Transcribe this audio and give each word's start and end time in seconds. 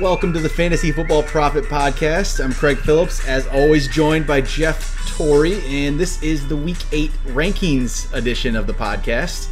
Welcome 0.00 0.34
to 0.34 0.40
the 0.40 0.48
Fantasy 0.48 0.92
Football 0.92 1.22
Profit 1.22 1.64
Podcast. 1.64 2.44
I'm 2.44 2.52
Craig 2.52 2.76
Phillips, 2.76 3.26
as 3.26 3.46
always, 3.46 3.88
joined 3.88 4.26
by 4.26 4.42
Jeff 4.42 5.08
Torrey, 5.08 5.64
and 5.64 5.98
this 5.98 6.22
is 6.22 6.46
the 6.46 6.56
Week 6.56 6.76
8 6.92 7.10
rankings 7.28 8.12
edition 8.12 8.56
of 8.56 8.66
the 8.66 8.74
podcast. 8.74 9.48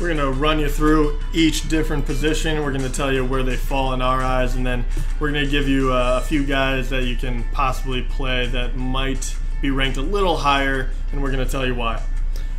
We're 0.00 0.14
going 0.14 0.18
to 0.18 0.30
run 0.30 0.60
you 0.60 0.68
through 0.68 1.18
each 1.32 1.68
different 1.68 2.06
position. 2.06 2.62
We're 2.62 2.70
going 2.70 2.84
to 2.84 2.92
tell 2.92 3.12
you 3.12 3.24
where 3.24 3.42
they 3.42 3.56
fall 3.56 3.92
in 3.92 4.00
our 4.02 4.22
eyes, 4.22 4.54
and 4.54 4.64
then 4.64 4.84
we're 5.18 5.32
going 5.32 5.44
to 5.44 5.50
give 5.50 5.68
you 5.68 5.92
uh, 5.92 6.20
a 6.22 6.24
few 6.24 6.46
guys 6.46 6.88
that 6.90 7.02
you 7.02 7.16
can 7.16 7.42
possibly 7.50 8.02
play 8.02 8.46
that 8.46 8.76
might 8.76 9.34
be 9.60 9.70
ranked 9.70 9.96
a 9.96 10.02
little 10.02 10.36
higher, 10.36 10.90
and 11.10 11.20
we're 11.20 11.32
going 11.32 11.44
to 11.44 11.50
tell 11.50 11.66
you 11.66 11.74
why. 11.74 12.00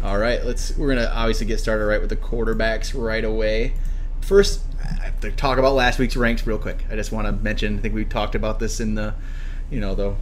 All 0.04 0.18
right, 0.18 0.46
let's. 0.46 0.78
We're 0.78 0.94
gonna 0.94 1.10
obviously 1.12 1.48
get 1.48 1.60
started 1.60 1.86
right 1.86 2.00
with 2.00 2.10
the 2.12 2.18
quarterbacks 2.18 2.94
right 2.94 3.24
away. 3.24 3.74
First, 4.22 4.62
to 5.22 5.32
talk 5.32 5.58
about 5.58 5.74
last 5.74 6.00
week's 6.00 6.16
ranks 6.16 6.46
real 6.46 6.58
quick. 6.58 6.86
I 6.92 6.96
just 6.96 7.12
want 7.12 7.28
to 7.28 7.32
mention. 7.32 7.78
I 7.78 7.82
think 7.82 7.94
we 7.96 8.06
talked 8.06 8.36
about 8.36 8.60
this 8.60 8.80
in 8.80 8.96
the, 8.96 9.14
you 9.70 9.80
know, 9.80 9.96
the 9.96 10.16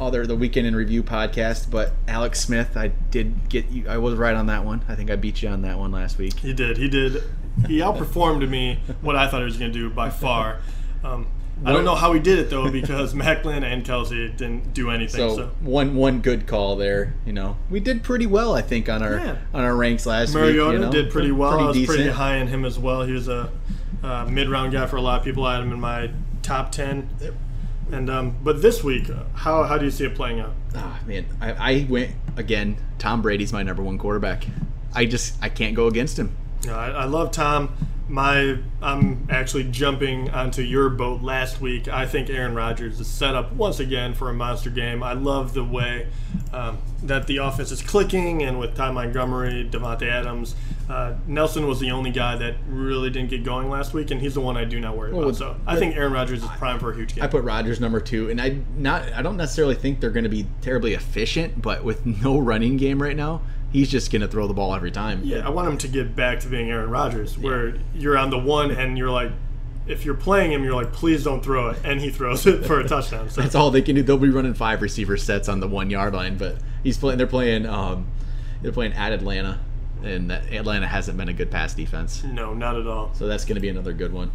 other 0.00 0.26
the 0.26 0.36
weekend 0.36 0.66
in 0.66 0.74
review 0.74 1.02
podcast. 1.02 1.70
But 1.70 1.92
Alex 2.08 2.40
Smith, 2.40 2.76
I 2.76 2.88
did 2.88 3.48
get 3.48 3.70
you. 3.70 3.88
I 3.88 3.98
was 3.98 4.14
right 4.14 4.34
on 4.34 4.46
that 4.46 4.64
one. 4.64 4.82
I 4.88 4.94
think 4.94 5.10
I 5.10 5.16
beat 5.16 5.42
you 5.42 5.48
on 5.48 5.62
that 5.62 5.78
one 5.78 5.92
last 5.92 6.18
week. 6.18 6.38
He 6.40 6.52
did. 6.52 6.76
He 6.76 6.88
did. 6.88 7.22
He 7.66 7.78
outperformed 7.78 8.48
me 8.48 8.80
what 9.02 9.14
I 9.14 9.28
thought 9.28 9.40
he 9.40 9.44
was 9.44 9.56
going 9.58 9.72
to 9.72 9.78
do 9.78 9.90
by 9.90 10.10
far. 10.10 10.60
Um, 11.04 11.26
I 11.64 11.72
don't 11.72 11.84
know 11.84 11.94
how 11.94 12.12
he 12.12 12.18
did 12.18 12.38
it 12.40 12.50
though 12.50 12.70
because 12.70 13.14
Maclin 13.14 13.62
and 13.62 13.84
Kelce 13.84 14.36
didn't 14.36 14.74
do 14.74 14.90
anything. 14.90 15.28
So, 15.30 15.36
So, 15.36 15.50
one 15.60 15.94
one 15.94 16.20
good 16.20 16.46
call 16.48 16.74
there. 16.76 17.14
You 17.24 17.32
know, 17.32 17.56
we 17.70 17.78
did 17.78 18.02
pretty 18.02 18.26
well. 18.26 18.54
I 18.54 18.62
think 18.62 18.88
on 18.88 19.02
our 19.02 19.16
Yeah. 19.18 19.36
on 19.54 19.62
our 19.62 19.76
ranks 19.76 20.04
last 20.06 20.34
Mariota 20.34 20.70
week. 20.70 20.72
you 20.72 20.84
know? 20.86 20.90
did 20.90 21.10
pretty 21.12 21.30
well. 21.30 21.58
I 21.60 21.66
was 21.68 21.86
pretty 21.86 22.08
high 22.08 22.36
in 22.36 22.48
him 22.48 22.64
as 22.64 22.78
well. 22.78 23.02
He 23.04 23.12
was 23.12 23.28
a 23.28 23.52
uh, 24.02 24.26
mid-round 24.26 24.72
guy 24.72 24.86
for 24.86 24.96
a 24.96 25.00
lot 25.00 25.18
of 25.18 25.24
people. 25.24 25.44
I 25.44 25.54
had 25.54 25.62
him 25.62 25.72
in 25.72 25.80
my 25.80 26.10
top 26.42 26.72
ten. 26.72 27.08
And 27.90 28.08
um, 28.08 28.36
but 28.42 28.62
this 28.62 28.82
week, 28.82 29.10
how 29.34 29.64
how 29.64 29.76
do 29.76 29.84
you 29.84 29.90
see 29.90 30.04
it 30.04 30.14
playing 30.14 30.40
out? 30.40 30.54
Ah, 30.74 31.00
man, 31.06 31.26
I, 31.40 31.52
I 31.52 31.86
went 31.88 32.12
again. 32.36 32.76
Tom 32.98 33.20
Brady's 33.20 33.52
my 33.52 33.62
number 33.62 33.82
one 33.82 33.98
quarterback. 33.98 34.46
I 34.94 35.04
just 35.04 35.34
I 35.42 35.48
can't 35.48 35.74
go 35.74 35.88
against 35.88 36.18
him. 36.18 36.34
Know, 36.64 36.74
I, 36.74 36.90
I 36.90 37.04
love 37.04 37.32
Tom. 37.32 37.76
My 38.08 38.58
I'm 38.80 39.26
actually 39.30 39.64
jumping 39.64 40.30
onto 40.30 40.62
your 40.62 40.90
boat 40.90 41.22
last 41.22 41.60
week. 41.60 41.88
I 41.88 42.06
think 42.06 42.30
Aaron 42.30 42.54
Rodgers 42.54 43.00
is 43.00 43.08
set 43.08 43.34
up 43.34 43.52
once 43.52 43.80
again 43.80 44.14
for 44.14 44.30
a 44.30 44.34
monster 44.34 44.70
game. 44.70 45.02
I 45.02 45.12
love 45.12 45.54
the 45.54 45.64
way 45.64 46.08
um, 46.52 46.78
that 47.02 47.26
the 47.26 47.38
offense 47.38 47.70
is 47.70 47.82
clicking, 47.82 48.42
and 48.42 48.58
with 48.58 48.74
Ty 48.76 48.92
Montgomery, 48.92 49.68
Davante 49.70 50.08
Adams, 50.08 50.54
uh, 50.88 51.14
Nelson 51.26 51.66
was 51.66 51.80
the 51.80 51.90
only 51.90 52.10
guy 52.10 52.36
that 52.36 52.54
really 52.68 53.10
didn't 53.10 53.30
get 53.30 53.44
going 53.44 53.68
last 53.70 53.92
week, 53.92 54.10
and 54.10 54.20
he's 54.20 54.34
the 54.34 54.40
one 54.40 54.56
I 54.56 54.64
do 54.64 54.78
not 54.80 54.96
worry 54.96 55.12
Well, 55.12 55.24
about. 55.24 55.36
So 55.36 55.56
I 55.66 55.76
think 55.76 55.96
Aaron 55.96 56.12
Rodgers 56.12 56.42
is 56.42 56.48
prime 56.50 56.78
for 56.78 56.92
a 56.92 56.96
huge 56.96 57.14
game. 57.14 57.24
I 57.24 57.26
put 57.26 57.42
Rodgers 57.44 57.80
number 57.80 58.00
two, 58.00 58.30
and 58.30 58.40
I 58.40 58.58
not 58.76 59.12
I 59.12 59.22
don't 59.22 59.36
necessarily 59.36 59.74
think 59.74 60.00
they're 60.00 60.10
going 60.10 60.24
to 60.24 60.30
be 60.30 60.46
terribly 60.60 60.94
efficient, 60.94 61.60
but 61.60 61.84
with 61.84 62.04
no 62.06 62.38
running 62.38 62.76
game 62.76 63.02
right 63.02 63.16
now, 63.16 63.42
he's 63.72 63.90
just 63.90 64.12
going 64.12 64.22
to 64.22 64.28
throw 64.28 64.46
the 64.46 64.54
ball 64.54 64.74
every 64.74 64.90
time. 64.90 65.22
Yeah, 65.24 65.46
I 65.46 65.50
want 65.50 65.68
him 65.68 65.78
to 65.78 65.88
get 65.88 66.14
back 66.14 66.40
to 66.40 66.48
being 66.48 66.70
Aaron 66.70 66.90
Rodgers, 66.90 67.36
where 67.38 67.74
you're 67.94 68.16
on 68.18 68.30
the 68.30 68.38
one 68.38 68.70
and 68.70 68.96
you're 68.96 69.10
like, 69.10 69.32
if 69.86 70.04
you're 70.04 70.14
playing 70.14 70.52
him, 70.52 70.62
you're 70.62 70.74
like, 70.74 70.92
please 70.92 71.24
don't 71.24 71.42
throw 71.42 71.70
it, 71.70 71.78
and 71.84 72.00
he 72.00 72.10
throws 72.10 72.46
it 72.46 72.64
for 72.64 72.78
a 72.78 72.86
touchdown. 72.86 73.28
So 73.30 73.40
That's 73.40 73.54
all 73.56 73.70
they 73.70 73.82
can 73.82 73.96
do. 73.96 74.02
They'll 74.02 74.18
be 74.18 74.28
running 74.28 74.54
five 74.54 74.82
receiver 74.82 75.16
sets 75.16 75.48
on 75.48 75.58
the 75.60 75.66
one 75.68 75.90
yard 75.90 76.14
line, 76.14 76.36
but 76.36 76.58
he's 76.82 76.98
playing. 76.98 77.18
They're 77.18 77.26
playing. 77.26 77.66
Um, 77.66 78.06
they're 78.62 78.72
playing 78.72 78.92
at 78.92 79.12
Atlanta, 79.12 79.58
and 80.04 80.30
Atlanta 80.30 80.86
hasn't 80.86 81.16
been 81.18 81.28
a 81.28 81.32
good 81.32 81.50
pass 81.50 81.74
defense, 81.74 82.22
no, 82.22 82.54
not 82.54 82.76
at 82.76 82.86
all. 82.86 83.10
so 83.14 83.26
that's 83.26 83.44
going 83.44 83.56
to 83.56 83.60
be 83.60 83.68
another 83.68 83.92
good 83.92 84.12
one. 84.12 84.30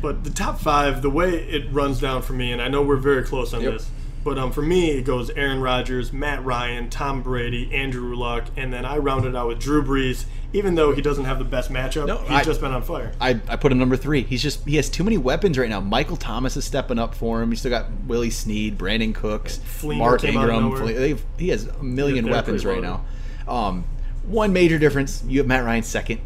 But 0.00 0.24
the 0.24 0.30
top 0.30 0.58
five, 0.60 1.02
the 1.02 1.10
way 1.10 1.30
it 1.34 1.70
runs 1.72 2.00
down 2.00 2.22
for 2.22 2.32
me, 2.32 2.52
and 2.52 2.60
I 2.62 2.68
know 2.68 2.82
we're 2.82 2.96
very 2.96 3.22
close 3.22 3.52
on 3.54 3.60
Yep. 3.62 3.72
this, 3.74 3.90
but 4.26 4.38
um, 4.38 4.50
for 4.50 4.60
me, 4.60 4.90
it 4.90 5.02
goes 5.02 5.30
Aaron 5.30 5.60
Rodgers, 5.60 6.12
Matt 6.12 6.44
Ryan, 6.44 6.90
Tom 6.90 7.22
Brady, 7.22 7.72
Andrew 7.72 8.16
Luck, 8.16 8.46
and 8.56 8.72
then 8.72 8.84
I 8.84 8.96
rounded 8.98 9.36
out 9.36 9.46
with 9.46 9.60
Drew 9.60 9.84
Brees. 9.84 10.24
Even 10.52 10.74
though 10.74 10.92
he 10.92 11.00
doesn't 11.00 11.26
have 11.26 11.38
the 11.38 11.44
best 11.44 11.70
matchup, 11.70 12.08
No, 12.08 12.18
he's 12.18 12.30
I- 12.30 12.42
just 12.42 12.60
been 12.60 12.72
on 12.72 12.82
fire. 12.82 13.12
I, 13.20 13.40
I 13.48 13.54
put 13.54 13.70
him 13.70 13.78
number 13.78 13.96
three. 13.96 14.22
He's 14.22 14.42
just 14.42 14.66
he 14.66 14.74
has 14.76 14.90
too 14.90 15.04
many 15.04 15.16
weapons 15.16 15.56
right 15.56 15.70
now. 15.70 15.78
Michael 15.78 16.16
Thomas 16.16 16.56
is 16.56 16.64
stepping 16.64 16.98
up 16.98 17.14
for 17.14 17.40
him. 17.40 17.50
You 17.50 17.56
still 17.56 17.70
got 17.70 17.86
Willie 18.08 18.30
Snead, 18.30 18.76
Brandin 18.76 19.14
Cooks, 19.14 19.60
Mark 19.84 20.22
came 20.22 20.36
out 20.36 20.50
of 20.50 20.56
Ingram. 20.56 21.16
Fle- 21.16 21.24
he 21.38 21.50
has 21.50 21.66
a 21.66 21.80
million 21.84 22.28
weapons 22.28 22.64
right 22.66 22.82
now. 22.82 23.04
Um, 23.46 23.84
one 24.24 24.52
major 24.52 24.76
difference: 24.76 25.22
you 25.28 25.38
have 25.38 25.46
Matt 25.46 25.64
Ryan 25.64 25.84
second. 25.84 26.20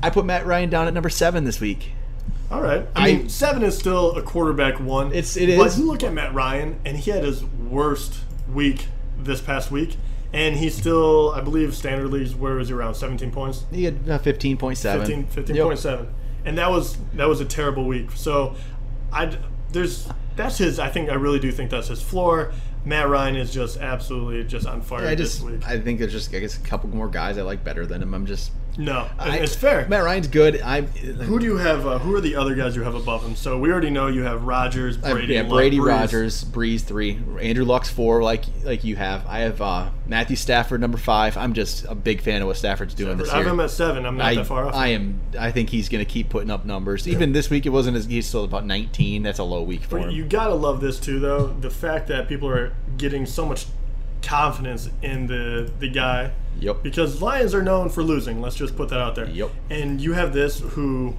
I 0.00 0.10
put 0.10 0.24
Matt 0.24 0.46
Ryan 0.46 0.70
down 0.70 0.86
at 0.86 0.94
number 0.94 1.10
seven 1.10 1.42
this 1.42 1.60
week. 1.60 1.90
All 2.52 2.62
right. 2.62 2.86
I, 2.94 3.08
I- 3.10 3.12
mean, 3.14 3.28
seven 3.28 3.62
is 3.62 3.76
still 3.76 4.16
a 4.16 4.22
quarterback 4.22 4.78
one. 4.80 5.08
It's- 5.08 5.36
it 5.36 5.56
But 5.56 5.68
is. 5.68 5.78
you 5.78 5.86
look 5.86 6.02
at 6.02 6.12
Matt 6.12 6.34
Ryan, 6.34 6.78
and 6.84 6.96
he 6.96 7.10
had 7.10 7.24
his 7.24 7.44
worst 7.44 8.20
week 8.52 8.86
this 9.18 9.40
past 9.40 9.70
week, 9.70 9.96
and 10.32 10.56
he's 10.56 10.74
still, 10.76 11.32
I 11.34 11.40
believe, 11.40 11.74
standard 11.74 12.08
leagues. 12.10 12.34
Where 12.34 12.54
was 12.54 12.68
he 12.68 12.74
around 12.74 12.94
17 12.94 13.30
points? 13.30 13.64
He 13.70 13.84
had 13.84 14.08
uh, 14.08 14.18
fifteen 14.18 14.56
point 14.56 14.78
seven. 14.78 15.26
15, 15.26 15.44
15.7. 15.56 16.06
And 16.44 16.58
that 16.58 16.70
was 16.70 16.96
that 17.14 17.28
was 17.28 17.40
a 17.40 17.44
terrible 17.44 17.84
week. 17.86 18.10
So, 18.14 18.56
I 19.12 19.36
there's 19.70 20.08
that's 20.36 20.58
his. 20.58 20.78
I 20.80 20.88
think 20.88 21.08
I 21.08 21.14
really 21.14 21.38
do 21.38 21.52
think 21.52 21.70
that's 21.70 21.88
his 21.88 22.02
floor. 22.02 22.52
Matt 22.84 23.08
Ryan 23.08 23.36
is 23.36 23.54
just 23.54 23.78
absolutely 23.78 24.42
just 24.44 24.66
on 24.66 24.80
fire 24.80 25.06
I 25.06 25.14
this 25.14 25.34
just 25.34 25.44
week. 25.44 25.60
I 25.68 25.78
think 25.78 26.00
there's 26.00 26.10
just 26.12 26.34
I 26.34 26.40
guess 26.40 26.56
a 26.56 26.60
couple 26.62 26.88
more 26.90 27.08
guys 27.08 27.38
I 27.38 27.42
like 27.42 27.62
better 27.62 27.86
than 27.86 28.02
him. 28.02 28.12
I'm 28.12 28.26
just 28.26 28.50
no, 28.78 29.08
I, 29.18 29.38
it's 29.38 29.54
fair. 29.54 29.86
Matt 29.86 30.02
Ryan's 30.02 30.28
good. 30.28 30.60
I 30.62 30.82
who 30.82 31.38
do 31.38 31.44
you 31.44 31.58
have? 31.58 31.86
Uh, 31.86 31.98
who 31.98 32.14
are 32.14 32.20
the 32.20 32.36
other 32.36 32.54
guys 32.54 32.74
you 32.74 32.82
have 32.82 32.94
above 32.94 33.22
him? 33.22 33.36
So 33.36 33.58
we 33.58 33.70
already 33.70 33.90
know 33.90 34.06
you 34.06 34.22
have 34.22 34.44
Rodgers, 34.44 35.02
I- 35.02 35.12
Brady, 35.12 35.34
yeah, 35.34 35.42
Luck, 35.42 35.50
Brady, 35.50 35.78
Brees. 35.78 35.86
Rodgers, 35.86 36.44
Brees 36.44 36.80
three, 36.80 37.20
Andrew 37.40 37.64
Luck's 37.64 37.90
four, 37.90 38.22
like 38.22 38.44
like 38.64 38.82
you 38.82 38.96
have. 38.96 39.26
I 39.26 39.40
have 39.40 39.60
uh, 39.60 39.90
Matthew 40.06 40.36
Stafford 40.36 40.80
number 40.80 40.96
five. 40.96 41.36
I'm 41.36 41.52
just 41.52 41.84
a 41.84 41.94
big 41.94 42.22
fan 42.22 42.40
of 42.40 42.48
what 42.48 42.56
Stafford's 42.56 42.94
doing 42.94 43.18
this 43.18 43.28
year. 43.28 43.36
I 43.36 43.38
have 43.42 43.52
him 43.52 43.60
at 43.60 43.70
seven. 43.70 44.06
I'm 44.06 44.16
not 44.16 44.26
I, 44.26 44.34
that 44.36 44.46
far 44.46 44.66
off. 44.66 44.74
I 44.74 44.88
am. 44.88 45.20
I 45.38 45.50
think 45.50 45.68
he's 45.68 45.90
going 45.90 46.04
to 46.04 46.10
keep 46.10 46.30
putting 46.30 46.50
up 46.50 46.64
numbers. 46.64 47.06
Even 47.06 47.32
this 47.32 47.50
week, 47.50 47.66
it 47.66 47.70
wasn't 47.70 47.96
as 47.96 48.06
he's 48.06 48.26
still 48.26 48.44
about 48.44 48.64
19. 48.64 49.22
That's 49.22 49.38
a 49.38 49.44
low 49.44 49.62
week 49.62 49.82
for 49.82 49.98
him. 49.98 50.10
You 50.10 50.24
gotta 50.24 50.54
love 50.54 50.80
this 50.80 50.98
too, 50.98 51.20
though. 51.20 51.48
The 51.48 51.70
fact 51.70 52.06
that 52.08 52.26
people 52.26 52.48
are 52.48 52.72
getting 52.96 53.26
so 53.26 53.44
much 53.44 53.66
confidence 54.22 54.88
in 55.02 55.26
the 55.26 55.70
the 55.78 55.88
guy 55.88 56.32
Yep. 56.60 56.82
because 56.82 57.20
Lions 57.20 57.54
are 57.54 57.62
known 57.62 57.88
for 57.88 58.02
losing. 58.02 58.40
Let's 58.40 58.56
just 58.56 58.76
put 58.76 58.88
that 58.90 59.00
out 59.00 59.14
there. 59.14 59.28
Yep. 59.28 59.50
And 59.70 60.00
you 60.00 60.12
have 60.12 60.32
this 60.32 60.60
who 60.60 61.14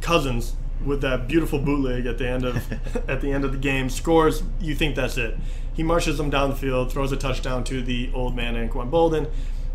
Cousins 0.00 0.54
with 0.84 1.00
that 1.00 1.26
beautiful 1.26 1.58
bootleg 1.58 2.06
at 2.06 2.18
the 2.18 2.28
end 2.28 2.44
of 2.44 2.72
at 3.08 3.20
the 3.20 3.32
end 3.32 3.44
of 3.44 3.52
the 3.52 3.58
game 3.58 3.90
scores. 3.90 4.42
You 4.60 4.74
think 4.74 4.94
that's 4.94 5.16
it? 5.16 5.36
He 5.74 5.82
marches 5.82 6.16
them 6.16 6.30
down 6.30 6.50
the 6.50 6.56
field, 6.56 6.92
throws 6.92 7.12
a 7.12 7.16
touchdown 7.16 7.64
to 7.64 7.82
the 7.82 8.10
old 8.14 8.34
man 8.34 8.54
Anquan 8.54 8.90
Boldin. 8.90 9.28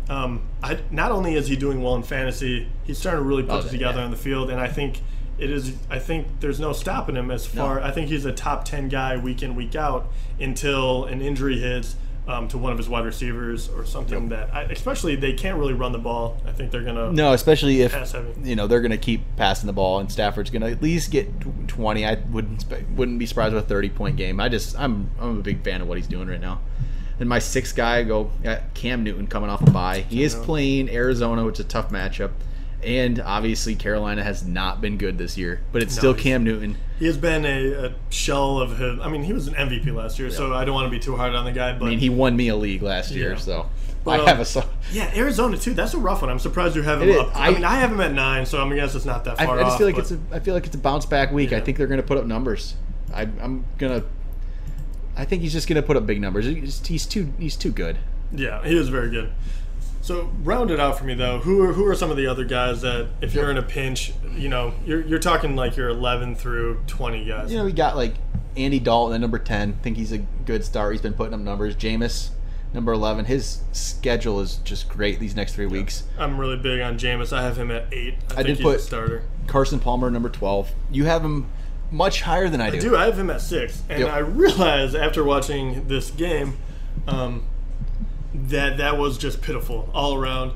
Um, 0.08 0.42
I, 0.62 0.80
not 0.90 1.12
only 1.12 1.34
is 1.34 1.46
he 1.46 1.54
doing 1.54 1.80
well 1.82 1.94
in 1.94 2.02
fantasy, 2.02 2.68
he's 2.84 2.98
starting 2.98 3.22
to 3.22 3.28
really 3.28 3.44
put 3.44 3.64
it 3.64 3.70
together 3.70 4.00
yeah. 4.00 4.04
on 4.06 4.10
the 4.10 4.16
field, 4.16 4.50
and 4.50 4.60
I 4.60 4.66
think 4.66 5.00
it 5.38 5.50
is. 5.50 5.76
I 5.88 5.98
think 5.98 6.26
there's 6.40 6.58
no 6.58 6.72
stopping 6.72 7.16
him 7.16 7.30
as 7.30 7.46
far. 7.46 7.80
I 7.80 7.90
think 7.90 8.08
he's 8.08 8.24
a 8.24 8.32
top 8.32 8.64
ten 8.64 8.88
guy 8.88 9.16
week 9.16 9.42
in 9.42 9.54
week 9.54 9.76
out 9.76 10.10
until 10.40 11.04
an 11.04 11.22
injury 11.22 11.58
hits 11.58 11.96
um, 12.28 12.46
to 12.48 12.58
one 12.58 12.70
of 12.72 12.78
his 12.78 12.88
wide 12.88 13.04
receivers 13.04 13.68
or 13.68 13.84
something 13.84 14.28
that. 14.28 14.54
I, 14.54 14.62
especially 14.62 15.16
they 15.16 15.32
can't 15.32 15.58
really 15.58 15.72
run 15.74 15.92
the 15.92 15.98
ball. 15.98 16.40
I 16.46 16.52
think 16.52 16.70
they're 16.70 16.84
gonna. 16.84 17.12
No, 17.12 17.32
especially 17.32 17.80
if 17.80 17.92
Pass 17.92 18.12
heavy. 18.12 18.32
you 18.42 18.56
know 18.56 18.66
they're 18.66 18.80
going 18.80 18.92
to 18.92 18.98
keep 18.98 19.22
passing 19.36 19.66
the 19.66 19.72
ball, 19.72 19.98
and 19.98 20.10
Stafford's 20.10 20.50
going 20.50 20.62
to 20.62 20.70
at 20.70 20.82
least 20.82 21.10
get 21.10 21.28
20. 21.68 22.06
I 22.06 22.14
wouldn't 22.30 22.64
wouldn't 22.94 23.18
be 23.18 23.26
surprised 23.26 23.54
with 23.54 23.64
a 23.64 23.66
30 23.66 23.90
point 23.90 24.16
game. 24.16 24.40
I 24.40 24.48
just 24.48 24.78
I'm 24.78 25.10
I'm 25.20 25.38
a 25.38 25.42
big 25.42 25.64
fan 25.64 25.80
of 25.80 25.88
what 25.88 25.98
he's 25.98 26.06
doing 26.06 26.28
right 26.28 26.40
now. 26.40 26.60
And 27.18 27.28
my 27.28 27.38
sixth 27.38 27.76
guy, 27.76 27.98
I 27.98 28.02
go 28.04 28.30
Cam 28.74 29.04
Newton 29.04 29.26
coming 29.26 29.50
off 29.50 29.62
a 29.66 29.70
bye. 29.70 30.00
He 30.08 30.22
is 30.22 30.34
playing 30.34 30.88
Arizona, 30.90 31.44
which 31.44 31.60
is 31.60 31.66
a 31.66 31.68
tough 31.68 31.90
matchup, 31.90 32.32
and 32.84 33.20
obviously 33.20 33.74
Carolina 33.74 34.22
has 34.24 34.44
not 34.46 34.80
been 34.80 34.96
good 34.98 35.18
this 35.18 35.36
year, 35.38 35.60
but 35.72 35.82
it's 35.82 35.94
No, 35.96 36.00
still 36.00 36.14
Cam 36.14 36.44
Newton. 36.44 36.76
He 36.98 37.06
has 37.06 37.16
been 37.16 37.44
a, 37.44 37.86
a 37.86 37.94
shell 38.10 38.58
of 38.58 38.78
him. 38.78 39.00
I 39.00 39.08
mean, 39.08 39.22
he 39.24 39.32
was 39.32 39.46
an 39.48 39.54
MVP 39.54 39.94
last 39.94 40.18
year, 40.18 40.30
so 40.30 40.52
I 40.54 40.64
don't 40.64 40.74
want 40.74 40.86
to 40.86 40.90
be 40.90 40.98
too 40.98 41.16
hard 41.16 41.34
on 41.34 41.44
the 41.44 41.52
guy. 41.52 41.72
But 41.78 41.86
I 41.86 41.88
mean, 41.90 41.98
he 41.98 42.08
won 42.10 42.36
me 42.36 42.48
a 42.48 42.56
league 42.56 42.82
last 42.82 43.10
year, 43.12 43.32
Yeah. 43.32 43.38
so 43.38 43.70
But, 44.04 44.20
I 44.20 44.22
uh, 44.22 44.26
have 44.26 44.40
a. 44.40 44.44
So, 44.44 44.64
yeah, 44.92 45.10
Arizona 45.14 45.56
too. 45.56 45.74
That's 45.74 45.94
a 45.94 45.98
rough 45.98 46.22
one. 46.22 46.30
I'm 46.30 46.38
surprised 46.38 46.76
you 46.76 46.82
have 46.82 47.02
him 47.02 47.18
up. 47.18 47.36
I, 47.36 47.48
I- 47.48 47.50
mean, 47.54 47.64
I 47.64 47.76
have 47.76 47.90
him 47.92 48.00
at 48.00 48.12
nine, 48.12 48.46
so 48.46 48.58
I 48.58 48.62
am 48.62 48.74
guess 48.74 48.94
it's 48.94 49.04
not 49.04 49.24
that 49.24 49.40
I, 49.40 49.46
far 49.46 49.58
I 49.58 49.62
just 49.62 49.72
off, 49.72 49.78
feel 49.78 49.86
like 49.88 49.96
but- 49.96 50.02
it's 50.02 50.12
a 50.12 50.20
I 50.32 50.38
feel 50.40 50.54
like 50.54 50.66
it's 50.66 50.74
a 50.76 50.78
bounce 50.78 51.06
back 51.06 51.32
week. 51.32 51.52
I 51.52 51.60
think 51.60 51.78
they're 51.78 51.86
going 51.86 52.00
to 52.00 52.06
put 52.06 52.18
up 52.18 52.26
numbers. 52.26 52.74
I, 53.14 53.22
I'm 53.22 53.64
gonna. 53.78 54.02
I 55.16 55.24
think 55.24 55.42
he's 55.42 55.52
just 55.52 55.68
going 55.68 55.80
to 55.80 55.86
put 55.86 55.96
up 55.96 56.06
big 56.06 56.20
numbers. 56.20 56.46
He's, 56.46 56.86
he's 56.86 57.04
too 57.06 57.32
he's 57.38 57.56
too 57.56 57.70
good. 57.72 57.98
Yeah, 58.32 58.64
he 58.64 58.76
is 58.76 58.88
very 58.88 59.10
good. 59.10 59.30
So 60.02 60.30
round 60.42 60.70
it 60.70 60.78
out 60.80 60.98
for 60.98 61.04
me 61.04 61.14
though. 61.14 61.38
Who 61.38 61.62
are 61.62 61.72
who 61.72 61.86
are 61.86 61.94
some 61.94 62.10
of 62.10 62.16
the 62.16 62.26
other 62.26 62.44
guys 62.44 62.82
that 62.82 63.08
if 63.20 63.34
you're 63.34 63.50
in 63.50 63.56
a 63.56 63.62
pinch, 63.62 64.12
you 64.36 64.48
know, 64.48 64.74
you're 64.84 65.00
you're 65.00 65.18
talking 65.20 65.56
like 65.56 65.76
your 65.76 65.88
11 65.88 66.34
through 66.34 66.82
20 66.88 67.24
guys. 67.24 67.50
You 67.52 67.58
know, 67.58 67.64
we 67.64 67.72
got 67.72 67.96
like 67.96 68.14
Andy 68.56 68.80
Dalton 68.80 69.14
at 69.14 69.20
number 69.20 69.38
ten. 69.38 69.74
think 69.74 69.96
he's 69.96 70.12
a 70.12 70.18
good 70.18 70.64
start. 70.64 70.92
He's 70.92 71.00
been 71.00 71.14
putting 71.14 71.32
up 71.32 71.40
numbers. 71.40 71.74
Jameis, 71.76 72.30
number 72.74 72.92
eleven. 72.92 73.24
His 73.24 73.60
schedule 73.72 74.40
is 74.40 74.56
just 74.56 74.88
great 74.88 75.20
these 75.20 75.34
next 75.34 75.54
three 75.54 75.66
weeks. 75.66 76.02
I'm 76.18 76.36
really 76.36 76.58
big 76.58 76.80
on 76.82 76.98
Jameis. 76.98 77.32
I 77.32 77.42
have 77.42 77.56
him 77.56 77.70
at 77.70 77.86
eight. 77.94 78.14
I, 78.30 78.32
I 78.32 78.34
think 78.42 78.46
did 78.48 78.56
he's 78.58 78.64
put- 78.64 78.76
a 78.76 78.80
starter. 78.80 79.22
Carson 79.46 79.78
Palmer, 79.80 80.10
number 80.10 80.28
twelve. 80.28 80.72
You 80.90 81.04
have 81.04 81.24
him 81.24 81.46
much 81.90 82.22
higher 82.22 82.48
than 82.48 82.60
I 82.60 82.70
do. 82.70 82.76
I 82.76 82.80
do. 82.80 82.96
I 82.96 83.04
have 83.06 83.18
him 83.18 83.30
at 83.30 83.40
six, 83.40 83.82
and 83.88 84.00
Yep. 84.00 84.12
I 84.12 84.18
realized 84.18 84.94
after 84.96 85.22
watching 85.24 85.86
this 85.88 86.10
game 86.10 86.58
um, 87.08 87.44
that 88.34 88.78
that 88.78 88.98
was 88.98 89.18
just 89.18 89.42
pitiful 89.42 89.88
all 89.94 90.14
around. 90.14 90.52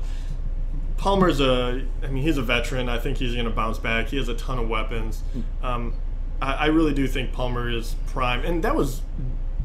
Palmer's 0.97 1.39
a, 1.39 1.85
I 2.01 2.07
mean, 2.07 2.23
he's 2.23 2.37
a 2.37 2.41
veteran. 2.41 2.89
I 2.89 2.97
think 2.97 3.17
he's 3.17 3.33
going 3.33 3.45
to 3.45 3.51
bounce 3.51 3.77
back. 3.77 4.07
He 4.07 4.17
has 4.17 4.29
a 4.29 4.33
ton 4.33 4.57
of 4.57 4.67
weapons. 4.67 5.21
Um, 5.61 5.93
I, 6.41 6.53
I 6.53 6.65
really 6.67 6.93
do 6.93 7.07
think 7.07 7.31
Palmer 7.31 7.69
is 7.69 7.95
prime, 8.07 8.43
and 8.43 8.63
that 8.63 8.75
was 8.75 9.03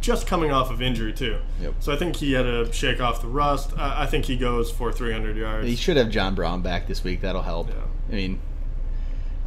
just 0.03 0.27
coming 0.27 0.51
off 0.51 0.71
of 0.71 0.83
injury 0.83 1.13
too. 1.13 1.39
Yep. 1.61 1.75
So 1.81 1.93
I 1.93 1.97
think 1.97 2.17
he 2.17 2.33
had 2.33 2.43
to 2.43 2.71
shake 2.73 3.01
off 3.01 3.23
the 3.23 3.29
rust. 3.29 3.73
I, 3.79 4.03
I 4.03 4.07
think 4.07 4.27
he 4.27 4.37
goes 4.37 4.71
for 4.71 4.93
300 4.93 5.37
yards. 5.37 5.67
He 5.67 5.77
should 5.77 5.97
have 5.97 6.11
John 6.11 6.35
Brown 6.35 6.61
back 6.61 6.87
this 6.87 7.03
week. 7.03 7.23
That'll 7.23 7.43
help. 7.43 7.69
Yeah. 7.69 7.75
I 8.11 8.13
mean, 8.13 8.41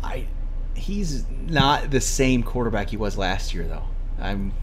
I 0.03 0.27
he's 0.73 1.25
not 1.29 1.91
the 1.91 2.01
same 2.01 2.41
quarterback 2.43 2.89
he 2.89 2.97
was 2.97 3.17
last 3.17 3.53
year, 3.53 3.67
though. 3.67 3.85
I'm 4.19 4.53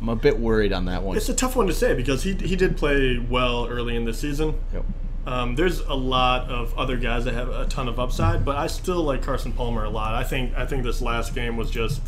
I'm 0.00 0.08
a 0.08 0.16
bit 0.16 0.38
worried 0.38 0.72
on 0.72 0.84
that 0.86 1.02
one. 1.02 1.16
It's 1.16 1.28
a 1.28 1.34
tough 1.34 1.56
one 1.56 1.66
to 1.68 1.72
say 1.72 1.94
because 1.94 2.22
he 2.22 2.34
he 2.34 2.54
did 2.56 2.76
play 2.76 3.18
well 3.18 3.66
early 3.66 3.96
in 3.96 4.04
the 4.04 4.12
season. 4.14 4.58
Yep. 4.72 4.84
Um, 5.26 5.54
there's 5.56 5.80
a 5.80 5.94
lot 5.94 6.48
of 6.50 6.76
other 6.78 6.96
guys 6.96 7.24
that 7.24 7.34
have 7.34 7.48
a 7.48 7.66
ton 7.66 7.88
of 7.88 7.98
upside, 7.98 8.44
but 8.44 8.56
I 8.56 8.68
still 8.68 9.02
like 9.02 9.22
Carson 9.22 9.50
Palmer 9.52 9.82
a 9.84 9.90
lot. 9.90 10.14
I 10.14 10.22
think 10.22 10.54
I 10.54 10.66
think 10.66 10.84
this 10.84 11.00
last 11.02 11.34
game 11.34 11.56
was 11.56 11.70
just. 11.70 12.00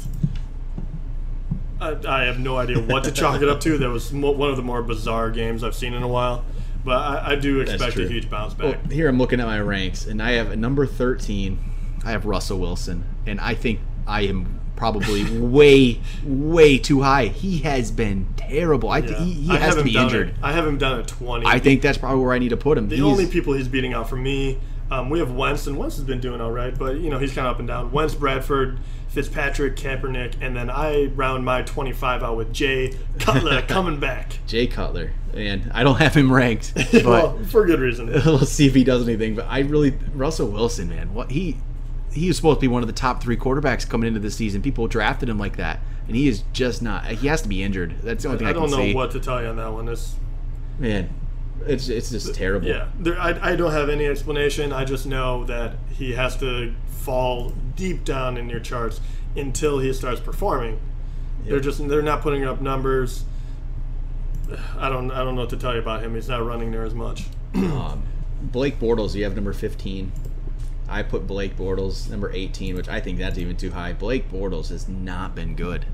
I, 1.80 1.96
I 2.08 2.24
have 2.24 2.38
no 2.40 2.56
idea 2.56 2.80
what 2.80 3.04
to 3.04 3.12
chalk 3.12 3.40
it 3.40 3.48
up 3.48 3.60
to. 3.60 3.78
That 3.78 3.90
was 3.90 4.12
mo- 4.12 4.32
one 4.32 4.50
of 4.50 4.56
the 4.56 4.62
more 4.62 4.82
bizarre 4.82 5.30
games 5.30 5.62
I've 5.62 5.74
seen 5.76 5.94
in 5.94 6.02
a 6.02 6.08
while, 6.08 6.44
but 6.84 6.96
I, 6.98 7.32
I 7.32 7.34
do 7.36 7.60
expect 7.60 7.96
a 7.96 8.08
huge 8.08 8.28
bounce 8.28 8.56
Well, 8.58 8.72
back. 8.72 8.90
here 8.90 9.08
I'm 9.08 9.18
looking 9.18 9.40
at 9.40 9.46
my 9.46 9.60
ranks, 9.60 10.06
and 10.06 10.20
I 10.22 10.32
have 10.32 10.50
a 10.50 10.56
number 10.56 10.86
13. 10.86 11.58
I 12.04 12.10
have 12.10 12.26
Russell 12.26 12.58
Wilson, 12.58 13.04
and 13.26 13.40
I 13.40 13.54
think 13.54 13.80
I 14.06 14.22
am 14.22 14.57
probably 14.78 15.24
way, 15.38 16.00
way 16.24 16.78
too 16.78 17.02
high. 17.02 17.26
He 17.26 17.58
has 17.58 17.90
been 17.90 18.26
terrible. 18.36 18.88
I, 18.88 18.98
Yeah. 18.98 19.18
he, 19.24 19.32
he 19.32 19.50
I 19.52 19.56
has 19.56 19.74
to 19.74 19.82
be 19.82 19.96
injured. 19.96 20.30
At, 20.38 20.44
I 20.44 20.52
have 20.52 20.66
him 20.66 20.78
down 20.78 21.00
at 21.00 21.08
20. 21.08 21.44
I 21.46 21.58
think 21.58 21.82
that's 21.82 21.98
probably 21.98 22.22
where 22.24 22.32
I 22.32 22.38
need 22.38 22.50
to 22.50 22.56
put 22.56 22.78
him. 22.78 22.88
The 22.88 22.96
He's- 22.96 23.06
only 23.06 23.26
people 23.26 23.52
he's 23.54 23.68
beating 23.68 23.92
out 23.92 24.08
for 24.08 24.16
me, 24.16 24.58
um, 24.90 25.10
we 25.10 25.18
have 25.18 25.32
Wentz, 25.32 25.66
and 25.66 25.76
Wentz 25.76 25.96
has 25.96 26.04
been 26.04 26.20
doing 26.20 26.40
all 26.40 26.52
right, 26.52 26.76
but 26.78 26.98
you 27.00 27.10
know 27.10 27.18
he's 27.18 27.34
kind 27.34 27.46
of 27.46 27.54
up 27.54 27.58
and 27.58 27.68
down. 27.68 27.92
Wentz, 27.92 28.14
Bradford, 28.14 28.78
Fitzpatrick, 29.08 29.76
Kaepernick, 29.76 30.34
and 30.40 30.56
then 30.56 30.70
I 30.70 31.06
round 31.06 31.44
my 31.44 31.60
25 31.62 32.22
out 32.22 32.36
with 32.38 32.54
Jay 32.54 32.94
Cutler 33.18 33.60
coming 33.68 34.00
back. 34.00 34.38
Jay 34.46 34.66
Cutler, 34.66 35.12
and 35.34 35.70
I 35.74 35.82
don't 35.82 35.96
have 35.98 36.14
him 36.14 36.32
ranked, 36.32 36.72
but 36.92 37.04
well, 37.04 37.38
for 37.44 37.66
good 37.66 37.80
reason. 37.80 38.06
we'll 38.24 38.38
see 38.46 38.66
if 38.66 38.74
he 38.74 38.82
does 38.84 39.06
anything. 39.06 39.34
But 39.34 39.46
I 39.50 39.58
really 39.60 39.90
Russell 40.14 40.48
Wilson, 40.48 40.88
man, 40.88 41.12
what 41.12 41.32
he 41.32 41.56
he 42.12 42.28
was 42.28 42.36
supposed 42.36 42.58
to 42.58 42.60
be 42.60 42.68
one 42.68 42.82
of 42.82 42.86
the 42.86 42.92
top 42.94 43.22
three 43.22 43.36
quarterbacks 43.36 43.88
coming 43.88 44.08
into 44.08 44.20
the 44.20 44.30
season. 44.30 44.62
People 44.62 44.86
drafted 44.88 45.28
him 45.28 45.38
like 45.38 45.56
that, 45.56 45.80
and 46.06 46.16
he 46.16 46.28
is 46.28 46.42
just 46.52 46.82
not. 46.82 47.04
He 47.06 47.26
has 47.28 47.42
to 47.42 47.48
be 47.48 47.62
injured. 47.62 47.96
That's 48.02 48.22
the 48.22 48.30
only 48.30 48.38
thing 48.38 48.46
I, 48.46 48.50
I 48.50 48.52
don't 48.54 48.70
know 48.70 48.76
see. 48.78 48.94
what 48.94 49.10
to 49.12 49.20
tell 49.20 49.42
you 49.42 49.48
on 49.48 49.56
that 49.56 49.72
one. 49.72 49.88
It's 49.88 50.16
Man, 50.78 51.10
it's 51.66 51.88
it's 51.88 52.10
just 52.10 52.34
terrible. 52.34 52.68
yeah, 52.68 52.88
there, 52.98 53.18
I, 53.20 53.52
I 53.52 53.56
don't 53.56 53.72
have 53.72 53.88
any 53.88 54.06
explanation. 54.06 54.72
I 54.72 54.84
just 54.84 55.06
know 55.06 55.44
that 55.44 55.74
he 55.90 56.12
has 56.12 56.36
to 56.38 56.74
fall 56.86 57.52
deep 57.76 58.04
down 58.04 58.36
in 58.36 58.48
your 58.48 58.60
charts 58.60 59.00
until 59.36 59.78
he 59.78 59.92
starts 59.92 60.20
performing. 60.20 60.80
They're 61.44 61.60
just 61.60 61.86
they're 61.88 62.02
not 62.02 62.20
putting 62.20 62.44
up 62.44 62.60
numbers. 62.60 63.24
I 64.78 64.88
don't 64.88 65.10
I 65.10 65.18
don't 65.24 65.34
know 65.34 65.42
what 65.42 65.50
to 65.50 65.56
tell 65.56 65.74
you 65.74 65.80
about 65.80 66.02
him. 66.02 66.14
He's 66.14 66.28
not 66.28 66.44
running 66.44 66.70
near 66.70 66.84
as 66.84 66.94
much. 66.94 67.24
Um, 67.54 68.02
Blake 68.42 68.78
Bortles, 68.78 69.14
you 69.14 69.24
have 69.24 69.34
number 69.34 69.52
fifteen. 69.52 70.12
I 70.88 71.02
put 71.02 71.26
Blake 71.26 71.56
Bortles 71.56 72.08
number 72.10 72.32
eighteen, 72.32 72.74
which 72.76 72.88
I 72.88 73.00
think 73.00 73.18
that's 73.18 73.38
even 73.38 73.56
too 73.56 73.70
high. 73.70 73.92
Blake 73.92 74.30
Bortles 74.30 74.70
has 74.70 74.88
not 74.88 75.34
been 75.34 75.54
good. 75.54 75.84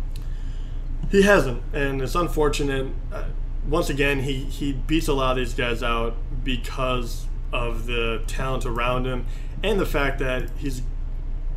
He 1.10 1.22
hasn't, 1.22 1.62
and 1.72 2.00
it's 2.02 2.14
unfortunate. 2.14 2.88
Uh, 3.12 3.24
once 3.68 3.88
again, 3.88 4.20
he, 4.20 4.44
he 4.44 4.72
beats 4.72 5.08
a 5.08 5.12
lot 5.12 5.32
of 5.32 5.36
these 5.36 5.54
guys 5.54 5.82
out 5.82 6.16
because 6.42 7.26
of 7.52 7.86
the 7.86 8.22
talent 8.26 8.66
around 8.66 9.06
him 9.06 9.26
and 9.62 9.78
the 9.78 9.86
fact 9.86 10.18
that 10.20 10.50
he's. 10.56 10.82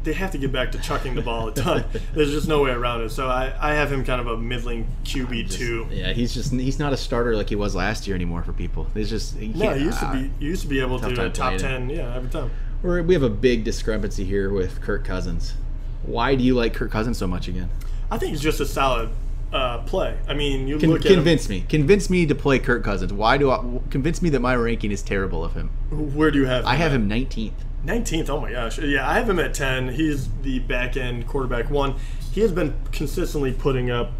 They 0.04 0.14
have 0.14 0.32
to 0.32 0.38
get 0.38 0.54
back 0.54 0.72
to 0.72 0.78
chucking 0.78 1.16
the 1.16 1.22
ball 1.22 1.50
a 1.50 1.52
ton. 1.56 1.84
There's 2.14 2.32
just 2.32 2.48
no 2.48 2.64
way 2.64 2.72
around 2.72 3.02
it. 3.02 3.10
So 3.10 3.28
I, 3.28 3.54
I 3.60 3.74
have 3.74 3.92
him 3.92 4.06
kind 4.06 4.22
of 4.22 4.28
a 4.28 4.38
middling 4.38 4.88
QB 5.04 5.52
two. 5.52 5.86
Yeah, 5.92 6.14
he's 6.14 6.34
just 6.34 6.54
he's 6.54 6.80
not 6.80 6.94
a 6.94 6.98
starter 6.98 7.36
like 7.36 7.50
he 7.50 7.56
was 7.56 7.76
last 7.76 8.08
year 8.08 8.16
anymore 8.16 8.42
for 8.42 8.54
people. 8.54 8.88
He's 8.94 9.10
just 9.10 9.36
he 9.36 9.50
No, 9.50 9.74
he 9.74 9.84
used 9.84 10.00
to 10.00 10.12
be. 10.14 10.32
You 10.40 10.52
used 10.52 10.62
to 10.62 10.68
be 10.70 10.80
able 10.80 11.00
to 11.00 11.26
uh, 11.26 11.30
top 11.30 11.58
ten, 11.58 11.90
yeah, 11.90 12.16
every 12.16 12.30
time. 12.30 12.52
We're, 12.82 13.02
we 13.02 13.14
have 13.14 13.24
a 13.24 13.30
big 13.30 13.64
discrepancy 13.64 14.24
here 14.24 14.52
with 14.52 14.82
Kirk 14.82 15.04
Cousins. 15.04 15.56
Why 16.04 16.36
do 16.36 16.44
you 16.44 16.54
like 16.54 16.74
Kirk 16.74 16.92
Cousins 16.92 17.18
so 17.18 17.28
much 17.28 17.48
again? 17.48 17.70
I 18.12 18.18
think 18.18 18.32
he's 18.32 18.42
just 18.42 18.60
a 18.60 18.66
solid 18.66 19.10
uh, 19.52 19.80
play. 19.80 20.18
I 20.28 20.34
mean, 20.34 20.68
you 20.68 20.78
Con- 20.78 20.90
look 20.90 21.02
at 21.06 21.12
him, 21.12 21.16
convince 21.16 21.50
me. 21.50 21.66
Convince 21.68 22.10
me 22.10 22.26
to 22.26 22.36
play 22.36 22.60
Kirk 22.60 22.84
Cousins. 22.84 23.12
Why 23.12 23.38
do 23.38 23.50
I 23.50 23.64
convince 23.90 24.22
me 24.22 24.30
that 24.30 24.40
my 24.42 24.56
ranking 24.56 24.92
is 24.92 25.02
terrible 25.02 25.44
of 25.44 25.54
him? 25.54 25.70
Where 25.90 26.32
do 26.32 26.40
you 26.40 26.46
have? 26.46 26.66
I 26.66 26.76
have 26.76 26.94
at? 26.94 27.02
him 27.02 27.10
19th. 27.10 27.54
19th. 27.86 28.30
Oh 28.30 28.42
my 28.42 28.52
gosh. 28.52 28.80
Yeah, 28.80 29.10
I 29.10 29.16
have 29.16 29.30
him 29.30 29.40
at 29.40 29.54
10. 29.54 29.90
He's 29.90 30.30
the 30.44 30.60
back 30.60 30.98
end 30.98 31.28
quarterback 31.28 31.70
one. 31.70 31.96
He 32.32 32.42
has 32.42 32.52
been 32.52 32.76
consistently 32.92 33.54
putting 33.54 33.90
up. 33.90 34.12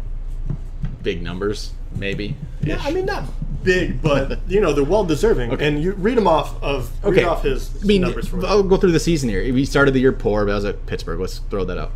Big 1.02 1.22
numbers, 1.22 1.72
maybe. 1.96 2.34
Yeah, 2.62 2.80
I 2.82 2.90
mean 2.90 3.06
not 3.06 3.24
big, 3.62 4.00
but 4.00 4.38
you 4.48 4.60
know 4.60 4.72
they're 4.72 4.84
well 4.84 5.04
deserving. 5.04 5.52
Okay. 5.52 5.66
And 5.66 5.82
you 5.82 5.92
read 5.92 6.16
them 6.16 6.26
off 6.26 6.62
of 6.62 6.90
read 7.04 7.12
Okay. 7.18 7.24
off 7.24 7.42
his 7.42 7.70
I 7.82 7.86
mean, 7.86 8.02
numbers 8.02 8.28
for 8.28 8.44
I'll 8.46 8.62
go 8.62 8.76
through 8.76 8.92
the 8.92 9.00
season 9.00 9.28
here. 9.28 9.52
We 9.52 9.64
started 9.64 9.92
the 9.94 10.00
year 10.00 10.12
poor, 10.12 10.44
but 10.44 10.52
I 10.52 10.54
was 10.56 10.64
at 10.64 10.86
Pittsburgh. 10.86 11.20
Let's 11.20 11.38
throw 11.50 11.64
that 11.64 11.78
out. 11.78 11.92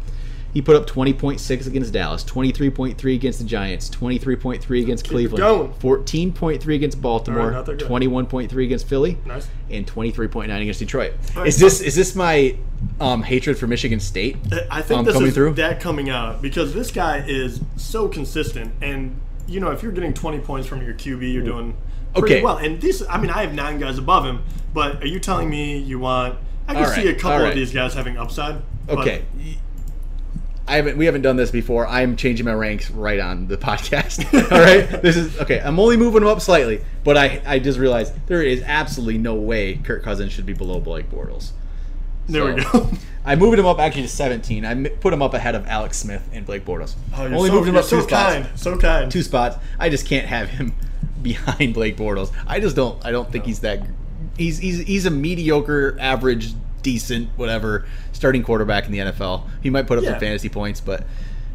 He 0.53 0.61
put 0.61 0.77
up 0.77 0.87
20.6 0.87 1.67
against 1.67 1.95
Dallas, 1.95 2.23
23.3 2.25 3.15
against 3.15 3.39
the 3.39 3.45
Giants, 3.47 3.89
23.3 3.89 4.83
against 4.83 5.09
Cleveland, 5.09 5.43
14.3 5.81 6.75
against 6.75 7.01
Baltimore, 7.01 7.47
right, 7.47 7.53
not 7.55 7.65
that 7.65 7.79
good. 7.79 7.89
21.3 7.89 8.65
against 8.65 8.87
Philly, 8.87 9.17
Nice. 9.25 9.49
and 9.71 9.87
23.9 9.87 10.61
against 10.61 10.79
Detroit. 10.79 11.15
Right. 11.35 11.47
Is 11.47 11.59
this 11.59 11.81
is 11.81 11.95
this 11.95 12.15
my 12.15 12.55
um, 13.01 13.23
hatred 13.23 13.57
for 13.57 13.67
Michigan 13.67 13.99
State? 13.99 14.37
I 14.71 14.83
think 14.83 14.99
um, 14.99 15.05
this 15.07 15.15
coming 15.15 15.29
is 15.29 15.35
through? 15.35 15.55
that 15.55 15.81
coming 15.81 16.11
out 16.11 16.43
because 16.43 16.75
this 16.75 16.91
guy 16.91 17.25
is 17.27 17.63
so 17.79 18.07
consistent, 18.09 18.75
and 18.83 19.19
you 19.47 19.61
know 19.61 19.71
if 19.71 19.83
you're 19.83 19.93
getting 19.93 20.15
20 20.15 20.41
points 20.41 20.67
from 20.67 20.83
your 20.83 20.95
QB, 20.95 21.33
you're 21.33 21.43
mm. 21.43 21.47
doing 21.47 21.77
pretty 22.15 22.35
Okay. 22.35 22.43
well. 22.43 22.59
And 22.59 22.81
this, 22.81 23.03
I 23.09 23.19
mean, 23.21 23.31
I 23.31 23.43
have 23.43 23.55
nine 23.55 23.79
guys 23.79 23.99
above 23.99 24.25
him, 24.25 24.43
but 24.75 25.03
are 25.03 25.07
you 25.07 25.21
telling 25.21 25.49
me 25.49 25.79
you 25.79 25.99
want? 25.99 26.39
I 26.69 26.75
can 26.75 26.85
All 26.85 26.91
see 26.91 27.09
a 27.09 27.15
couple 27.15 27.43
all 27.43 27.51
of 27.51 27.55
these 27.55 27.73
guys 27.73 27.95
having 27.95 28.17
upside. 28.17 28.63
Okay. 28.89 29.25
I 30.67 30.77
haven't. 30.77 30.97
We 30.97 31.07
haven't 31.07 31.23
done 31.23 31.37
this 31.37 31.51
before. 31.51 31.87
I'm 31.89 32.17
changing 32.17 32.47
my 32.47 32.55
ranks 32.55 32.91
right 32.91 33.19
on 33.19 33.49
the 33.49 33.57
podcast. 33.59 34.25
All 34.53 34.61
right. 34.61 35.03
This 35.03 35.17
is 35.17 35.39
okay. 35.41 35.61
I'm 35.61 35.79
only 35.81 35.97
moving 35.97 36.21
them 36.21 36.29
up 36.29 36.41
slightly, 36.41 36.83
but 37.03 37.17
I 37.17 37.43
I 37.45 37.59
just 37.59 37.79
realized 37.79 38.15
there 38.27 38.43
is 38.43 38.63
absolutely 38.63 39.19
no 39.19 39.35
way 39.35 39.77
Kirk 39.77 40.03
Cousins 40.05 40.33
should 40.33 40.47
be 40.47 40.53
below 40.53 40.79
Blake 40.81 41.11
Bortles. 41.11 41.51
There 42.33 42.45
we 42.55 42.63
go. 42.63 42.91
I 43.25 43.37
moved 43.37 43.57
him 43.59 43.67
up 43.67 43.79
actually 43.79 44.03
to 44.03 44.09
17. 44.09 44.65
I 44.65 44.89
put 44.89 45.13
him 45.13 45.23
up 45.23 45.33
ahead 45.35 45.55
of 45.55 45.67
Alex 45.69 45.97
Smith 45.99 46.29
and 46.33 46.45
Blake 46.45 46.65
Bortles. 46.65 46.95
Oh, 47.15 47.25
you're 47.25 47.35
only 47.37 47.51
so, 47.51 47.55
moved 47.55 47.69
him 47.69 47.77
up 47.77 47.85
so 47.85 47.99
two 48.01 48.03
spots. 48.09 48.33
kind, 48.35 48.59
so 48.59 48.79
kind. 48.79 49.13
Two 49.13 49.23
spots. 49.23 49.57
I 49.79 49.89
just 49.91 50.07
can't 50.07 50.27
have 50.27 50.49
him 50.49 50.75
behind 51.23 51.73
Blake 51.75 51.97
Bortles. 51.97 52.33
I 52.47 52.59
just 52.59 52.75
don't. 52.75 53.05
I 53.05 53.13
don't 53.13 53.31
think 53.31 53.45
he's 53.45 53.61
that. 53.61 53.81
He's 54.37 54.59
he's 54.59 54.81
he's 54.81 55.07
a 55.07 55.11
mediocre, 55.11 55.97
average, 56.01 56.53
decent, 56.83 57.29
whatever 57.37 57.87
starting 58.13 58.43
quarterback 58.43 58.87
in 58.87 58.93
the 58.93 58.99
NFL. 58.99 59.49
He 59.63 59.71
might 59.71 59.87
put 59.87 59.99
up 59.99 60.05
Yeah. 60.05 60.13
some 60.13 60.21
fantasy 60.21 60.49
points, 60.49 60.81
but 60.81 61.05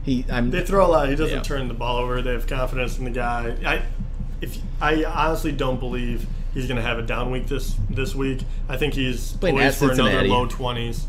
he. 0.03 0.24
I'm. 0.31 0.51
They 0.51 0.63
throw 0.63 0.86
a 0.86 0.88
lot. 0.88 1.10
He 1.10 1.15
doesn't 1.15 1.36
Yeah. 1.38 1.43
turn 1.43 1.67
the 1.67 1.74
ball 1.74 1.98
over. 1.98 2.22
They 2.22 2.31
have 2.31 2.48
confidence 2.48 2.98
in 2.98 3.03
the 3.03 3.12
guy. 3.12 3.55
I, 3.65 3.81
if 4.39 4.57
I 4.79 5.03
honestly 5.03 5.51
don't 5.51 5.79
believe 5.81 6.27
he's 6.58 6.68
going 6.68 6.78
to 6.78 6.82
have 6.88 6.98
a 7.00 7.04
down 7.04 7.32
week 7.32 7.48
this 7.48 7.76
this 7.90 8.16
week. 8.16 8.42
I 8.68 8.78
think 8.78 8.94
he's 8.96 9.34
Playing 9.34 9.58
poised 9.58 9.78
for 9.78 9.86
another 9.86 10.04
Cincinnati. 10.04 10.30
low 10.30 10.46
twenties. 10.48 11.08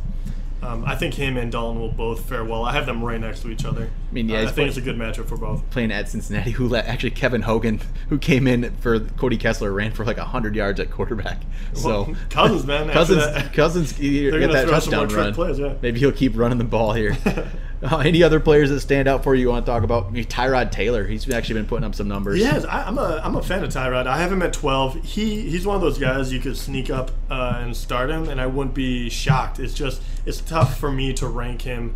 Um, 0.61 0.85
I 0.85 0.97
think 0.97 1.15
him 1.15 1.37
and 1.37 1.53
Dalton 1.53 1.81
will 1.81 1.93
both 1.93 2.29
fare 2.29 2.45
well. 2.45 2.65
I 2.65 2.73
have 2.73 2.85
them 2.85 3.01
right 3.05 3.21
next 3.21 3.43
to 3.43 3.49
each 3.51 3.65
other. 3.65 3.85
I 3.85 4.13
mean, 4.13 4.29
yeah, 4.29 4.39
Uh, 4.39 4.41
I 4.41 4.45
he's 4.47 4.51
think 4.51 4.69
it's 4.69 4.77
a 4.77 4.81
good 4.81 4.97
matchup 4.97 5.27
for 5.29 5.37
both. 5.37 5.71
playing 5.71 5.93
at 5.93 6.09
Cincinnati, 6.09 6.51
who 6.51 6.67
let 6.67 6.87
actually 6.87 7.13
Kevin 7.13 7.43
Hogan, 7.43 7.81
who 8.09 8.19
came 8.19 8.49
in 8.49 8.75
for 8.81 8.99
Cody 8.99 9.37
Kessler, 9.37 9.73
ran 9.73 9.93
for 9.93 10.05
like 10.05 10.19
hundred 10.19 10.57
yards 10.57 10.81
at 10.81 10.91
quarterback. 10.91 11.43
So 11.75 11.89
Well, 11.89 12.17
Cousins, 12.31 12.67
man, 12.67 12.83
after 12.91 12.93
Cousins, 12.93 13.25
that- 13.25 13.53
Cousins, 13.53 13.93
They're 13.97 14.31
get 14.33 14.41
gonna 14.41 14.53
that 14.55 14.69
throw 14.69 14.81
some 14.81 14.91
touchdown 14.91 14.99
more 14.99 15.07
trick 15.07 15.25
run. 15.27 15.35
plays, 15.35 15.59
yeah. 15.61 15.75
Maybe 15.81 16.01
he'll 16.01 16.11
keep 16.11 16.37
running 16.37 16.59
the 16.59 16.65
ball 16.65 16.93
here. 16.93 17.17
uh, 17.83 17.99
any 17.99 18.23
other 18.23 18.41
players 18.41 18.71
that 18.71 18.81
stand 18.81 19.07
out 19.09 19.23
for 19.25 19.35
you? 19.35 19.43
You 19.43 19.49
want 19.51 19.65
to 19.67 19.71
talk 19.73 19.83
about? 19.83 20.13
Tyrod 20.13 20.71
Taylor. 20.73 21.07
He's 21.07 21.31
actually 21.31 21.61
been 21.61 21.67
putting 21.67 21.85
up 21.85 21.95
some 21.95 22.09
numbers. 22.09 22.39
Yes. 22.41 22.65
I, 22.65 22.83
I'm 22.85 22.99
a 22.99 23.21
I'm 23.25 23.37
a 23.37 23.43
fan 23.43 23.63
of 23.65 23.71
Tyrod. 23.71 24.07
I 24.07 24.19
have 24.19 24.33
him 24.33 24.43
at 24.43 24.53
12. 24.53 25.05
He 25.05 25.49
he's 25.49 25.67
one 25.67 25.77
of 25.77 25.83
those 25.83 25.99
guys 25.99 26.33
you 26.33 26.41
could 26.41 26.57
sneak 26.57 26.91
up 26.91 27.11
uh, 27.31 27.61
and 27.63 27.77
start 27.77 28.11
him, 28.11 28.29
and 28.29 28.41
I 28.41 28.47
wouldn't 28.47 28.75
be 28.75 29.09
shocked. 29.11 29.59
It's 29.61 29.75
just 29.75 30.03
it's 30.27 30.41
tough 30.41 30.79
for 30.79 30.91
me 30.91 31.13
to 31.15 31.27
rank 31.29 31.63
him 31.63 31.95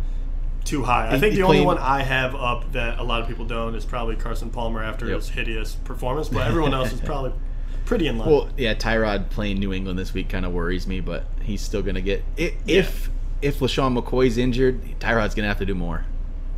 too 0.63 0.83
high. 0.83 1.09
I 1.11 1.19
think 1.19 1.33
he 1.33 1.39
the 1.41 1.45
only 1.45 1.59
one 1.61 1.77
I 1.77 2.03
have 2.03 2.33
up 2.35 2.71
that 2.71 2.97
a 2.99 3.03
lot 3.03 3.21
of 3.21 3.27
people 3.27 3.43
don't 3.43 3.75
is 3.75 3.83
probably 3.83 4.15
Carson 4.15 4.49
Palmer 4.49 4.81
after 4.81 5.07
Yep. 5.07 5.15
his 5.17 5.29
hideous 5.29 5.75
performance, 5.75 6.29
but 6.29 6.47
everyone 6.47 6.73
else 6.73 6.93
is 6.93 7.01
probably 7.01 7.33
pretty 7.85 8.07
in 8.07 8.17
line. 8.17 8.29
Well, 8.29 8.47
yeah, 8.55 8.73
Tyrod 8.73 9.29
playing 9.29 9.59
New 9.59 9.73
England 9.73 9.99
this 9.99 10.13
week 10.13 10.29
kind 10.29 10.45
of 10.45 10.53
worries 10.53 10.87
me, 10.87 11.01
but 11.01 11.25
he's 11.41 11.59
still 11.59 11.81
going 11.81 11.95
to 11.95 12.01
get 12.01 12.23
i- 12.39 12.53
if 12.65 13.09
if 13.43 13.59
LeSean 13.59 13.99
McCoy's 13.99 14.37
injured, 14.37 14.81
Tyrod's 14.99 15.35
going 15.35 15.43
to 15.43 15.47
have 15.47 15.59
to 15.59 15.65
do 15.65 15.75
more. 15.75 16.05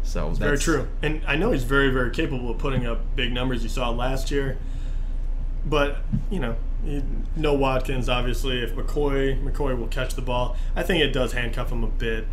So 0.03 0.27
that's 0.27 0.39
Very 0.39 0.57
true. 0.57 0.87
And 1.01 1.21
I 1.27 1.35
know 1.35 1.51
he's 1.51 1.63
very, 1.63 1.89
very 1.89 2.11
capable 2.11 2.51
of 2.51 2.59
putting 2.59 2.85
up 2.85 3.15
big 3.15 3.33
numbers. 3.33 3.63
You 3.63 3.69
saw 3.69 3.89
last 3.89 4.29
year. 4.31 4.57
But, 5.65 5.97
you 6.29 6.39
know, 6.39 6.55
no 7.35 7.53
Watkins, 7.55 8.07
obviously. 8.07 8.61
If 8.61 8.75
McCoy 8.75 9.43
McCoy 9.43 9.77
will 9.77 9.87
catch 9.87 10.13
the 10.13 10.21
ball, 10.21 10.55
I 10.75 10.83
think 10.83 11.03
it 11.03 11.11
does 11.11 11.33
handcuff 11.33 11.71
him 11.71 11.83
a 11.83 11.87
bit. 11.87 12.27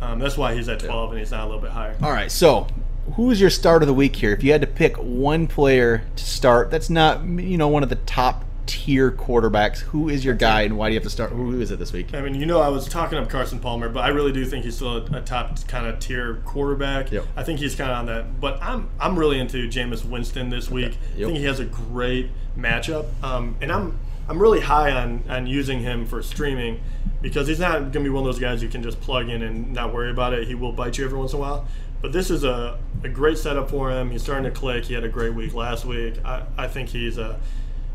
Um, 0.00 0.18
that's 0.18 0.36
why 0.36 0.54
he's 0.54 0.68
at 0.68 0.80
12 0.80 1.12
and 1.12 1.20
he's 1.20 1.30
not 1.30 1.44
a 1.44 1.46
little 1.46 1.60
bit 1.60 1.70
higher. 1.70 1.96
All 2.02 2.10
right, 2.10 2.30
so 2.30 2.66
who's 3.14 3.40
your 3.40 3.50
start 3.50 3.82
of 3.82 3.86
the 3.86 3.94
week 3.94 4.16
here? 4.16 4.32
If 4.32 4.42
you 4.42 4.50
had 4.50 4.60
to 4.60 4.66
pick 4.66 4.96
one 4.96 5.46
player 5.46 6.04
to 6.16 6.24
start, 6.24 6.72
that's 6.72 6.90
not 6.90 7.24
you 7.24 7.56
know 7.56 7.68
one 7.68 7.84
of 7.84 7.88
the 7.88 7.96
top 7.96 8.44
tier 8.66 9.10
quarterbacks. 9.10 9.80
Who 9.80 10.08
is 10.08 10.24
your 10.24 10.34
guy, 10.34 10.62
and 10.62 10.76
why 10.76 10.88
do 10.88 10.94
you 10.94 10.98
have 10.98 11.04
to 11.04 11.10
start? 11.10 11.30
Who 11.30 11.60
is 11.60 11.70
it 11.70 11.78
this 11.78 11.92
week? 11.92 12.14
I 12.14 12.20
mean, 12.20 12.34
you 12.34 12.46
know, 12.46 12.60
I 12.60 12.68
was 12.68 12.88
talking 12.88 13.18
up 13.18 13.28
Carson 13.28 13.58
Palmer, 13.58 13.88
but 13.88 14.00
I 14.00 14.08
really 14.08 14.32
do 14.32 14.44
think 14.44 14.64
he's 14.64 14.76
still 14.76 14.96
a, 14.96 15.18
a 15.18 15.20
top 15.20 15.66
kind 15.68 15.86
of 15.86 15.98
tier 15.98 16.36
quarterback. 16.44 17.10
Yep. 17.10 17.26
I 17.36 17.42
think 17.42 17.60
he's 17.60 17.74
kind 17.74 17.90
of 17.90 17.98
on 17.98 18.06
that. 18.06 18.40
But 18.40 18.62
I'm 18.62 18.88
I'm 19.00 19.18
really 19.18 19.38
into 19.38 19.68
Jameis 19.68 20.04
Winston 20.04 20.50
this 20.50 20.70
week. 20.70 20.98
Yep. 21.16 21.28
I 21.28 21.30
think 21.30 21.38
he 21.38 21.44
has 21.44 21.60
a 21.60 21.64
great 21.64 22.30
matchup, 22.56 23.06
um, 23.22 23.56
and 23.60 23.72
I'm 23.72 23.98
I'm 24.28 24.38
really 24.38 24.60
high 24.60 24.90
on 24.90 25.24
on 25.28 25.46
using 25.46 25.80
him 25.80 26.06
for 26.06 26.22
streaming 26.22 26.80
because 27.20 27.46
he's 27.46 27.60
not 27.60 27.78
going 27.78 27.92
to 27.92 28.00
be 28.00 28.10
one 28.10 28.22
of 28.22 28.26
those 28.26 28.40
guys 28.40 28.62
you 28.62 28.68
can 28.68 28.82
just 28.82 29.00
plug 29.00 29.28
in 29.28 29.42
and 29.42 29.72
not 29.72 29.92
worry 29.92 30.10
about 30.10 30.32
it. 30.32 30.46
He 30.48 30.54
will 30.54 30.72
bite 30.72 30.98
you 30.98 31.04
every 31.04 31.18
once 31.18 31.32
in 31.32 31.38
a 31.38 31.40
while. 31.40 31.68
But 32.00 32.12
this 32.12 32.30
is 32.30 32.42
a, 32.42 32.80
a 33.04 33.08
great 33.08 33.38
setup 33.38 33.70
for 33.70 33.90
him. 33.92 34.10
He's 34.10 34.22
starting 34.22 34.44
to 34.44 34.50
click. 34.50 34.86
He 34.86 34.94
had 34.94 35.04
a 35.04 35.08
great 35.08 35.34
week 35.34 35.54
last 35.54 35.84
week. 35.84 36.14
I, 36.24 36.42
I 36.58 36.66
think 36.66 36.88
he's 36.88 37.16
a 37.16 37.38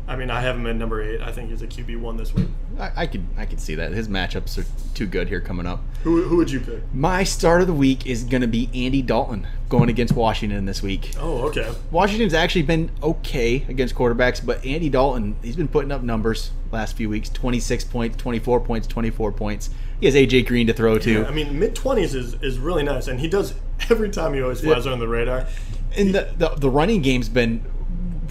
I 0.08 0.16
mean, 0.16 0.30
I 0.30 0.40
have 0.40 0.56
him 0.56 0.66
at 0.66 0.74
number 0.76 1.02
eight. 1.02 1.20
I 1.20 1.30
think 1.30 1.50
he's 1.50 1.60
a 1.60 1.66
QB 1.66 2.00
one 2.00 2.16
this 2.16 2.34
week. 2.34 2.48
I, 2.78 2.90
I 3.02 3.06
could 3.06 3.26
I 3.36 3.44
could 3.44 3.60
see 3.60 3.74
that 3.74 3.92
his 3.92 4.08
matchups 4.08 4.56
are 4.58 4.64
too 4.94 5.06
good 5.06 5.28
here 5.28 5.40
coming 5.40 5.66
up. 5.66 5.80
Who, 6.02 6.22
who 6.22 6.36
would 6.38 6.50
you 6.50 6.60
pick? 6.60 6.82
My 6.94 7.24
start 7.24 7.60
of 7.60 7.66
the 7.66 7.74
week 7.74 8.06
is 8.06 8.24
going 8.24 8.40
to 8.40 8.46
be 8.48 8.70
Andy 8.74 9.02
Dalton 9.02 9.46
going 9.68 9.90
against 9.90 10.14
Washington 10.14 10.64
this 10.64 10.82
week. 10.82 11.12
Oh, 11.20 11.42
okay. 11.48 11.70
Washington's 11.90 12.32
actually 12.32 12.62
been 12.62 12.90
okay 13.02 13.66
against 13.68 13.94
quarterbacks, 13.94 14.44
but 14.44 14.64
Andy 14.64 14.88
Dalton, 14.88 15.36
he's 15.42 15.56
been 15.56 15.68
putting 15.68 15.92
up 15.92 16.02
numbers 16.02 16.52
last 16.72 16.96
few 16.96 17.10
weeks 17.10 17.28
26 17.28 17.84
points, 17.84 18.16
24 18.16 18.60
points, 18.60 18.86
24 18.86 19.32
points. 19.32 19.68
He 20.00 20.06
has 20.06 20.14
AJ 20.14 20.46
Green 20.46 20.66
to 20.68 20.72
throw 20.72 20.98
to. 21.00 21.26
I 21.26 21.32
mean, 21.32 21.58
mid 21.58 21.74
twenties 21.74 22.14
is, 22.14 22.34
is 22.34 22.58
really 22.58 22.82
nice, 22.84 23.08
and 23.08 23.20
he 23.20 23.28
does 23.28 23.52
every 23.90 24.08
time 24.08 24.32
he 24.32 24.40
always 24.40 24.60
flies 24.62 24.86
on 24.86 25.00
the 25.00 25.08
radar. 25.08 25.46
and 25.96 26.14
the, 26.14 26.32
the 26.38 26.48
the 26.50 26.70
running 26.70 27.02
game's 27.02 27.28
been 27.28 27.62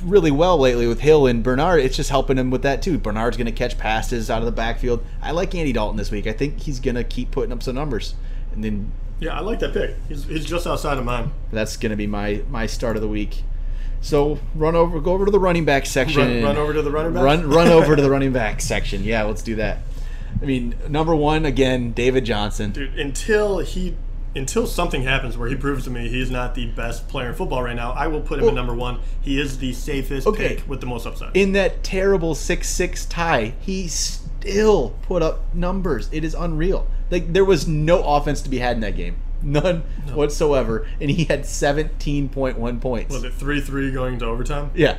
really 0.04 0.32
well 0.32 0.58
lately 0.58 0.88
with 0.88 1.00
Hill 1.02 1.26
and 1.28 1.44
Bernard. 1.44 1.82
It's 1.82 1.96
just 1.96 2.10
helping 2.10 2.38
him 2.38 2.50
with 2.52 2.62
that 2.64 2.82
too. 2.82 2.98
Bernard's 2.98 3.38
going 3.38 3.46
to 3.46 3.52
catch 3.52 3.78
passes 3.78 4.30
out 4.30 4.40
of 4.40 4.46
the 4.46 4.52
backfield. 4.52 5.04
I 5.22 5.32
like 5.32 5.54
Andy 5.56 5.74
Dalton 5.74 5.98
this 5.98 6.12
week. 6.12 6.28
I 6.28 6.34
think 6.34 6.60
he's 6.62 6.80
going 6.80 6.96
to 6.96 7.04
keep 7.04 7.32
putting 7.32 7.52
up 7.52 7.64
some 7.64 7.76
numbers, 7.76 8.16
and 8.54 8.64
then 8.64 8.92
Yeah, 9.20 9.38
I 9.38 9.42
like 9.42 9.60
that 9.60 9.74
pick. 9.74 9.96
He's, 10.08 10.26
he's 10.26 10.46
just 10.46 10.66
outside 10.68 10.98
of 10.98 11.06
mine. 11.06 11.32
that's 11.52 11.78
going 11.78 11.90
to 11.92 11.96
be 11.96 12.08
my 12.08 12.42
my 12.50 12.66
start 12.66 12.96
of 12.96 13.02
the 13.02 13.08
week. 13.08 13.44
So 14.00 14.40
run 14.54 14.76
over, 14.76 15.00
go 15.00 15.14
over 15.14 15.26
to 15.26 15.32
the 15.32 15.40
running 15.40 15.66
back 15.66 15.86
section. 15.88 16.22
Run, 16.22 16.44
run 16.44 16.58
over 16.58 16.74
to 16.74 16.82
the 16.82 16.92
running 16.92 17.14
back. 17.14 17.24
Run 17.24 17.50
run 17.50 17.68
over 17.68 17.96
to 17.96 18.02
the 18.02 18.10
running 18.10 18.32
back 18.32 18.62
section. 18.62 19.04
Yeah, 19.04 19.24
let's 19.24 19.42
do 19.42 19.56
that. 19.56 19.80
I 20.40 20.46
mean, 20.46 20.76
number 20.88 21.16
one 21.16 21.46
again, 21.46 21.94
David 21.94 22.24
Johnson. 22.24 22.72
dude. 22.72 22.94
Until 23.00 23.58
he, 23.58 23.96
until 24.38 24.66
something 24.68 25.04
happens 25.04 25.38
where 25.38 25.50
he 25.50 25.56
proves 25.56 25.84
to 25.86 25.90
me 25.90 26.08
he's 26.08 26.30
not 26.32 26.56
the 26.56 26.68
best 26.68 27.08
player 27.08 27.30
in 27.30 27.36
football 27.36 27.64
right 27.64 27.76
now, 27.76 27.92
I 27.92 28.08
will 28.08 28.22
put 28.22 28.38
him 28.40 28.46
Well- 28.46 28.52
at 28.54 28.56
number 28.56 28.74
one. 28.74 29.00
He 29.22 29.40
is 29.42 29.58
the 29.58 29.74
safest 29.74 30.28
Okay. 30.28 30.56
pick 30.56 30.70
with 30.70 30.80
the 30.80 30.86
most 30.86 31.06
upside. 31.06 31.36
in 31.36 31.52
that 31.54 31.84
terrible 31.84 32.36
6-6 32.36 33.06
tie, 33.10 33.54
he 33.60 33.88
still 33.88 34.94
put 35.02 35.22
up 35.22 35.44
numbers. 35.54 36.08
It 36.12 36.24
is 36.24 36.34
unreal. 36.34 36.88
Like 37.12 37.34
there 37.34 37.46
was 37.46 37.68
no 37.68 38.04
offense 38.04 38.42
to 38.44 38.50
be 38.50 38.60
had 38.60 38.76
in 38.78 38.82
that 38.82 38.96
game. 38.96 39.16
None 39.42 39.84
whatsoever. 40.14 40.86
And 41.02 41.10
he 41.12 41.26
had 41.26 41.46
17.1 41.46 42.80
points. 42.82 43.14
was 43.14 43.24
it 43.24 43.34
three 43.34 43.62
three 43.62 43.92
going 43.92 44.20
to 44.20 44.26
overtime? 44.26 44.72
Yeah. 44.76 44.98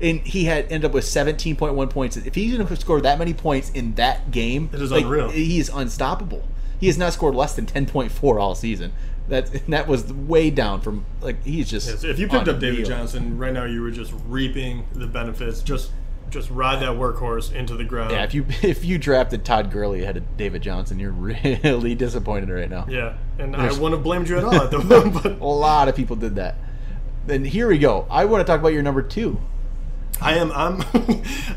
And 0.00 0.20
he 0.20 0.44
had 0.44 0.64
ended 0.64 0.84
up 0.86 0.92
with 0.92 1.04
17.1 1.04 1.88
points. 1.88 2.16
If 2.18 2.34
he's 2.34 2.54
going 2.54 2.66
to 2.66 2.76
score 2.76 3.00
that 3.00 3.18
many 3.18 3.32
points 3.32 3.70
in 3.70 3.94
that 3.94 4.30
game, 4.30 4.68
It 4.72 4.82
is 4.82 4.90
like, 4.90 5.04
unreal. 5.04 5.30
He 5.30 5.58
is 5.58 5.70
unstoppable. 5.72 6.42
He 6.78 6.86
has 6.86 6.98
not 6.98 7.12
scored 7.12 7.34
less 7.34 7.54
than 7.54 7.66
10.4 7.66 8.40
all 8.40 8.54
season. 8.54 8.92
That 9.28 9.66
that 9.68 9.88
was 9.88 10.12
way 10.12 10.50
down 10.50 10.80
from 10.82 11.04
like 11.20 11.42
he's 11.44 11.68
just 11.68 11.88
Yes, 11.88 12.04
if 12.04 12.18
you 12.20 12.28
picked 12.28 12.46
up 12.46 12.60
David. 12.60 12.86
Johnson 12.86 13.36
right 13.38 13.52
now, 13.52 13.64
you 13.64 13.82
were 13.82 13.90
just 13.90 14.12
reaping 14.28 14.86
the 14.92 15.06
benefits. 15.08 15.62
Just 15.62 15.90
just 16.30 16.48
ride 16.50 16.80
that 16.82 16.90
workhorse 16.90 17.52
into 17.52 17.76
the 17.76 17.82
ground. 17.84 18.12
Yeah, 18.12 18.22
if 18.22 18.34
you 18.34 18.46
if 18.62 18.84
you 18.84 18.98
drafted 18.98 19.44
Todd 19.44 19.72
Gurley 19.72 20.02
ahead 20.02 20.16
of 20.16 20.36
David 20.36 20.62
Johnson, 20.62 21.00
you're 21.00 21.10
really 21.12 21.94
disappointed 21.96 22.50
right 22.50 22.70
now. 22.70 22.86
Yeah, 22.88 23.14
and 23.38 23.52
There's- 23.54 23.76
I 23.76 23.80
wouldn't 23.80 23.98
have 23.98 24.04
blamed 24.04 24.28
you 24.28 24.38
at 24.38 24.44
all 24.44 24.54
at 24.54 24.70
the 24.70 24.78
moment. 24.84 25.14
But 25.22 25.40
A 25.40 25.44
lot 25.44 25.88
of 25.88 25.96
people 25.96 26.14
did 26.14 26.36
that. 26.36 26.54
Then 27.26 27.44
here 27.44 27.66
we 27.66 27.78
go. 27.78 28.06
I 28.08 28.26
want 28.26 28.46
to 28.46 28.52
talk 28.52 28.60
about 28.60 28.72
your 28.74 28.82
number 28.84 29.02
two. 29.02 29.40
I 30.20 30.34
am. 30.34 30.50
I'm. 30.52 30.80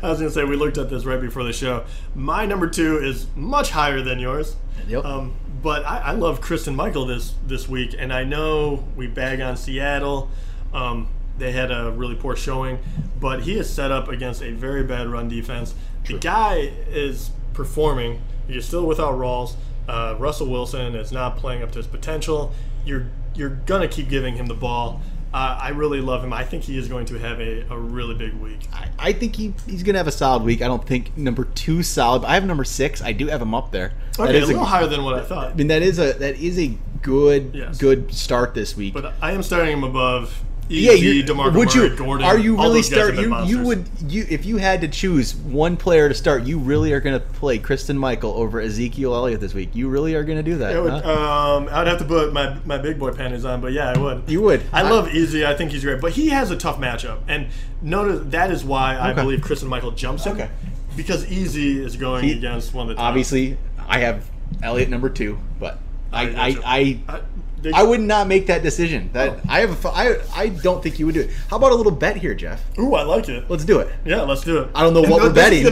I 0.02 0.08
was 0.10 0.18
gonna 0.18 0.30
say 0.30 0.44
we 0.44 0.56
looked 0.56 0.78
at 0.78 0.90
this 0.90 1.04
right 1.04 1.20
before 1.20 1.44
the 1.44 1.52
show. 1.52 1.84
My 2.14 2.46
number 2.46 2.68
two 2.68 2.98
is 2.98 3.26
much 3.34 3.70
higher 3.70 4.02
than 4.02 4.18
yours. 4.18 4.56
Yep. 4.88 5.04
Um, 5.04 5.34
but 5.62 5.84
I, 5.84 5.98
I 5.98 6.12
love 6.12 6.40
Christine 6.40 6.76
Michael 6.76 7.06
this 7.06 7.34
this 7.46 7.68
week, 7.68 7.94
and 7.98 8.12
I 8.12 8.24
know 8.24 8.84
we 8.96 9.06
bag 9.06 9.40
on 9.40 9.56
Seattle. 9.56 10.30
Um, 10.72 11.08
they 11.38 11.52
had 11.52 11.70
a 11.70 11.90
really 11.90 12.14
poor 12.14 12.36
showing, 12.36 12.78
but 13.18 13.42
he 13.42 13.58
is 13.58 13.68
set 13.68 13.90
up 13.90 14.08
against 14.08 14.42
a 14.42 14.52
very 14.52 14.84
bad 14.84 15.08
run 15.08 15.28
defense. 15.28 15.74
The 16.06 16.18
guy 16.18 16.72
is 16.88 17.30
performing. 17.54 18.22
You're 18.48 18.62
still 18.62 18.86
without 18.86 19.14
Rawls. 19.14 19.54
Uh, 19.88 20.16
Russell 20.18 20.48
Wilson 20.48 20.94
is 20.94 21.12
not 21.12 21.36
playing 21.36 21.62
up 21.62 21.72
to 21.72 21.78
his 21.78 21.86
potential. 21.86 22.52
You're 22.84 23.06
you're 23.34 23.50
gonna 23.66 23.88
keep 23.88 24.08
giving 24.08 24.36
him 24.36 24.46
the 24.46 24.54
ball. 24.54 25.00
Uh, 25.32 25.58
I 25.62 25.68
really 25.68 26.00
love 26.00 26.24
him. 26.24 26.32
I 26.32 26.44
think 26.44 26.64
he 26.64 26.76
is 26.76 26.88
going 26.88 27.06
to 27.06 27.18
have 27.18 27.40
a, 27.40 27.60
a 27.70 27.78
really 27.78 28.14
big 28.16 28.34
week. 28.34 28.58
I, 28.72 28.88
I 28.98 29.12
think 29.12 29.36
he, 29.36 29.54
he's 29.66 29.84
going 29.84 29.94
to 29.94 29.98
have 29.98 30.08
a 30.08 30.12
solid 30.12 30.42
week. 30.42 30.60
I 30.60 30.66
don't 30.66 30.84
think 30.84 31.16
number 31.16 31.44
two 31.44 31.84
solid. 31.84 32.24
I 32.24 32.34
have 32.34 32.44
number 32.44 32.64
six. 32.64 33.00
I 33.00 33.12
do 33.12 33.28
have 33.28 33.40
him 33.40 33.54
up 33.54 33.70
there. 33.70 33.92
That 34.16 34.24
Okay, 34.30 34.38
a 34.38 34.42
is 34.42 34.48
little 34.48 34.64
higher 34.64 34.88
than 34.88 35.04
what 35.04 35.14
I 35.14 35.22
thought. 35.22 35.52
I 35.52 35.54
mean, 35.54 35.68
that 35.68 35.82
is 35.82 35.98
a 36.00 36.14
that 36.14 36.36
is 36.36 36.58
a 36.58 36.76
good 37.02 37.52
Yes. 37.54 37.78
good 37.78 38.12
start 38.12 38.54
this 38.54 38.76
week. 38.76 38.92
But 38.92 39.14
I 39.22 39.30
am 39.32 39.42
starting 39.44 39.72
him 39.78 39.84
above 39.84 40.42
yeah, 40.70 40.92
you 40.92 41.24
DeMarco 41.24 41.54
would 41.56 41.74
Murray, 41.74 41.90
you 41.90 41.96
Gordon. 41.96 42.26
are 42.26 42.38
you 42.38 42.56
really 42.56 42.82
start 42.82 43.16
you 43.16 43.36
you 43.44 43.62
would 43.64 43.88
you 44.06 44.24
if 44.30 44.46
you 44.46 44.56
had 44.58 44.80
to 44.82 44.88
choose 44.88 45.34
one 45.34 45.76
player 45.76 46.08
to 46.08 46.14
start, 46.14 46.44
you 46.44 46.58
really 46.58 46.92
are 46.92 47.00
going 47.00 47.18
to 47.18 47.26
play 47.34 47.58
Christine 47.58 47.98
Michael 47.98 48.32
over 48.32 48.60
Ezekiel 48.60 49.14
Elliott 49.14 49.40
this 49.40 49.52
week. 49.52 49.74
You 49.74 49.88
really 49.88 50.14
are 50.14 50.22
going 50.24 50.38
to 50.38 50.42
do 50.42 50.56
that. 50.58 50.76
I 50.76 50.80
would, 50.80 50.92
huh? 51.04 51.56
um, 51.56 51.68
I'd 51.72 51.86
have 51.88 51.98
to 51.98 52.04
put 52.04 52.32
my, 52.32 52.56
my 52.64 52.78
big 52.78 52.98
boy 52.98 53.10
panties 53.12 53.44
on, 53.44 53.60
but 53.60 53.72
yeah, 53.72 53.92
I 53.94 53.98
would. 53.98 54.22
You 54.28 54.42
would. 54.42 54.62
I, 54.72 54.80
I- 54.82 54.90
love 54.90 55.12
Easy. 55.14 55.44
I 55.44 55.54
think 55.54 55.72
he's 55.72 55.82
great, 55.84 56.00
but 56.00 56.12
he 56.12 56.28
has 56.28 56.50
a 56.50 56.56
tough 56.56 56.78
matchup, 56.78 57.18
and 57.28 57.48
notice 57.82 58.22
that 58.30 58.50
is 58.50 58.64
why 58.64 58.96
I 58.96 59.10
Okay. 59.10 59.22
believe 59.22 59.42
Christine 59.42 59.68
Michael 59.68 59.90
jumps 59.90 60.24
him. 60.24 60.34
Okay. 60.36 60.50
Because 60.96 61.30
Easy 61.30 61.82
is 61.82 61.96
going 61.96 62.24
He- 62.24 62.32
against 62.32 62.74
one 62.74 62.84
of 62.84 62.88
the 62.90 62.94
top. 62.94 63.04
Obviously, 63.04 63.56
I 63.88 63.98
have 64.00 64.30
Elliott 64.62 64.88
number 64.90 65.08
two, 65.08 65.38
but 65.58 65.78
I 66.12 66.22
I 66.22 66.28
I. 66.28 66.58
I, 66.64 67.00
I, 67.08 67.20
they- 67.62 67.72
I 67.72 67.82
would 67.82 68.00
not 68.00 68.26
make 68.26 68.46
that 68.46 68.62
decision. 68.62 69.10
That 69.12 69.30
Oh. 69.30 69.40
I 69.48 69.60
have 69.60 69.84
a, 69.84 69.88
I 69.88 70.16
I 70.34 70.48
don't 70.48 70.82
think 70.82 70.98
you 70.98 71.06
would 71.06 71.14
do 71.14 71.20
it. 71.22 71.30
How 71.48 71.56
about 71.56 71.72
a 71.72 71.74
little 71.74 71.92
bet 71.92 72.16
here, 72.16 72.34
Jeff? 72.34 72.62
Ooh, 72.78 72.94
I 72.94 73.02
like 73.02 73.28
it. 73.28 73.44
Let's 73.48 73.64
do 73.64 73.80
it. 73.80 73.88
Yeah, 74.04 74.22
let's 74.22 74.42
do 74.42 74.58
it. 74.58 74.68
I 74.74 74.82
don't 74.82 74.94
know 74.94 75.02
And 75.02 75.10
what 75.12 75.22
we're 75.22 75.32
betting. 75.32 75.66
I 75.66 75.70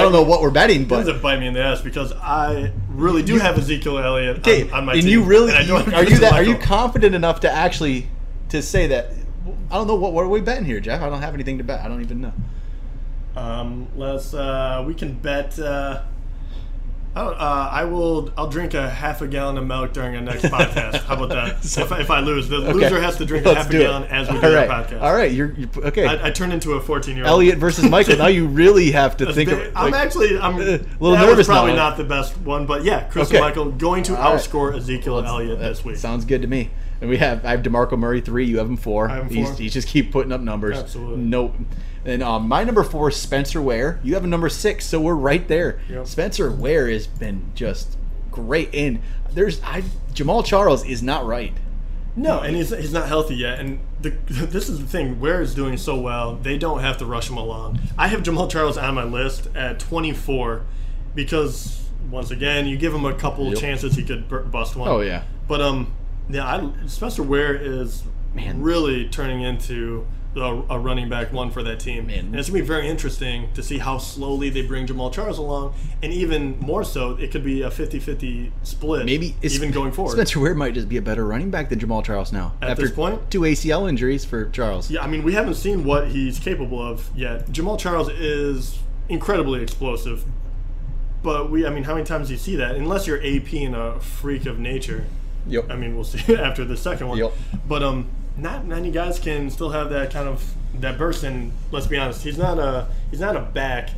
don't 0.00 0.12
know 0.12 0.22
what 0.22 0.40
we're 0.40 0.50
betting, 0.50 0.84
but 0.86 1.08
a 1.08 1.14
bite 1.14 1.38
me 1.40 1.46
in 1.46 1.54
the 1.54 1.62
ass 1.62 1.80
because 1.82 2.12
I 2.12 2.72
really 2.90 3.22
do 3.22 3.38
have 3.38 3.58
Ezekiel 3.58 3.98
Elliott 3.98 4.38
okay. 4.38 4.62
on, 4.70 4.70
on 4.74 4.84
my 4.86 4.92
and 4.94 5.02
team. 5.02 5.10
you 5.10 5.22
really 5.22 5.50
and 5.50 5.58
I 5.58 5.66
don't 5.66 5.84
have 5.84 5.94
are 5.94 6.04
you 6.10 6.18
that 6.18 6.32
are 6.32 6.42
you 6.42 6.56
confident 6.56 7.14
enough 7.14 7.40
to 7.40 7.50
actually 7.50 8.08
to 8.50 8.62
say 8.62 8.86
that? 8.88 9.12
I 9.70 9.74
don't 9.74 9.86
know 9.86 9.94
what 9.94 10.12
what 10.12 10.24
are 10.24 10.28
we 10.28 10.40
betting 10.40 10.64
here, 10.64 10.80
Jeff. 10.80 11.02
I 11.02 11.08
don't 11.08 11.22
have 11.22 11.34
anything 11.34 11.58
to 11.58 11.64
bet. 11.64 11.80
I 11.84 11.88
don't 11.88 12.00
even 12.02 12.20
know. 12.20 12.32
Um, 13.36 13.88
let's. 13.96 14.32
Uh, 14.34 14.82
we 14.86 14.94
can 14.94 15.12
bet. 15.14 15.58
Uh, 15.58 16.02
I, 17.16 17.20
uh, 17.22 17.68
I 17.72 17.84
will. 17.84 18.30
I'll 18.36 18.48
drink 18.50 18.74
a 18.74 18.90
half 18.90 19.22
a 19.22 19.26
gallon 19.26 19.56
of 19.56 19.66
milk 19.66 19.94
during 19.94 20.14
our 20.16 20.20
next 20.20 20.44
podcast. 20.44 21.02
How 21.04 21.14
about 21.14 21.30
that? 21.30 21.64
So- 21.64 21.82
if, 21.82 21.90
I- 21.92 22.00
if 22.00 22.10
I 22.10 22.20
lose, 22.20 22.48
the 22.48 22.56
Okay. 22.58 22.72
loser 22.74 23.00
has 23.00 23.16
to 23.16 23.24
drink 23.24 23.46
a 23.46 23.48
Let's 23.48 23.58
half 23.62 23.68
a 23.68 23.72
do 23.72 23.80
it. 23.80 23.84
gallon 23.84 24.04
as 24.04 24.28
we 24.28 24.34
All 24.36 24.42
do 24.42 24.54
right. 24.54 24.68
our 24.68 24.84
podcast. 24.84 25.00
All 25.02 25.14
right, 25.14 25.32
you're, 25.32 25.52
you're 25.54 25.68
okay. 25.86 26.04
I, 26.06 26.26
I 26.26 26.30
turn 26.30 26.52
into 26.52 26.72
a 26.74 26.80
fourteen-year-old. 26.80 27.30
Elliott 27.30 27.56
versus 27.58 27.88
Michael. 27.88 28.16
Now 28.18 28.26
you 28.26 28.46
really 28.46 28.90
have 28.92 29.16
to 29.16 29.32
think. 29.32 29.48
Big- 29.48 29.68
of, 29.68 29.72
I'm 29.76 29.94
actually. 29.94 30.38
I'm 30.38 30.56
a 30.56 30.60
a 30.60 30.62
little 31.00 31.12
that 31.12 31.22
nervous 31.26 31.38
Was 31.38 31.46
probably 31.48 31.72
now. 31.72 31.88
not 31.88 31.96
the 31.96 32.04
best 32.04 32.36
one, 32.38 32.66
but 32.66 32.84
yeah, 32.84 33.04
Christine 33.04 33.38
Okay. 33.38 33.46
Michael 33.46 33.70
going 33.72 34.02
to 34.04 34.16
All 34.16 34.32
right. 34.32 34.38
outscore 34.40 34.76
Ezekiel 34.76 35.14
Let's- 35.14 35.28
Elliott 35.28 35.58
that 35.58 35.68
this 35.70 35.84
week. 35.84 35.96
Sounds 35.96 36.24
good 36.26 36.42
to 36.42 36.48
me. 36.48 36.70
And 37.00 37.10
we 37.10 37.18
have 37.18 37.44
I 37.44 37.50
have 37.50 37.60
Demarco 37.62 37.98
Murray 37.98 38.20
three. 38.20 38.46
You 38.46 38.58
have 38.58 38.68
him 38.68 38.76
four. 38.76 39.10
I 39.10 39.16
have 39.16 39.30
him 39.30 39.44
four. 39.44 39.54
he's 39.54 39.72
just 39.72 39.88
keep 39.88 40.12
putting 40.12 40.32
up 40.32 40.40
numbers. 40.40 40.78
Absolutely. 40.78 41.24
No. 41.24 41.54
And 42.04 42.22
um, 42.22 42.48
my 42.48 42.62
number 42.64 42.84
four 42.84 43.08
is 43.08 43.16
Spencer 43.16 43.60
Ware. 43.60 43.98
You 44.02 44.14
have 44.14 44.24
a 44.24 44.28
number 44.28 44.48
six, 44.48 44.86
so 44.86 45.00
we're 45.00 45.14
right 45.14 45.46
there. 45.48 45.80
Yep. 45.90 46.06
Spencer 46.06 46.50
Ware 46.50 46.88
has 46.88 47.06
been 47.06 47.50
just 47.54 47.98
great. 48.30 48.74
And 48.74 49.00
there's 49.32 49.60
I 49.62 49.82
Jamaal 50.14 50.44
Charles 50.44 50.84
is 50.86 51.02
not 51.02 51.26
right. 51.26 51.52
No, 52.18 52.40
and 52.40 52.56
he's, 52.56 52.70
he's 52.70 52.94
not 52.94 53.08
healthy 53.08 53.34
yet. 53.34 53.58
And 53.60 53.78
the, 54.00 54.08
this 54.30 54.70
is 54.70 54.80
the 54.80 54.86
thing. 54.86 55.20
Ware 55.20 55.42
is 55.42 55.54
doing 55.54 55.76
so 55.76 56.00
well, 56.00 56.36
they 56.36 56.56
don't 56.56 56.80
have 56.80 56.96
to 56.98 57.04
rush 57.04 57.28
him 57.28 57.36
along. 57.36 57.78
I 57.98 58.08
have 58.08 58.22
Jamaal 58.22 58.50
Charles 58.50 58.78
on 58.78 58.94
my 58.94 59.04
list 59.04 59.48
at 59.54 59.78
24 59.80 60.62
because, 61.14 61.88
once 62.10 62.30
again, 62.30 62.66
you 62.66 62.76
give 62.78 62.94
him 62.94 63.04
a 63.04 63.12
couple 63.14 63.48
Yep. 63.50 63.58
chances 63.58 63.96
he 63.96 64.02
could 64.02 64.28
bust 64.50 64.76
one. 64.76 64.88
Oh 64.88 65.00
yeah. 65.00 65.24
But 65.46 65.60
um, 65.60 65.92
Yeah, 66.28 66.44
I, 66.46 66.86
Spencer 66.86 67.22
Ware 67.22 67.54
is 67.54 68.02
Man. 68.34 68.62
really 68.62 69.08
turning 69.08 69.42
into 69.42 70.06
a, 70.34 70.40
a 70.68 70.78
running 70.78 71.08
back 71.08 71.32
one 71.32 71.50
for 71.50 71.62
that 71.62 71.80
team. 71.80 72.08
Man. 72.08 72.18
And 72.26 72.36
it's 72.36 72.50
going 72.50 72.58
to 72.58 72.62
be 72.62 72.66
very 72.66 72.86
interesting 72.88 73.48
to 73.54 73.62
see 73.62 73.78
how 73.78 73.96
slowly 73.98 74.50
they 74.50 74.60
bring 74.62 74.86
Jamaal 74.86 75.10
Charles 75.12 75.38
along. 75.38 75.72
And 76.02 76.12
even 76.12 76.58
more 76.60 76.84
so, 76.84 77.12
it 77.12 77.30
could 77.30 77.42
be 77.44 77.62
a 77.62 77.70
50 77.70 77.98
50 78.00 78.52
split, 78.62 79.06
Maybe 79.06 79.28
it's- 79.40 79.54
even 79.54 79.70
going 79.70 79.92
forward. 79.92 80.12
Spencer 80.12 80.40
Ware 80.40 80.54
might 80.54 80.74
just 80.74 80.88
be 80.90 80.96
a 80.98 81.02
better 81.02 81.24
running 81.26 81.50
back 81.50 81.68
than 81.70 81.78
Jamaal 81.78 82.04
Charles 82.04 82.32
now. 82.32 82.52
At 82.60 82.70
after 82.70 82.82
this 82.82 82.92
point? 82.92 83.30
two 83.30 83.40
ACL 83.42 83.88
injuries 83.88 84.24
for 84.26 84.50
Charles. 84.50 84.90
Yeah, 84.90 85.02
I 85.02 85.06
mean, 85.06 85.22
we 85.22 85.32
haven't 85.32 85.54
seen 85.54 85.84
what 85.84 86.08
he's 86.08 86.38
capable 86.38 86.82
of 86.82 87.08
yet. 87.16 87.46
Jamaal 87.46 87.78
Charles 87.78 88.08
is 88.10 88.78
incredibly 89.08 89.62
explosive. 89.62 90.24
But 91.22 91.50
we, 91.50 91.66
I 91.66 91.70
mean, 91.70 91.84
how 91.84 91.94
many 91.94 92.04
times 92.04 92.28
do 92.28 92.34
you 92.34 92.38
see 92.38 92.56
that? 92.56 92.76
Unless 92.76 93.06
you're 93.06 93.18
AP 93.24 93.52
and 93.54 93.74
a 93.74 93.98
freak 94.00 94.44
of 94.46 94.58
nature. 94.58 95.06
Yep. 95.48 95.70
I 95.70 95.76
mean, 95.76 95.94
we'll 95.94 96.04
see 96.04 96.34
after 96.36 96.64
the 96.64 96.76
second 96.76 97.08
one. 97.08 97.18
Yep. 97.18 97.32
But 97.68 97.82
um, 97.82 98.08
not 98.36 98.66
many 98.66 98.90
guys 98.90 99.18
can 99.18 99.50
still 99.50 99.70
have 99.70 99.90
that 99.90 100.10
kind 100.12 100.28
of 100.28 100.54
that 100.80 100.98
burst. 100.98 101.24
And 101.24 101.52
let's 101.70 101.86
be 101.86 101.96
honest, 101.96 102.22
he's 102.22 102.38
not 102.38 102.58
a 102.58 102.88
he's 103.10 103.20
not 103.20 103.36
a 103.36 103.40
back 103.40 103.90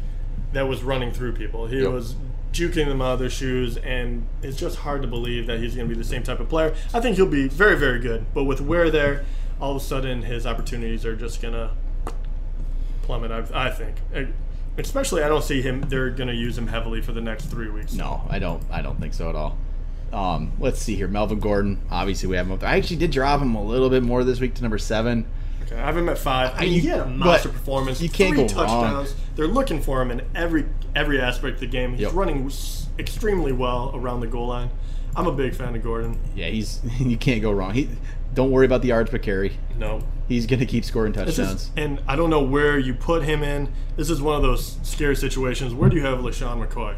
that 0.52 0.62
was 0.68 0.82
running 0.82 1.12
through 1.12 1.32
people. 1.32 1.66
He 1.66 1.80
Yep. 1.82 1.90
was 1.92 2.14
juking 2.52 2.86
them 2.86 3.02
out 3.02 3.12
of 3.14 3.18
their 3.18 3.30
shoes, 3.30 3.76
and 3.78 4.26
it's 4.42 4.56
just 4.56 4.78
hard 4.78 5.02
to 5.02 5.08
believe 5.08 5.46
that 5.46 5.58
he's 5.60 5.74
going 5.74 5.88
to 5.88 5.94
be 5.94 6.00
the 6.00 6.06
same 6.08 6.22
type 6.22 6.40
of 6.40 6.48
player. 6.48 6.74
I 6.94 7.00
think 7.00 7.16
he'll 7.16 7.26
be 7.26 7.48
very 7.48 7.76
very 7.76 7.98
good, 8.00 8.26
but 8.34 8.44
with 8.44 8.60
Ware 8.60 8.90
there, 8.90 9.24
all 9.60 9.72
of 9.72 9.76
a 9.76 9.84
sudden 9.84 10.22
his 10.22 10.46
opportunities 10.46 11.04
are 11.04 11.14
just 11.16 11.42
going 11.42 11.54
to 11.54 11.70
plummet. 13.02 13.30
I, 13.30 13.66
I 13.66 13.70
think. 13.70 13.96
Uh, 14.14 14.22
Especially, 14.76 15.24
I 15.24 15.28
don't 15.28 15.42
see 15.42 15.60
him. 15.60 15.80
They're 15.88 16.08
going 16.10 16.28
to 16.28 16.34
use 16.36 16.56
him 16.56 16.68
heavily 16.68 17.02
for 17.02 17.10
the 17.10 17.20
next 17.20 17.46
three 17.46 17.68
weeks. 17.68 17.94
No, 17.94 18.22
I 18.30 18.38
don't. 18.38 18.62
I 18.70 18.80
don't 18.80 19.00
think 19.00 19.12
so 19.12 19.28
at 19.28 19.34
all. 19.34 19.58
Um, 20.12 20.52
let's 20.58 20.80
see 20.80 20.94
here. 20.96 21.08
Melvin 21.08 21.38
Gordon. 21.40 21.80
Obviously, 21.90 22.28
we 22.28 22.36
have 22.36 22.46
him 22.46 22.52
up. 22.52 22.60
there. 22.60 22.68
I 22.70 22.76
actually 22.76 22.96
did 22.96 23.10
drop 23.10 23.40
him 23.40 23.54
a 23.54 23.62
little 23.62 23.90
bit 23.90 24.02
more 24.02 24.24
this 24.24 24.40
week 24.40 24.54
to 24.54 24.62
number 24.62 24.78
seven. 24.78 25.26
Okay, 25.64 25.76
I 25.76 25.84
have 25.86 25.96
him 25.96 26.08
at 26.08 26.16
five. 26.18 26.52
I 26.54 26.60
mean, 26.62 26.80
he 26.80 26.86
had 26.88 27.00
a 27.00 27.06
monster 27.06 27.50
performance. 27.50 28.00
you 28.00 28.08
can't 28.08 28.34
three 28.34 28.46
go 28.48 28.54
wrong. 28.54 28.66
touchdowns. 28.68 29.14
They're 29.36 29.46
looking 29.46 29.82
for 29.82 30.00
him 30.00 30.10
in 30.10 30.22
every 30.34 30.64
every 30.96 31.20
aspect 31.20 31.54
of 31.54 31.60
the 31.60 31.66
game. 31.66 31.92
He's 31.92 32.00
Yep. 32.00 32.14
running 32.14 32.50
extremely 32.98 33.52
well 33.52 33.92
around 33.94 34.20
the 34.20 34.26
goal 34.26 34.46
line. 34.48 34.70
I'm 35.14 35.26
a 35.26 35.32
big 35.32 35.54
fan 35.54 35.74
of 35.76 35.82
Gordon. 35.82 36.18
Yeah, 36.34 36.48
he's 36.48 36.80
you 36.98 37.16
can't 37.16 37.42
go 37.42 37.52
wrong. 37.52 37.74
He 37.74 37.88
don't 38.34 38.50
worry 38.50 38.66
about 38.66 38.82
the 38.82 38.88
yards 38.88 39.10
per 39.10 39.18
carry. 39.18 39.52
No, 39.78 40.00
He's 40.28 40.46
gonna 40.46 40.66
keep 40.66 40.84
scoring 40.84 41.12
touchdowns. 41.12 41.38
is, 41.62 41.70
and 41.76 42.00
I 42.06 42.14
don't 42.16 42.30
know 42.30 42.42
where 42.42 42.78
you 42.78 42.94
put 42.94 43.24
him 43.24 43.42
in. 43.42 43.68
This 43.96 44.10
is 44.10 44.20
one 44.22 44.36
of 44.36 44.42
those 44.42 44.78
scary 44.82 45.16
situations. 45.16 45.72
Where 45.74 45.88
do 45.90 45.96
you 45.96 46.02
have 46.04 46.18
LeSean 46.20 46.64
McCoy? 46.66 46.94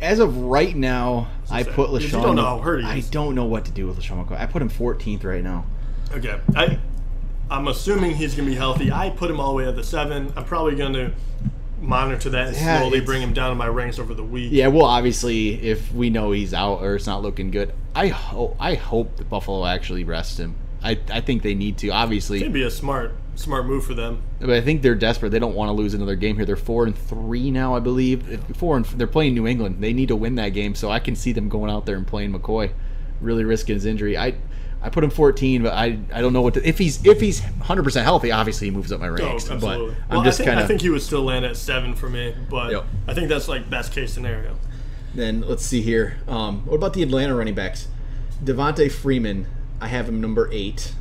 As 0.00 0.18
of 0.18 0.36
right 0.38 0.74
now, 0.74 1.28
I 1.50 1.62
put 1.62 1.90
LeSean. 1.90 2.00
you 2.02 2.08
don't 2.10 2.36
know 2.36 2.44
how 2.44 2.58
hurt 2.58 2.80
he 2.82 2.86
I 2.86 3.00
don't 3.00 3.34
know 3.34 3.44
what 3.44 3.64
to 3.66 3.70
do 3.70 3.86
with 3.86 3.98
LeSean 3.98 4.24
McCoy. 4.24 4.40
I 4.40 4.46
put 4.46 4.62
him 4.62 4.70
14th 4.70 5.24
right 5.24 5.42
now. 5.44 5.66
Okay, 6.12 6.40
I 6.56 6.78
I'm 7.50 7.68
assuming 7.68 8.14
he's 8.14 8.34
going 8.34 8.46
to 8.46 8.52
be 8.52 8.56
healthy. 8.56 8.92
I 8.92 9.10
put 9.10 9.30
him 9.30 9.40
all 9.40 9.50
the 9.50 9.56
way 9.56 9.66
at 9.68 9.74
the 9.76 9.82
seven. 9.84 10.32
I'm 10.36 10.44
probably 10.44 10.76
going 10.76 10.92
to 10.92 11.12
monitor 11.80 12.30
that 12.30 12.48
and 12.48 12.56
Yeah, 12.56 12.78
slowly 12.80 13.00
bring 13.00 13.22
him 13.22 13.32
down 13.32 13.50
in 13.52 13.58
my 13.58 13.66
ranks 13.66 13.98
over 13.98 14.14
the 14.14 14.22
week. 14.24 14.50
Yeah, 14.52 14.68
well, 14.68 14.86
obviously, 14.86 15.60
if 15.62 15.92
we 15.92 16.10
know 16.10 16.30
he's 16.30 16.54
out 16.54 16.82
or 16.82 16.94
it's 16.94 17.06
not 17.06 17.22
looking 17.22 17.50
good, 17.50 17.72
I 17.94 18.08
hope 18.08 18.56
I 18.60 18.74
hope 18.74 19.16
that 19.16 19.28
Buffalo 19.28 19.66
actually 19.66 20.04
rests 20.04 20.38
him. 20.38 20.54
I, 20.82 20.98
I 21.10 21.20
think 21.20 21.42
they 21.42 21.54
need 21.54 21.76
to. 21.78 21.88
Obviously, 21.90 22.40
It'd 22.40 22.52
be 22.52 22.62
a 22.62 22.70
smart 22.70 23.14
smart 23.40 23.66
move 23.66 23.84
for 23.84 23.94
them. 23.94 24.22
But 24.38 24.50
I 24.50 24.60
think 24.60 24.82
they're 24.82 24.94
desperate. 24.94 25.30
They 25.30 25.38
don't 25.38 25.54
want 25.54 25.68
to 25.68 25.72
lose 25.72 25.94
another 25.94 26.14
game 26.16 26.36
here. 26.36 26.44
They're 26.44 26.56
four 26.56 26.84
and 26.86 26.96
three 26.96 27.50
now, 27.50 27.74
I 27.74 27.80
believe. 27.80 28.28
If- 28.30 28.56
Four 28.56 28.76
and 28.76 28.84
they're 28.86 29.06
playing 29.06 29.34
New 29.34 29.46
England. 29.46 29.76
They 29.80 29.92
need 29.92 30.08
to 30.08 30.16
win 30.16 30.34
that 30.36 30.50
game. 30.50 30.74
So 30.74 30.90
I 30.90 30.98
can 31.00 31.16
see 31.16 31.32
them 31.32 31.48
going 31.48 31.70
out 31.70 31.86
there 31.86 31.96
and 31.96 32.06
playing 32.06 32.32
McCoy, 32.32 32.70
really 33.20 33.44
risking 33.44 33.74
his 33.74 33.86
injury. 33.86 34.16
I 34.18 34.34
I 34.82 34.88
put 34.88 35.04
him 35.04 35.10
14, 35.10 35.62
but 35.62 35.72
I 35.74 35.98
I 36.12 36.20
don't 36.20 36.32
know 36.32 36.40
what 36.42 36.54
to, 36.54 36.66
if 36.68 36.78
he's 36.78 37.04
if 37.04 37.20
he's 37.20 37.42
100 37.42 37.82
percent 37.82 38.04
healthy. 38.04 38.30
Obviously, 38.32 38.68
he 38.68 38.70
moves 38.70 38.92
up 38.92 39.00
my 39.00 39.08
Oh, 39.08 39.14
absolutely. 39.16 39.60
but 39.60 39.94
I'm 40.08 40.16
well, 40.16 40.22
just 40.22 40.40
I 40.40 40.44
think, 40.44 40.48
kind 40.54 40.60
I 40.60 40.66
think 40.66 40.80
he 40.82 40.90
would 40.90 41.02
still 41.02 41.22
land 41.22 41.44
at 41.44 41.56
seven 41.56 41.94
for 41.94 42.08
me, 42.08 42.34
but 42.48 42.72
Yep. 42.72 42.84
I 43.08 43.14
think 43.14 43.28
that's 43.28 43.48
like 43.48 43.68
best 43.68 43.92
case 43.92 44.12
scenario. 44.12 44.56
Then 45.14 45.40
let's 45.42 45.64
see 45.66 45.82
here. 45.82 46.16
Um, 46.28 46.64
what 46.66 46.76
about 46.76 46.92
the 46.94 47.02
Atlanta 47.02 47.34
running 47.34 47.54
backs? 47.54 47.88
Devonta 48.42 48.90
Freeman. 48.90 49.46
I 49.80 49.88
have 49.88 50.08
him 50.08 50.20
number 50.20 50.48
eight. 50.52 50.92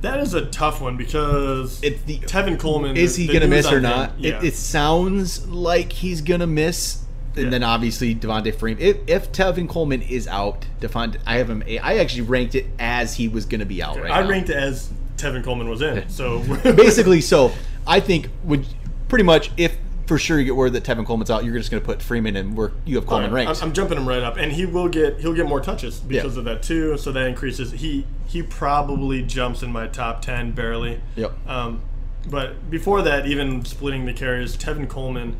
That 0.00 0.20
is 0.20 0.32
a 0.34 0.46
tough 0.46 0.80
one 0.80 0.96
because 0.96 1.82
It's 1.82 2.02
the 2.02 2.18
Tevin 2.20 2.58
Coleman. 2.58 2.96
is 2.96 3.16
he 3.16 3.26
gonna 3.26 3.48
miss 3.48 3.70
or 3.72 3.80
not? 3.80 4.12
Yeah. 4.18 4.38
It, 4.38 4.44
it 4.44 4.54
sounds 4.54 5.48
like 5.48 5.92
he's 5.92 6.20
gonna 6.20 6.46
miss, 6.46 6.98
and 7.34 7.44
Yeah. 7.46 7.50
then 7.50 7.62
obviously 7.64 8.14
Devonta 8.14 8.54
Freeman. 8.54 8.82
If, 8.82 8.96
if 9.08 9.32
Tevin 9.32 9.68
Coleman 9.68 10.02
is 10.02 10.28
out, 10.28 10.66
Devonta, 10.80 11.16
I 11.26 11.38
have 11.38 11.50
him. 11.50 11.62
I 11.82 11.98
actually 11.98 12.22
ranked 12.22 12.54
it 12.54 12.66
as 12.78 13.14
he 13.14 13.26
was 13.28 13.44
gonna 13.44 13.66
be 13.66 13.82
out. 13.82 13.96
Right 14.00 14.10
I 14.10 14.22
now. 14.22 14.28
ranked 14.28 14.50
it 14.50 14.56
as 14.56 14.88
Tevin 15.16 15.42
Coleman 15.42 15.68
was 15.68 15.82
in. 15.82 16.08
So 16.08 16.40
basically. 16.62 17.20
So 17.20 17.52
I 17.86 17.98
think 17.98 18.28
would 18.44 18.66
pretty 19.08 19.24
much 19.24 19.50
if 19.56 19.76
for 20.08 20.18
sure 20.18 20.38
you 20.38 20.44
get 20.46 20.56
word 20.56 20.72
that 20.72 20.84
Tevin 20.84 21.04
Coleman's 21.06 21.30
out, 21.30 21.44
you're 21.44 21.56
just 21.58 21.70
gonna 21.70 21.82
put 21.84 22.00
Freeman 22.02 22.34
and 22.34 22.56
where 22.56 22.72
you 22.86 22.96
have 22.96 23.06
Coleman 23.06 23.28
Alright, 23.30 23.46
ranked. 23.46 23.62
I'm, 23.62 23.68
I'm 23.68 23.74
jumping 23.74 23.98
him 23.98 24.08
right 24.08 24.22
up, 24.22 24.38
and 24.38 24.50
he 24.50 24.64
will 24.66 24.88
get 24.88 25.20
he'll 25.20 25.34
get 25.34 25.46
more 25.46 25.60
touches 25.60 26.00
because 26.00 26.34
Yeah. 26.34 26.38
of 26.40 26.44
that 26.46 26.62
too. 26.62 26.96
So 26.96 27.12
that 27.12 27.26
increases. 27.28 27.72
He 27.72 28.06
he 28.26 28.42
probably 28.42 29.22
jumps 29.22 29.62
in 29.62 29.70
my 29.70 29.86
top 29.86 30.22
ten 30.22 30.52
barely. 30.52 31.00
Yep. 31.16 31.32
Um, 31.46 31.82
but 32.28 32.70
before 32.70 33.02
that, 33.02 33.26
even 33.26 33.64
splitting 33.64 34.06
the 34.06 34.12
carries, 34.12 34.56
Tevin 34.56 34.88
Coleman 34.88 35.36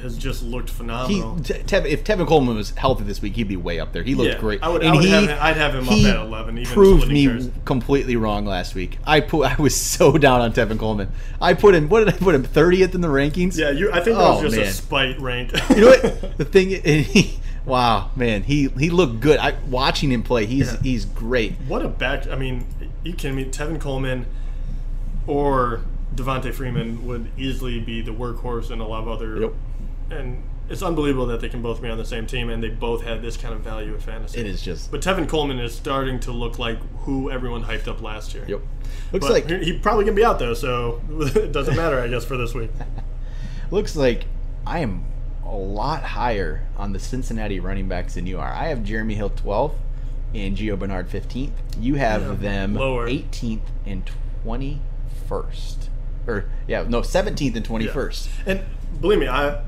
has 0.00 0.16
just 0.16 0.42
looked 0.42 0.70
he, 0.70 0.74
phenomenal. 0.76 1.38
Te- 1.40 1.54
Tev, 1.54 1.84
if 1.86 2.02
Tevin 2.04 2.26
Coleman 2.26 2.56
was 2.56 2.70
healthy 2.70 3.04
this 3.04 3.20
week, 3.22 3.34
he'd 3.36 3.48
be 3.48 3.56
way 3.56 3.78
up 3.78 3.92
there. 3.92 4.02
He 4.02 4.14
looked 4.14 4.32
Yeah, 4.34 4.38
great. 4.40 4.62
I 4.62 4.68
would- 4.68 4.84
I 4.84 4.92
would 4.94 5.04
he, 5.04 5.10
have 5.10 5.24
him- 5.28 5.38
I'd 5.40 5.56
have 5.56 5.74
him 5.74 5.88
up 5.88 5.94
he 5.94 6.08
at 6.08 6.16
11, 6.16 6.58
even 6.58 6.72
proved 6.72 7.08
me 7.08 7.26
carries. 7.26 7.50
completely 7.64 8.16
wrong 8.16 8.44
last 8.46 8.74
week. 8.74 8.98
I 9.06 9.20
put 9.20 9.46
I 9.58 9.60
was 9.60 9.74
so 9.76 10.16
down 10.18 10.40
on 10.40 10.52
Tevin 10.52 10.78
Coleman. 10.78 11.08
I 11.40 11.54
put 11.54 11.74
him. 11.74 11.88
What 11.88 12.04
did 12.04 12.08
I 12.14 12.16
put 12.18 12.34
him? 12.34 12.42
Thirtieth 12.42 12.94
in 12.94 13.00
the 13.00 13.08
rankings. 13.08 13.56
yeah, 13.58 13.70
you, 13.70 13.90
I 13.92 14.00
think 14.00 14.16
that 14.16 14.24
Oh, 14.24 14.42
was 14.42 14.54
just 14.54 14.56
man. 14.56 14.66
a 14.66 14.70
spite 14.70 15.20
rank. 15.20 15.52
You 15.70 15.76
know 15.82 15.88
what? 15.88 16.38
The 16.38 16.44
thing. 16.44 16.74
and 16.74 17.04
He, 17.06 17.38
wow, 17.64 18.10
man, 18.16 18.42
he 18.42 18.68
he 18.78 18.90
looked 18.90 19.20
good. 19.20 19.38
I 19.38 19.54
watching 19.68 20.10
him 20.10 20.22
play. 20.22 20.46
He's 20.46 20.72
Yeah. 20.72 20.80
he's 20.82 21.04
great. 21.04 21.54
What 21.68 21.84
a 21.84 21.88
back! 21.88 22.26
I 22.28 22.36
mean, 22.36 22.64
you 23.04 23.12
kidding 23.12 23.36
me? 23.36 23.44
Tevin 23.44 23.78
Coleman 23.80 24.26
or 25.26 25.80
Devonta 26.14 26.52
Freeman 26.52 27.06
would 27.06 27.28
easily 27.38 27.80
be 27.80 28.00
the 28.02 28.12
workhorse 28.12 28.70
in 28.70 28.80
a 28.80 28.86
lot 28.86 29.02
of 29.02 29.08
other. 29.08 29.40
Yep. 29.40 29.52
And 30.12 30.42
it's 30.68 30.82
unbelievable 30.82 31.26
that 31.26 31.40
they 31.40 31.48
can 31.48 31.60
both 31.62 31.82
be 31.82 31.88
on 31.88 31.98
the 31.98 32.04
same 32.04 32.26
team 32.26 32.48
and 32.50 32.62
they 32.62 32.68
both 32.70 33.02
had 33.02 33.20
this 33.22 33.36
kind 33.36 33.52
of 33.54 33.60
value 33.60 33.92
in 33.94 34.00
fantasy. 34.00 34.38
It 34.40 34.46
is 34.46 34.62
just. 34.62 34.90
But 34.90 35.00
Tevin 35.02 35.28
Coleman 35.28 35.58
is 35.58 35.74
starting 35.74 36.20
to 36.20 36.32
look 36.32 36.58
like 36.58 36.78
who 37.00 37.30
everyone 37.30 37.64
hyped 37.64 37.88
up 37.88 38.00
last 38.00 38.34
year. 38.34 38.44
Yep. 38.48 38.60
Looks 39.12 39.26
But 39.26 39.32
like 39.32 39.50
he, 39.62 39.78
probably 39.78 40.04
gonna 40.04 40.14
be 40.16 40.24
out 40.24 40.38
though, 40.38 40.54
so 40.54 41.00
it 41.10 41.52
doesn't 41.52 41.76
matter, 41.76 42.00
I 42.00 42.08
guess, 42.08 42.24
for 42.24 42.36
this 42.36 42.54
week. 42.54 42.70
looks 43.70 43.96
like 43.96 44.24
I 44.66 44.78
am 44.80 45.04
a 45.44 45.54
lot 45.54 46.02
higher 46.02 46.66
on 46.76 46.92
the 46.92 46.98
Cincinnati 46.98 47.60
running 47.60 47.88
backs 47.88 48.14
than 48.14 48.26
you 48.26 48.38
are. 48.38 48.52
I 48.52 48.68
have 48.68 48.84
Jeremy 48.84 49.14
Hill 49.14 49.30
12th 49.30 49.74
and 50.34 50.56
Gio 50.56 50.78
Bernard 50.78 51.08
15th. 51.10 51.50
You 51.78 51.96
have 51.96 52.22
Yeah, 52.22 52.34
them 52.34 52.74
lower. 52.74 53.06
18th 53.08 53.60
and 53.84 54.10
21st. 54.46 55.88
Or 56.26 56.44
yeah, 56.68 56.84
no, 56.88 57.00
17th 57.00 57.56
and 57.56 57.66
21st. 57.66 58.28
And 58.46 58.64
believe 59.00 59.18
me, 59.18 59.28
I 59.28 59.62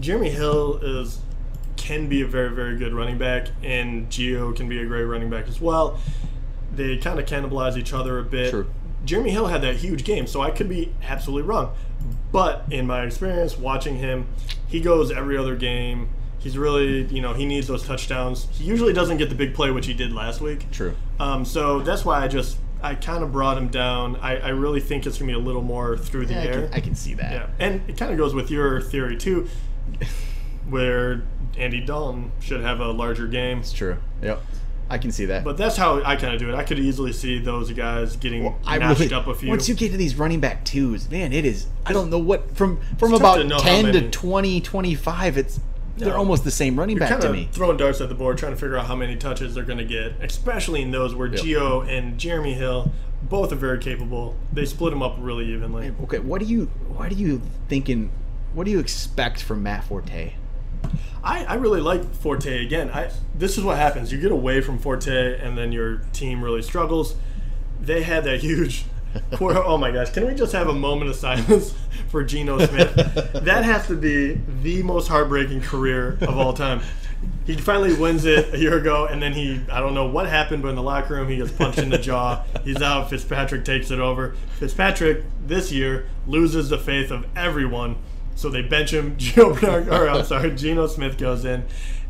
Jeremy 0.00 0.30
Hill 0.30 0.78
is 0.82 1.18
can 1.76 2.08
be 2.08 2.22
a 2.22 2.26
very 2.26 2.50
very 2.50 2.76
good 2.76 2.92
running 2.94 3.18
back, 3.18 3.48
and 3.62 4.08
Gio 4.08 4.54
can 4.56 4.68
be 4.68 4.80
a 4.80 4.86
great 4.86 5.04
running 5.04 5.30
back 5.30 5.48
as 5.48 5.60
well. 5.60 5.98
They 6.74 6.96
kind 6.98 7.18
of 7.18 7.26
cannibalize 7.26 7.76
each 7.76 7.92
other 7.92 8.18
a 8.18 8.22
bit. 8.22 8.50
True. 8.50 8.66
Jeremy 9.04 9.30
Hill 9.30 9.46
had 9.46 9.62
that 9.62 9.76
huge 9.76 10.04
game, 10.04 10.26
so 10.26 10.40
I 10.42 10.50
could 10.50 10.68
be 10.68 10.92
absolutely 11.04 11.48
wrong. 11.48 11.74
But 12.32 12.64
in 12.70 12.86
my 12.86 13.02
experience 13.04 13.56
watching 13.56 13.96
him, 13.96 14.26
he 14.66 14.80
goes 14.80 15.10
every 15.12 15.36
other 15.36 15.54
game. 15.54 16.08
He's 16.38 16.58
really, 16.58 17.04
you 17.06 17.20
know, 17.22 17.32
he 17.32 17.46
needs 17.46 17.66
those 17.66 17.84
touchdowns. 17.84 18.46
He 18.52 18.64
usually 18.64 18.92
doesn't 18.92 19.16
get 19.16 19.28
the 19.28 19.34
big 19.34 19.54
play, 19.54 19.70
which 19.70 19.86
he 19.86 19.94
did 19.94 20.12
last 20.12 20.40
week. 20.40 20.70
True. 20.70 20.94
Um, 21.18 21.44
so 21.44 21.80
that's 21.80 22.04
why 22.04 22.22
I 22.22 22.28
just, 22.28 22.58
I 22.82 22.94
kind 22.94 23.22
of 23.24 23.32
brought 23.32 23.56
him 23.58 23.68
down. 23.68 24.16
I, 24.16 24.36
I 24.38 24.48
really 24.48 24.80
think 24.80 25.06
it's 25.06 25.18
going 25.18 25.28
to 25.28 25.34
be 25.36 25.40
a 25.40 25.44
little 25.44 25.62
more 25.62 25.96
through 25.96 26.26
the 26.26 26.34
Yeah, 26.34 26.40
I, 26.40 26.44
air. 26.46 26.62
can, 26.68 26.74
I 26.74 26.80
can 26.80 26.94
see 26.94 27.14
that. 27.14 27.32
Yeah, 27.32 27.46
and 27.58 27.80
it 27.88 27.96
kind 27.96 28.12
of 28.12 28.18
goes 28.18 28.34
with 28.34 28.50
your 28.50 28.80
theory 28.80 29.16
too, 29.16 29.48
where 30.68 31.22
Andy 31.56 31.80
Dalton 31.80 32.32
should 32.40 32.60
have 32.60 32.80
a 32.80 32.90
larger 32.90 33.26
game. 33.26 33.58
It's 33.58 33.72
true. 33.72 33.96
Yep. 34.22 34.42
I 34.88 34.98
can 34.98 35.10
see 35.10 35.24
that. 35.26 35.42
But 35.42 35.56
that's 35.56 35.76
how 35.76 36.00
I 36.04 36.14
kind 36.14 36.32
of 36.32 36.38
do 36.38 36.48
it. 36.48 36.54
I 36.54 36.62
could 36.62 36.78
easily 36.78 37.12
see 37.12 37.40
those 37.40 37.72
guys 37.72 38.14
getting 38.16 38.54
I 38.64 38.78
notched 38.78 39.00
really, 39.00 39.14
up 39.14 39.26
a 39.26 39.34
few. 39.34 39.48
Once 39.48 39.68
you 39.68 39.74
get 39.74 39.90
to 39.90 39.96
these 39.96 40.14
running 40.14 40.38
back 40.38 40.64
twos, 40.64 41.10
man, 41.10 41.32
it 41.32 41.44
is. 41.44 41.66
I 41.84 41.92
don't 41.92 42.08
know 42.08 42.20
what 42.20 42.56
from 42.56 42.80
from 42.96 43.12
It's 43.12 43.20
about 43.20 43.36
to 43.36 43.48
10 43.48 43.86
to 43.86 43.92
many. 43.92 44.10
20, 44.10 44.60
25, 44.60 45.38
It's 45.38 45.60
they're 45.96 46.16
almost 46.16 46.44
the 46.44 46.50
same 46.50 46.78
running 46.78 46.98
back 46.98 47.08
kind 47.08 47.22
to 47.22 47.28
of 47.28 47.34
me. 47.34 47.48
throwing 47.50 47.78
darts 47.78 48.00
at 48.00 48.08
the 48.08 48.14
board, 48.14 48.38
trying 48.38 48.52
to 48.52 48.56
figure 48.58 48.76
out 48.76 48.86
how 48.86 48.94
many 48.94 49.16
touches 49.16 49.54
they're 49.54 49.64
going 49.64 49.78
to 49.78 49.84
get, 49.84 50.12
especially 50.20 50.82
in 50.82 50.90
those 50.90 51.14
where 51.14 51.28
Yep. 51.28 51.40
Gio 51.40 51.88
and 51.88 52.18
Jeremy 52.18 52.52
Hill 52.54 52.92
both 53.22 53.50
are 53.50 53.56
very 53.56 53.78
capable. 53.78 54.36
They 54.52 54.66
split 54.66 54.90
them 54.90 55.02
up 55.02 55.16
really 55.18 55.46
evenly. 55.52 55.92
Okay, 56.04 56.18
what 56.20 56.40
do 56.40 56.46
you 56.46 56.66
what 56.88 57.10
are 57.10 57.14
you 57.16 57.40
thinking? 57.68 58.10
What 58.56 58.64
do 58.64 58.70
you 58.70 58.78
expect 58.78 59.42
from 59.42 59.62
Matt 59.62 59.84
Forte? 59.84 60.32
I, 61.22 61.44
I 61.44 61.54
really 61.56 61.82
like 61.82 62.02
Forte 62.14 62.64
again. 62.64 62.88
I 62.88 63.10
this 63.34 63.58
is 63.58 63.64
what 63.64 63.76
happens. 63.76 64.10
You 64.10 64.18
get 64.18 64.32
away 64.32 64.62
from 64.62 64.78
Forte, 64.78 65.38
and 65.38 65.58
then 65.58 65.72
your 65.72 65.98
team 66.14 66.42
really 66.42 66.62
struggles. 66.62 67.16
They 67.78 68.02
had 68.02 68.24
that 68.24 68.40
huge. 68.40 68.86
quarter, 69.34 69.62
oh 69.62 69.76
my 69.76 69.90
gosh! 69.90 70.08
Can 70.10 70.26
we 70.26 70.34
just 70.34 70.54
have 70.54 70.68
a 70.68 70.72
moment 70.72 71.10
of 71.10 71.16
silence 71.16 71.74
for 72.08 72.24
Geno 72.24 72.56
Smith? 72.66 72.94
that 73.44 73.62
has 73.64 73.88
to 73.88 73.94
be 73.94 74.40
the 74.62 74.82
most 74.82 75.08
heartbreaking 75.08 75.60
career 75.60 76.16
of 76.22 76.38
all 76.38 76.54
time. 76.54 76.80
He 77.44 77.56
finally 77.56 77.92
wins 77.92 78.24
it 78.24 78.54
a 78.54 78.58
year 78.58 78.78
ago, 78.78 79.04
and 79.04 79.20
then 79.20 79.34
he, 79.34 79.60
I 79.70 79.80
don't 79.80 79.92
know 79.92 80.06
what 80.06 80.30
happened, 80.30 80.62
but 80.62 80.68
in 80.68 80.76
the 80.76 80.82
locker 80.82 81.14
room, 81.14 81.28
he 81.28 81.36
gets 81.36 81.50
punched 81.50 81.78
in 81.78 81.90
the 81.90 81.98
jaw. 81.98 82.42
He's 82.64 82.80
out. 82.80 83.10
Fitzpatrick 83.10 83.66
takes 83.66 83.90
it 83.90 84.00
over. 84.00 84.34
Fitzpatrick 84.58 85.24
this 85.46 85.70
year 85.70 86.08
loses 86.26 86.70
the 86.70 86.78
faith 86.78 87.10
of 87.10 87.26
everyone, 87.36 87.96
so 88.36 88.48
they 88.48 88.62
bench 88.62 88.92
him. 88.94 89.16
Gino 89.18 89.52
Bernard, 89.54 89.88
or 89.88 90.08
I'm 90.08 90.24
sorry, 90.24 90.54
Geno 90.54 90.86
Smith 90.86 91.18
goes 91.18 91.44
in, 91.44 91.64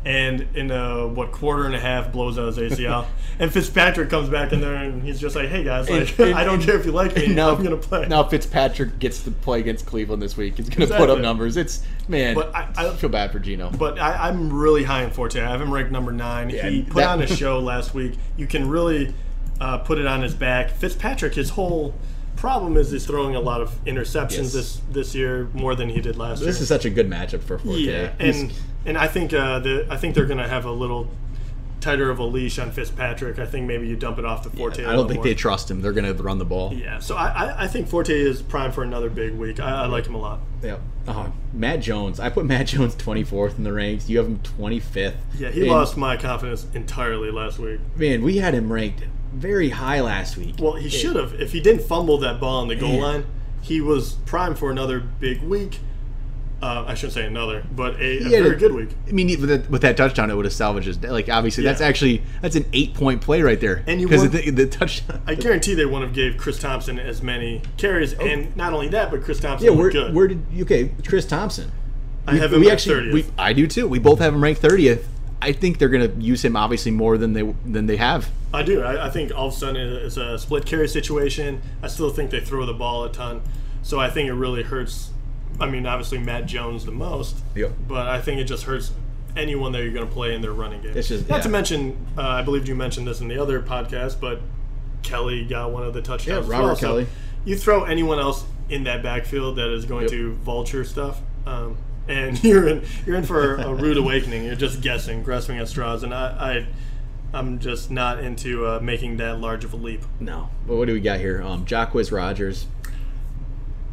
and 0.05 0.45
in 0.55 0.69
a 0.69 1.07
what 1.07 1.31
quarter 1.31 1.65
and 1.65 1.73
a 1.73 1.79
half 1.79 2.11
blows 2.11 2.37
out 2.37 2.53
his 2.53 2.57
ACL. 2.57 3.07
and 3.39 3.51
Fitzpatrick 3.51 4.09
comes 4.09 4.29
back 4.29 4.53
in 4.53 4.61
there, 4.61 4.75
and 4.75 5.01
he's 5.03 5.19
just 5.19 5.35
like, 5.35 5.49
"Hey 5.49 5.63
guys, 5.63 5.89
like, 5.89 6.17
And- 6.19 6.35
I 6.35 6.43
don't 6.43 6.61
care 6.61 6.77
if 6.77 6.85
you 6.85 6.91
like 6.91 7.15
me. 7.15 7.27
now 7.33 7.51
I'm 7.55 7.63
gonna 7.63 7.77
play." 7.77 8.07
Now 8.07 8.23
Fitzpatrick 8.23 8.99
gets 8.99 9.23
to 9.23 9.31
play 9.31 9.59
against 9.59 9.85
Cleveland 9.87 10.21
this 10.21 10.37
week. 10.37 10.57
He's 10.57 10.69
going 10.69 10.87
to 10.87 10.95
put 10.95 11.09
up 11.09 11.19
numbers. 11.19 11.57
It's 11.57 11.83
man. 12.07 12.35
But 12.35 12.53
I- 12.55 12.69
I- 12.75 12.95
feel 12.95 13.09
bad 13.09 13.31
for 13.31 13.39
Geno. 13.39 13.71
But 13.71 13.99
I, 13.99 14.27
I'm 14.29 14.53
really 14.53 14.83
high 14.83 15.03
in 15.03 15.09
Forte. 15.11 15.39
I 15.41 15.49
have 15.49 15.61
him 15.61 15.73
ranked 15.73 15.91
number 15.91 16.11
nine. 16.11 16.49
Yeah, 16.49 16.69
he 16.69 16.83
put 16.83 16.95
that- 16.97 17.09
on 17.09 17.21
a 17.21 17.27
show 17.27 17.59
last 17.59 17.93
week. 17.93 18.13
You 18.37 18.47
can 18.47 18.69
really 18.69 19.13
uh, 19.59 19.79
put 19.79 19.97
it 19.97 20.05
on 20.05 20.21
his 20.21 20.33
back. 20.35 20.69
Fitzpatrick, 20.71 21.33
his 21.33 21.51
whole 21.51 21.95
problem 22.37 22.77
is 22.77 22.91
he's 22.91 23.05
throwing 23.05 23.35
a 23.35 23.39
lot 23.41 23.59
of 23.61 23.83
interceptions 23.85 24.37
Yes. 24.37 24.53
this 24.53 24.81
this 24.91 25.15
year 25.15 25.49
more 25.53 25.75
than 25.75 25.89
he 25.89 25.99
did 26.01 26.15
last 26.17 26.39
This 26.39 26.45
year. 26.45 26.51
This 26.53 26.61
is 26.61 26.67
such 26.69 26.85
a 26.85 26.89
good 26.89 27.09
matchup 27.09 27.41
for 27.41 27.57
Forte. 27.57 27.79
yeah, 27.81 28.11
He's- 28.19 28.39
and 28.41 28.53
and 28.85 28.97
I 28.97 29.07
think 29.07 29.33
uh, 29.33 29.59
the 29.59 29.85
I 29.89 29.97
think 29.97 30.15
they're 30.15 30.25
gonna 30.25 30.47
have 30.47 30.63
a 30.65 30.71
little 30.71 31.09
tighter 31.79 32.09
of 32.09 32.17
a 32.17 32.23
leash 32.23 32.57
on 32.57 32.71
Fitzpatrick. 32.71 33.37
I 33.37 33.45
think 33.45 33.67
maybe 33.67 33.87
you 33.87 33.95
dump 33.95 34.17
it 34.17 34.25
off 34.25 34.41
to 34.43 34.49
Forte. 34.49 34.83
a 34.83 34.89
I 34.89 34.93
don't 34.93 35.07
think 35.07 35.17
more. 35.19 35.23
they 35.25 35.35
trust 35.35 35.69
him. 35.69 35.81
They're 35.81 35.91
going 35.93 36.11
to 36.11 36.23
run 36.23 36.39
the 36.39 36.43
ball. 36.43 36.73
Yeah, 36.73 36.97
so 36.97 37.15
I, 37.15 37.27
I, 37.27 37.63
I 37.63 37.67
think 37.67 37.87
Forte 37.87 38.09
is 38.11 38.41
primed 38.41 38.73
for 38.73 38.81
another 38.81 39.11
big 39.11 39.35
week. 39.35 39.59
I, 39.59 39.83
I 39.83 39.85
like 39.85 40.07
him 40.07 40.15
a 40.15 40.17
lot. 40.17 40.39
Yeah. 40.63 40.77
Uh, 41.07 41.29
Matt 41.53 41.81
Jones. 41.81 42.19
I 42.19 42.29
put 42.31 42.45
Matt 42.45 42.65
Jones 42.67 42.95
24th 42.95 43.59
in 43.59 43.63
the 43.63 43.71
ranks. 43.71 44.09
You 44.09 44.17
have 44.17 44.25
him 44.25 44.39
25th. 44.39 45.13
Yeah, 45.37 45.51
he 45.51 45.61
And, 45.61 45.69
lost 45.69 45.95
my 45.97 46.17
confidence 46.17 46.65
entirely 46.73 47.29
last 47.29 47.59
week. 47.59 47.79
Man, 47.95 48.23
we 48.23 48.37
had 48.37 48.55
him 48.55 48.73
ranked 48.73 49.03
very 49.33 49.69
high 49.69 50.01
last 50.01 50.37
week. 50.37 50.55
Well, 50.59 50.73
he 50.73 50.89
should 50.89 51.15
have. 51.15 51.33
If 51.39 51.51
he 51.51 51.59
didn't 51.59 51.83
fumble 51.83 52.17
that 52.19 52.39
ball 52.39 52.61
on 52.61 52.67
the 52.67 52.75
goal 52.75 52.93
Man. 52.93 53.01
line, 53.01 53.25
he 53.61 53.81
was 53.81 54.13
primed 54.25 54.57
for 54.57 54.71
another 54.71 54.99
big 54.99 55.41
week. 55.41 55.79
Uh, 56.59 56.85
I 56.87 56.95
shouldn't 56.95 57.13
say 57.13 57.23
another, 57.27 57.63
but 57.71 57.95
a, 58.01 58.25
a 58.25 58.29
very 58.29 58.55
a- 58.55 58.55
good 58.55 58.71
week. 58.71 58.89
I 59.07 59.11
mean, 59.11 59.27
with 59.39 59.47
that, 59.49 59.69
with 59.69 59.83
that 59.83 59.95
touchdown, 59.95 60.31
it 60.31 60.35
would 60.35 60.45
have 60.45 60.53
salvaged 60.55 60.87
his. 60.87 60.99
Like, 61.03 61.29
obviously, 61.29 61.63
that's 61.63 61.81
actually 61.81 62.23
that's 62.41 62.55
an 62.55 62.65
eight 62.73 62.95
point 62.95 63.21
play 63.21 63.43
right 63.43 63.59
there. 63.59 63.83
And 63.85 64.01
you 64.01 64.07
because 64.07 64.27
the, 64.31 64.49
the 64.49 64.65
touchdown. 64.65 65.21
I 65.27 65.35
guarantee 65.35 65.75
they 65.75 65.85
wouldn't 65.85 66.05
have 66.05 66.13
gave 66.15 66.37
Chris 66.37 66.57
Thompson 66.57 66.97
as 66.97 67.21
many 67.21 67.61
carries, 67.77 68.13
and 68.13 68.55
not 68.57 68.73
only 68.73 68.87
that, 68.87 69.11
but 69.11 69.21
Chris 69.23 69.39
Thompson 69.39 69.69
Oh. 69.69 69.73
yeah, 69.73 69.77
where, 69.79 69.91
good. 69.91 70.15
where 70.15 70.27
did 70.27 70.43
okay? 70.61 70.91
Chris 71.07 71.27
Thompson. 71.27 71.71
I 72.25 72.37
have 72.37 72.51
him 72.51 72.61
we 72.61 72.67
at 72.67 72.73
actually, 72.73 73.03
30th. 73.09 73.13
we, 73.13 73.25
I 73.37 73.53
do 73.53 73.67
too. 73.67 73.87
We 73.87 73.99
both 73.99 74.17
have 74.17 74.33
him 74.33 74.41
ranked 74.43 74.59
thirtieth. 74.61 75.07
I 75.41 75.51
think 75.51 75.77
they're 75.77 75.89
going 75.89 76.11
to 76.11 76.21
use 76.21 76.43
him 76.43 76.55
obviously 76.55 76.91
more 76.91 77.17
than 77.17 77.33
they 77.33 77.43
than 77.65 77.85
they 77.85 77.97
have. 77.97 78.29
I 78.53 78.63
do. 78.63 78.81
I, 78.81 79.07
I 79.07 79.09
think 79.09 79.31
all 79.35 79.47
of 79.47 79.53
a 79.53 79.57
sudden 79.57 79.75
it's 79.77 80.17
a 80.17 80.37
split 80.39 80.65
carry 80.65 80.87
situation. 80.87 81.61
I 81.83 81.87
still 81.87 82.09
think 82.09 82.31
they 82.31 82.39
throw 82.39 82.65
the 82.65 82.73
ball 82.73 83.03
a 83.03 83.11
ton, 83.11 83.41
so 83.83 83.99
I 83.99 84.09
think 84.09 84.29
it 84.29 84.33
really 84.33 84.63
hurts. 84.63 85.11
I 85.59 85.67
mean, 85.69 85.85
obviously 85.85 86.17
Matt 86.19 86.45
Jones 86.45 86.85
the 86.85 86.91
most, 86.91 87.37
Yep. 87.55 87.71
but 87.87 88.07
I 88.07 88.21
think 88.21 88.39
it 88.39 88.43
just 88.45 88.63
hurts 88.63 88.91
anyone 89.35 89.71
that 89.71 89.83
you're 89.83 89.91
going 89.93 90.07
to 90.07 90.13
play 90.13 90.35
in 90.35 90.41
their 90.41 90.51
running 90.53 90.81
game. 90.81 90.95
It's 90.95 91.07
just- 91.07 91.27
not 91.29 91.37
yeah. 91.37 91.41
to 91.43 91.49
mention, 91.49 92.07
uh, 92.17 92.21
I 92.21 92.41
believe 92.43 92.67
you 92.67 92.75
mentioned 92.75 93.07
this 93.07 93.21
in 93.21 93.27
the 93.27 93.41
other 93.41 93.59
podcast, 93.61 94.19
but 94.19 94.39
Kelley 95.03 95.45
got 95.45 95.71
one 95.71 95.83
of 95.83 95.93
the 95.93 96.01
touchdowns. 96.01 96.47
Yeah, 96.47 96.51
Robert 96.53 96.65
well. 96.67 96.75
So 96.75 96.87
Kelley. 96.87 97.07
you 97.45 97.55
throw 97.55 97.83
anyone 97.85 98.19
else 98.19 98.45
in 98.69 98.83
that 98.83 99.01
backfield 99.03 99.55
that 99.57 99.71
is 99.71 99.85
going 99.85 100.03
Yep. 100.03 100.11
to 100.11 100.33
vulture 100.35 100.83
stuff. 100.83 101.21
Um, 101.47 101.77
and 102.07 102.41
you're 102.43 102.67
in 102.67 102.83
you're 103.05 103.15
in 103.15 103.23
for 103.23 103.55
a 103.55 103.73
rude 103.73 103.97
awakening. 103.97 104.45
You're 104.45 104.55
just 104.55 104.81
guessing, 104.81 105.23
grasping 105.23 105.57
at 105.59 105.67
straws, 105.67 106.03
and 106.03 106.13
I, 106.13 106.25
I 106.27 106.67
I'm 107.37 107.59
just 107.59 107.91
not 107.91 108.19
into 108.19 108.65
uh, 108.65 108.79
making 108.81 109.17
that 109.17 109.39
large 109.39 109.63
of 109.63 109.73
a 109.73 109.77
leap. 109.77 110.03
No. 110.19 110.49
But 110.65 110.77
what 110.77 110.87
do 110.87 110.93
we 110.93 111.01
got 111.01 111.19
here? 111.19 111.41
Um, 111.41 111.65
Jacquizz 111.65 112.11
Rodgers. 112.11 112.67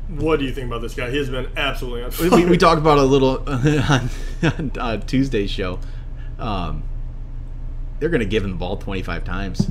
What 0.09 0.39
do 0.39 0.45
you 0.45 0.53
think 0.53 0.67
about 0.67 0.83
this 0.83 0.95
guy? 0.95 1.11
He 1.11 1.17
has 1.17 1.31
been 1.31 1.49
absolutely 1.57 2.03
on 2.31 2.31
we, 2.31 2.45
we, 2.51 2.59
talked 2.59 2.81
about 2.81 2.99
a 2.99 3.03
little 3.03 3.43
on, 3.49 4.11
on 4.43 4.73
uh, 4.79 4.97
Tuesday's 4.99 5.51
show. 5.51 5.81
Um, 6.39 6.85
they're 7.99 8.11
going 8.11 8.21
to 8.21 8.27
give 8.27 8.45
him 8.45 8.51
the 8.51 8.57
ball 8.57 8.77
25 8.77 9.25
times. 9.25 9.71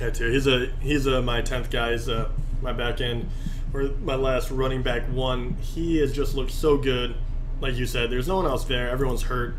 Yeah, 0.00 0.10
too. 0.10 0.30
He's 0.30 0.46
a 0.46 0.72
he's 0.80 1.06
a 1.06 1.22
my 1.22 1.42
tenth 1.42 1.70
guy. 1.70 1.92
He's 1.92 2.08
uh, 2.08 2.30
my 2.60 2.72
back 2.72 3.00
end 3.00 3.28
or 3.72 3.84
my 4.02 4.14
last 4.14 4.50
running 4.50 4.82
back 4.82 5.02
one. 5.04 5.56
He 5.60 5.98
has 5.98 6.12
just 6.12 6.34
looked 6.34 6.50
so 6.50 6.76
good. 6.76 7.14
Like 7.62 7.76
you 7.76 7.86
said, 7.86 8.10
there's 8.10 8.26
no 8.26 8.36
one 8.36 8.46
else 8.46 8.64
there. 8.64 8.90
Everyone's 8.90 9.22
hurt. 9.22 9.54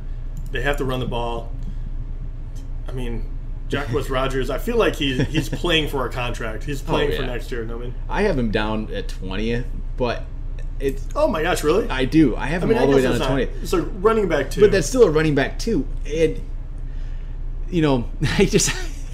They 0.52 0.62
have 0.62 0.76
to 0.78 0.86
run 0.86 1.00
the 1.00 1.06
ball. 1.06 1.52
I 2.88 2.92
mean, 2.92 3.26
Jacquizz 3.70 4.10
Rodgers. 4.12 4.50
I 4.50 4.58
feel 4.58 4.76
like 4.76 4.98
he's 4.98 5.26
he's 5.28 5.48
playing 5.48 5.88
for 5.88 6.06
a 6.06 6.12
contract. 6.12 6.66
He's 6.66 6.82
oh, 6.84 6.86
playing 6.86 7.12
for 7.12 7.22
yeah. 7.22 7.28
next 7.28 7.50
year. 7.50 7.64
I 7.64 7.78
mean, 7.78 7.96
I 8.10 8.24
have 8.24 8.38
him 8.38 8.52
down 8.52 8.94
at 8.94 9.08
20th, 9.08 9.64
but 9.96 10.24
it's 10.82 11.08
oh 11.16 11.30
my 11.30 11.42
gosh, 11.42 11.64
really? 11.64 11.90
I 11.90 12.04
do. 12.04 12.36
I 12.36 12.48
have 12.48 12.62
I 12.62 12.66
him 12.66 12.70
mean, 12.70 12.78
all 12.78 12.88
the 12.88 12.96
way 12.98 13.02
down 13.04 13.14
to 13.18 13.26
20th. 13.26 13.60
not- 13.60 13.68
So 13.70 13.80
running 13.80 14.28
back 14.28 14.52
too. 14.52 14.60
But 14.60 14.72
that's 14.74 14.88
still 14.88 15.04
a 15.04 15.10
running 15.10 15.34
back 15.34 15.58
too, 15.58 15.88
and 16.06 16.42
you 17.70 17.82
know, 17.82 18.10
I 18.38 18.44
just 18.44 18.70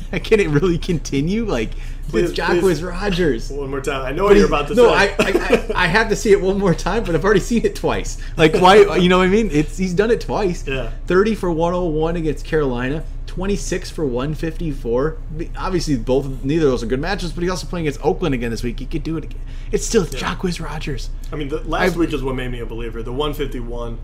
I 0.13 0.19
can't 0.19 0.45
really 0.49 0.77
continue 0.77 1.45
like 1.45 1.71
Please, 2.09 2.29
with 2.29 2.35
Jacquizz. 2.35 2.81
About 2.81 3.57
one 3.59 3.69
more 3.69 3.81
time. 3.81 4.05
I 4.05 4.11
know 4.11 4.23
what 4.23 4.35
you're 4.35 4.47
about 4.47 4.67
to 4.69 4.75
no, 4.75 4.87
say. 4.87 4.93
I, 4.93 5.05
I, 5.19 5.73
I 5.75 5.83
I 5.83 5.87
have 5.87 6.09
to 6.09 6.15
see 6.15 6.31
it 6.31 6.41
one 6.41 6.57
more 6.57 6.73
time, 6.73 7.03
but 7.03 7.15
I've 7.15 7.23
already 7.23 7.39
seen 7.39 7.65
it 7.65 7.75
twice. 7.75 8.17
Like 8.37 8.55
why? 8.55 8.95
You 8.97 9.09
know 9.09 9.19
what 9.19 9.27
I 9.27 9.29
mean? 9.29 9.49
It's 9.51 9.77
he's 9.77 9.93
done 9.93 10.11
it 10.11 10.21
twice. 10.21 10.67
Yeah. 10.67 10.91
Thirty 11.05 11.35
for 11.35 11.51
one 11.51 11.73
hundred 11.73 11.89
one 11.89 12.15
against 12.15 12.45
Carolina. 12.45 13.03
Twenty 13.27 13.55
six 13.55 13.91
for 13.91 14.05
one 14.05 14.33
fifty 14.33 14.71
four. 14.71 15.17
Obviously, 15.55 15.97
both 15.97 16.43
neither 16.43 16.65
of 16.65 16.71
those 16.71 16.83
are 16.83 16.87
good 16.87 16.99
matches, 16.99 17.31
but 17.31 17.41
he's 17.41 17.51
also 17.51 17.67
playing 17.67 17.85
against 17.85 18.03
Oakland 18.03 18.33
again 18.33 18.49
this 18.49 18.63
week. 18.63 18.79
He 18.79 18.85
could 18.85 19.03
do 19.03 19.17
it 19.17 19.25
again. 19.25 19.41
It's 19.71 19.85
still 19.85 20.05
Jacquizz 20.05 20.63
Rodgers. 20.63 21.11
I 21.31 21.35
mean, 21.35 21.49
the 21.49 21.59
last 21.61 21.95
I- 21.95 21.99
week 21.99 22.13
is 22.13 22.23
what 22.23 22.35
made 22.35 22.51
me 22.51 22.59
a 22.59 22.65
believer. 22.65 23.03
The 23.03 23.13
151. 23.13 23.99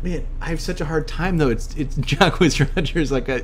Man, 0.00 0.26
I 0.40 0.50
have 0.50 0.60
such 0.60 0.80
a 0.80 0.84
hard 0.84 1.08
time 1.08 1.38
though. 1.38 1.48
It's 1.48 1.74
it's 1.76 1.96
Jacquizz 1.98 2.74
Rodgers. 2.76 3.10
Like 3.10 3.28
a, 3.28 3.42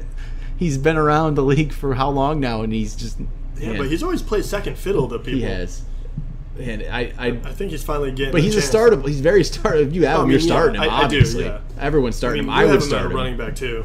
he's 0.59 0.79
been 0.79 0.97
around 0.97 1.35
the 1.37 1.43
league 1.45 1.73
for 1.73 1.95
how 1.95 2.11
long 2.11 2.41
now, 2.41 2.63
and 2.63 2.73
he's 2.73 2.95
just 2.95 3.19
Yeah, 3.59 3.69
man, 3.71 3.79
but 3.79 3.87
he's 3.89 4.03
always 4.03 4.23
played 4.23 4.45
second 4.45 4.77
fiddle 4.79 5.09
to 5.09 5.19
people. 5.19 5.41
he 5.41 5.43
has. 5.43 5.83
And 6.59 6.85
I, 6.85 7.13
I 7.19 7.27
I 7.45 7.53
think 7.53 7.73
he's 7.73 7.83
finally 7.83 8.13
getting. 8.13 8.31
But 8.33 8.43
he's 8.43 8.57
a 8.57 8.61
chance. 8.61 8.73
startable. 8.73 9.09
He's 9.09 9.21
very 9.21 9.43
startable. 9.43 9.93
You 9.93 10.07
have 10.07 10.19
I 10.19 10.23
him, 10.23 10.29
mean, 10.29 10.31
you're 10.33 10.41
starting 10.41 10.77
yeah, 10.77 10.85
him. 10.85 10.91
I- 10.91 10.95
I 10.95 10.99
do, 11.01 11.05
obviously, 11.05 11.45
yeah. 11.47 11.61
everyone's 11.81 12.17
I 12.17 12.19
starting 12.19 12.43
mean, 12.47 12.49
him. 12.53 12.59
I 12.59 12.65
would 12.65 12.75
have 12.75 12.83
him 12.83 12.89
start 12.89 13.07
him. 13.07 13.13
running 13.13 13.37
back 13.37 13.57
too. 13.57 13.85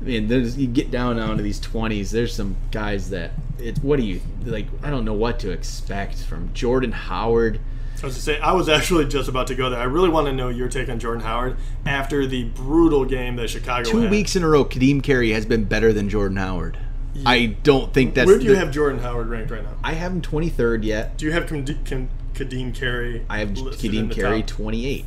I 0.00 0.04
mean, 0.04 0.26
there's 0.28 0.56
you 0.58 0.66
get 0.66 0.90
down 0.90 1.16
down 1.16 1.36
to 1.36 1.42
these 1.42 1.60
twenties. 1.60 2.10
There's 2.10 2.34
some 2.34 2.56
guys 2.72 3.10
that 3.10 3.32
it's 3.58 3.80
what 3.80 3.98
do 4.00 4.04
you 4.06 4.20
like? 4.44 4.66
I 4.82 4.90
don't 4.90 5.04
know 5.04 5.14
what 5.14 5.38
to 5.40 5.50
expect 5.52 6.22
from 6.24 6.52
Jordan 6.54 6.90
Howard. 6.92 7.60
I 8.02 8.06
was 8.06 8.14
to 8.16 8.22
say, 8.22 8.38
I 8.40 8.52
was 8.52 8.68
actually 8.68 9.06
just 9.06 9.28
about 9.28 9.46
to 9.48 9.54
go 9.54 9.70
there. 9.70 9.80
I 9.80 9.84
really 9.84 10.08
want 10.08 10.26
to 10.28 10.32
know 10.32 10.48
your 10.48 10.68
take 10.68 10.88
on 10.88 10.98
Jordan 11.00 11.22
Howard 11.24 11.56
after 11.84 12.26
the 12.26 12.44
brutal 12.44 13.04
game 13.04 13.36
that 13.36 13.48
Chicago 13.50 13.90
Two 13.90 13.98
had. 14.02 14.10
weeks 14.10 14.36
in 14.36 14.42
a 14.44 14.48
row, 14.48 14.64
Ka'Deem 14.64 15.02
Carey 15.02 15.32
has 15.32 15.44
been 15.46 15.64
better 15.64 15.92
than 15.92 16.08
Jordan 16.08 16.36
Howard. 16.36 16.78
I 17.26 17.46
don't 17.64 17.92
think 17.92 18.14
that's. 18.14 18.28
Where 18.28 18.38
do 18.38 18.44
you 18.44 18.52
the- 18.52 18.58
have 18.58 18.70
Jordan 18.70 19.00
Howard 19.00 19.26
ranked 19.28 19.50
right 19.50 19.64
now? 19.64 19.72
I 19.82 19.94
have 19.94 20.12
him 20.12 20.22
23rd 20.22 20.84
yet. 20.84 21.16
Do 21.16 21.26
you 21.26 21.32
have 21.32 21.46
Ka'Deem 21.46 22.74
Carey? 22.74 23.24
I 23.28 23.38
have 23.38 23.54
Ka'Deem 23.54 24.12
Carey 24.12 24.42
top? 24.42 24.58
28th. 24.60 25.04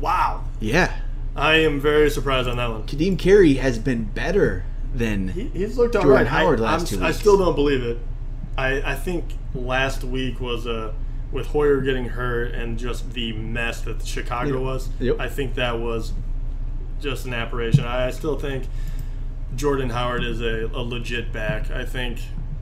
Wow, 0.00 0.44
Yeah, 0.60 0.92
I 1.36 1.56
am 1.56 1.80
very 1.80 2.10
surprised 2.10 2.48
on 2.48 2.56
that 2.56 2.70
one. 2.70 2.86
Ka'Deem 2.86 3.18
Carey 3.18 3.54
has 3.54 3.78
been 3.78 4.04
better 4.04 4.64
than. 4.94 5.28
He, 5.28 5.48
he's 5.48 5.76
looked 5.78 5.94
all 5.96 6.02
Jordan 6.02 6.24
right. 6.24 6.26
Howard 6.26 6.60
I, 6.60 6.64
last 6.64 6.92
I'm- 6.92 7.00
two 7.00 7.04
I 7.06 7.12
still 7.12 7.38
don't 7.38 7.54
believe 7.54 7.82
it. 7.82 7.98
I, 8.56 8.92
I 8.92 8.94
think 8.94 9.24
last 9.54 10.04
week 10.04 10.40
was 10.40 10.66
uh, 10.66 10.92
with 11.34 11.48
Hoyer 11.48 11.80
getting 11.82 12.08
hurt 12.10 12.54
and 12.54 12.78
just 12.78 13.12
the 13.12 13.32
mess 13.32 13.82
that 13.82 14.06
Chicago 14.06 14.52
Yep. 14.54 14.60
was. 14.62 14.88
Yep. 15.00 15.16
I 15.20 15.28
think 15.28 15.54
that 15.56 15.78
was 15.78 16.12
just 17.00 17.26
an 17.26 17.34
apparition. 17.34 17.84
I, 17.84 18.06
I 18.06 18.10
still 18.12 18.38
think 18.38 18.64
Jordan 19.56 19.90
Howard 19.90 20.24
is 20.24 20.40
a, 20.40 20.70
a 20.72 20.80
legit 20.80 21.32
back. 21.32 21.70
I 21.70 21.84
think 21.84 22.18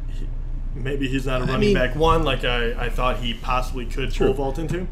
he, 0.09 0.27
maybe 0.75 1.07
he's 1.07 1.27
not 1.27 1.43
a 1.43 1.45
running 1.45 1.61
mean- 1.61 1.75
back 1.75 1.95
one 1.95 2.25
like 2.25 2.45
I, 2.45 2.73
I 2.87 2.91
thought 2.91 3.19
he 3.19 3.35
possibly 3.35 3.87
could 3.87 4.13
pole 4.13 4.33
vault 4.33 4.59
into. 4.59 4.89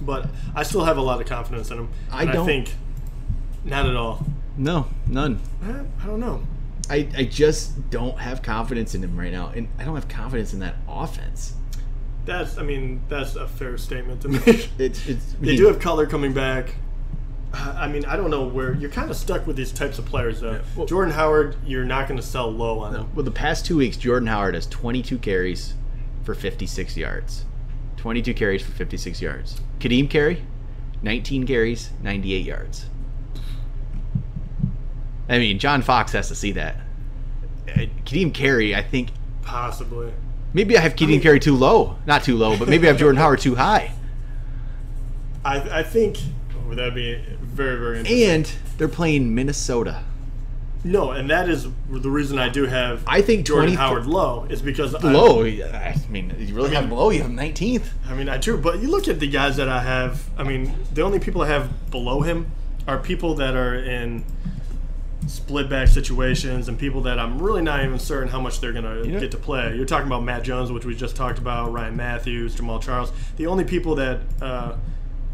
But 0.00 0.28
I 0.54 0.62
still 0.62 0.84
have 0.84 0.96
a 0.96 1.02
lot 1.02 1.20
of 1.20 1.26
confidence 1.26 1.70
in 1.70 1.78
him. 1.78 1.88
I 2.10 2.24
don't. 2.24 2.36
I 2.36 2.46
think 2.46 2.74
not 3.64 3.86
at 3.86 3.94
all. 3.96 4.24
No, 4.56 4.86
none. 5.06 5.40
Eh, 5.64 5.82
I 6.02 6.06
don't 6.06 6.20
know. 6.20 6.42
I, 6.90 7.08
I 7.16 7.24
just 7.24 7.90
don't 7.90 8.18
have 8.18 8.42
confidence 8.42 8.94
in 8.94 9.02
him 9.02 9.16
right 9.16 9.32
now, 9.32 9.52
and 9.54 9.68
I 9.78 9.84
don't 9.84 9.94
have 9.94 10.08
confidence 10.08 10.52
in 10.52 10.60
that 10.60 10.74
offense. 10.88 11.54
That's 12.24 12.56
I 12.58 12.62
mean 12.62 13.02
that's 13.08 13.34
a 13.36 13.48
fair 13.48 13.76
statement 13.78 14.22
to 14.22 14.28
make. 14.46 14.70
It's 14.78 15.06
it's. 15.08 15.34
They 15.40 15.56
do 15.56 15.66
have 15.66 15.80
color 15.80 16.06
coming 16.06 16.32
back. 16.32 16.74
I 17.54 17.86
mean, 17.86 18.04
I 18.06 18.16
don't 18.16 18.30
know 18.30 18.46
where 18.46 18.72
you're 18.74 18.88
kind 18.90 19.10
of 19.10 19.16
stuck 19.16 19.46
with 19.46 19.56
these 19.56 19.72
types 19.72 19.98
of 19.98 20.06
players 20.06 20.40
though. 20.40 20.62
Well- 20.74 20.86
Jordan 20.86 21.12
Howard, 21.12 21.56
you're 21.66 21.84
not 21.84 22.08
going 22.08 22.18
to 22.18 22.26
sell 22.26 22.50
low 22.50 22.78
on 22.78 22.94
him. 22.94 23.10
Well, 23.14 23.24
the 23.24 23.30
past 23.30 23.66
two 23.66 23.76
weeks, 23.76 23.96
Jordan 23.98 24.28
Howard 24.28 24.54
has 24.54 24.66
22 24.68 25.18
carries 25.18 25.74
for 26.22 26.34
56 26.34 26.96
yards. 26.96 27.44
22 27.98 28.32
carries 28.34 28.62
for 28.62 28.72
56 28.72 29.20
yards. 29.20 29.60
Ka'Deem 29.80 30.08
Carey, 30.08 30.42
19 31.02 31.46
carries, 31.46 31.90
98 32.02 32.44
yards. 32.46 32.86
I 35.28 35.38
mean, 35.38 35.58
John 35.58 35.82
Fox 35.82 36.12
has 36.12 36.28
to 36.28 36.34
see 36.34 36.52
that. 36.52 36.76
Uh, 37.68 37.86
Ka'Deem 38.06 38.32
Carey, 38.32 38.74
I 38.74 38.82
think 38.82 39.10
Possibly. 39.42 40.12
Maybe 40.54 40.76
I 40.76 40.80
have 40.80 40.92
Ka'Deem 40.96 41.08
mean- 41.08 41.20
Carey 41.20 41.40
too 41.40 41.56
low, 41.56 41.96
not 42.06 42.22
too 42.24 42.36
low, 42.36 42.56
but 42.58 42.68
maybe 42.68 42.86
I 42.86 42.90
have 42.90 42.98
Jordan 42.98 43.18
Howard 43.20 43.40
too 43.40 43.54
high. 43.54 43.92
I 45.44 45.80
I 45.80 45.82
think 45.82 46.18
oh, 46.68 46.74
that'd 46.74 46.94
be 46.94 47.22
very 47.42 47.76
very 47.78 47.98
interesting. 47.98 48.30
And 48.30 48.52
they're 48.78 48.88
playing 48.88 49.34
Minnesota. 49.34 50.04
no, 50.84 51.10
and 51.12 51.30
that 51.30 51.48
is 51.48 51.66
the 51.90 52.10
reason 52.10 52.38
I 52.38 52.48
do 52.48 52.66
have 52.66 53.02
I 53.06 53.22
think 53.22 53.46
Jordan 53.46 53.74
20 53.74 53.76
Howard 53.76 54.06
low 54.06 54.46
is 54.50 54.60
because 54.62 54.92
Low, 55.02 55.44
I 55.44 55.94
mean, 56.08 56.34
you 56.38 56.54
really 56.54 56.74
have 56.74 56.84
him 56.84 56.90
low. 56.90 57.10
You 57.10 57.22
have 57.22 57.30
19th. 57.30 57.84
I 58.08 58.14
mean, 58.14 58.28
I 58.28 58.36
do, 58.38 58.56
but 58.56 58.80
you 58.80 58.88
look 58.88 59.08
at 59.08 59.20
the 59.20 59.28
guys 59.28 59.56
that 59.56 59.68
I 59.68 59.82
have. 59.82 60.28
I 60.36 60.42
mean, 60.44 60.74
the 60.92 61.02
only 61.02 61.18
people 61.18 61.42
I 61.42 61.48
have 61.48 61.90
below 61.90 62.20
him 62.22 62.50
are 62.86 62.98
people 62.98 63.34
that 63.36 63.54
are 63.54 63.74
in 63.76 64.24
split 65.26 65.68
back 65.70 65.88
situations 65.88 66.68
and 66.68 66.78
people 66.78 67.00
that 67.02 67.18
I'm 67.18 67.40
really 67.40 67.62
not 67.62 67.84
even 67.84 67.98
certain 67.98 68.28
how 68.28 68.40
much 68.40 68.60
they're 68.60 68.72
going 68.72 68.84
to 68.84 69.08
know- 69.08 69.20
get 69.20 69.30
to 69.32 69.36
play. 69.36 69.74
You're 69.76 69.86
talking 69.86 70.06
about 70.06 70.24
Matt 70.24 70.42
Jones, 70.42 70.72
which 70.72 70.84
we 70.84 70.94
just 70.94 71.14
talked 71.16 71.38
about, 71.38 71.72
Ryan 71.72 71.96
Mathews, 71.96 72.56
Jamaal 72.56 72.82
Charles. 72.82 73.12
The 73.36 73.46
only 73.46 73.64
people 73.64 73.94
that 73.96 74.20
uh, 74.40 74.76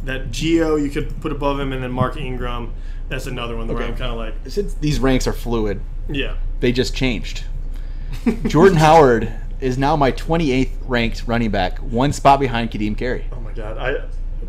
that 0.05 0.31
Gio 0.31 0.81
you 0.83 0.91
could 0.91 1.21
put 1.21 1.33
above 1.33 1.59
him, 1.59 1.73
and 1.73 1.83
then 1.83 1.91
Mark 1.93 2.17
Ingram. 2.17 2.73
That's 3.09 3.27
another 3.27 3.57
one 3.57 3.67
where 3.69 3.79
Okay. 3.79 3.87
I'm 3.87 3.97
kind 3.97 4.11
of 4.13 4.19
like, 4.19 4.35
Since 4.49 4.75
these 4.75 5.01
ranks 5.01 5.27
are 5.27 5.33
fluid, 5.33 5.81
yeah. 6.11 6.37
they 6.61 6.73
just 6.73 6.95
changed. 6.95 7.45
Jordan 8.47 8.77
Howard 8.77 9.33
is 9.61 9.79
now 9.79 9.97
my 9.97 10.13
28th 10.13 10.71
ranked 10.87 11.27
running 11.27 11.51
back, 11.51 11.79
one 11.79 12.13
spot 12.13 12.39
behind 12.39 12.71
Ka'Deem 12.71 12.97
Carey. 12.99 13.25
Oh 13.33 13.41
my 13.41 13.53
god! 13.53 13.79
I 13.79 14.05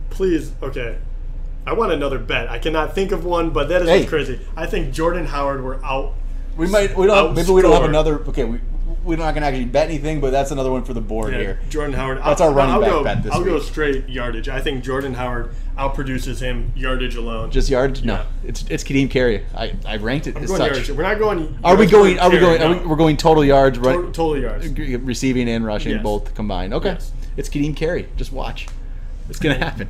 please 0.10 0.52
okay. 0.62 0.98
I 1.70 1.74
want 1.74 1.92
another 1.92 2.18
bet. 2.18 2.50
I 2.50 2.58
cannot 2.58 2.96
think 2.96 3.12
of 3.12 3.26
one, 3.26 3.52
but 3.52 3.70
that 3.70 3.84
is 3.84 3.88
Hey. 3.88 4.06
crazy. 4.08 4.40
I 4.58 4.66
think 4.66 4.92
Jordan 4.92 5.28
Howard 5.28 5.64
were 5.64 5.80
out. 5.86 6.14
We 6.58 6.66
might 6.68 6.98
we 6.98 7.06
don't 7.06 7.36
maybe 7.36 7.52
we 7.52 7.62
don't 7.62 7.72
have 7.74 7.84
another 7.88 8.20
okay 8.30 8.44
we 8.44 8.60
we're 9.06 9.16
not 9.18 9.34
gonna 9.34 9.46
actually 9.46 9.64
bet 9.66 9.88
anything 9.88 10.20
but 10.20 10.32
that's 10.32 10.52
another 10.52 10.72
one 10.72 10.84
for 10.84 10.94
the 10.94 11.00
board 11.00 11.32
Yeah, 11.32 11.40
here. 11.40 11.60
Jordan 11.70 11.94
Howard. 11.94 12.18
That's 12.18 12.42
I'll, 12.42 12.50
our 12.50 12.54
running 12.54 12.74
I'll 12.76 12.82
back 12.82 12.90
go, 12.90 13.04
bet 13.04 13.24
this 13.24 13.32
I'll 13.34 13.44
go 13.46 13.60
straight 13.60 14.10
yardage. 14.10 14.50
I 14.50 14.60
think 14.60 14.84
Jordan 14.84 15.14
Howard 15.14 15.52
outproduces 15.78 16.42
him 16.42 16.74
yardage 16.76 17.16
alone. 17.16 17.52
Just 17.52 17.70
yardage? 17.70 18.04
No, 18.04 18.26
it's 18.44 18.66
it's 18.70 18.84
Ka'Deem 18.84 19.10
Carey. 19.10 19.46
I, 19.56 19.74
I 19.86 19.98
ranked 19.98 20.26
it 20.28 20.36
I'm 20.36 20.44
as 20.44 20.50
going 20.50 20.58
such. 20.60 20.72
yardage. 20.72 20.90
We're 20.92 21.04
not 21.04 21.20
going. 21.20 21.58
Are 21.64 21.78
we 21.78 21.86
going? 21.86 22.20
Are 22.20 22.30
we 22.32 22.40
going? 22.40 22.62
Are 22.64 22.72
we, 22.78 22.86
we're 22.88 22.96
going 22.98 23.16
total 23.16 23.46
yards, 23.46 23.78
right? 23.78 23.94
Total, 23.94 24.12
total 24.12 24.42
yards. 24.42 24.68
Receiving 25.04 25.48
and 25.48 25.64
rushing 25.66 25.94
Yes. 25.94 26.04
both 26.04 26.34
combined. 26.34 26.74
Okay, 26.74 26.90
Yes. 26.90 27.12
it's 27.38 27.48
Ka'Deem 27.48 27.76
Carey. 27.78 28.08
Just 28.18 28.34
watch. 28.34 28.68
It's 29.30 29.40
gonna 29.40 29.56
happen. 29.60 29.88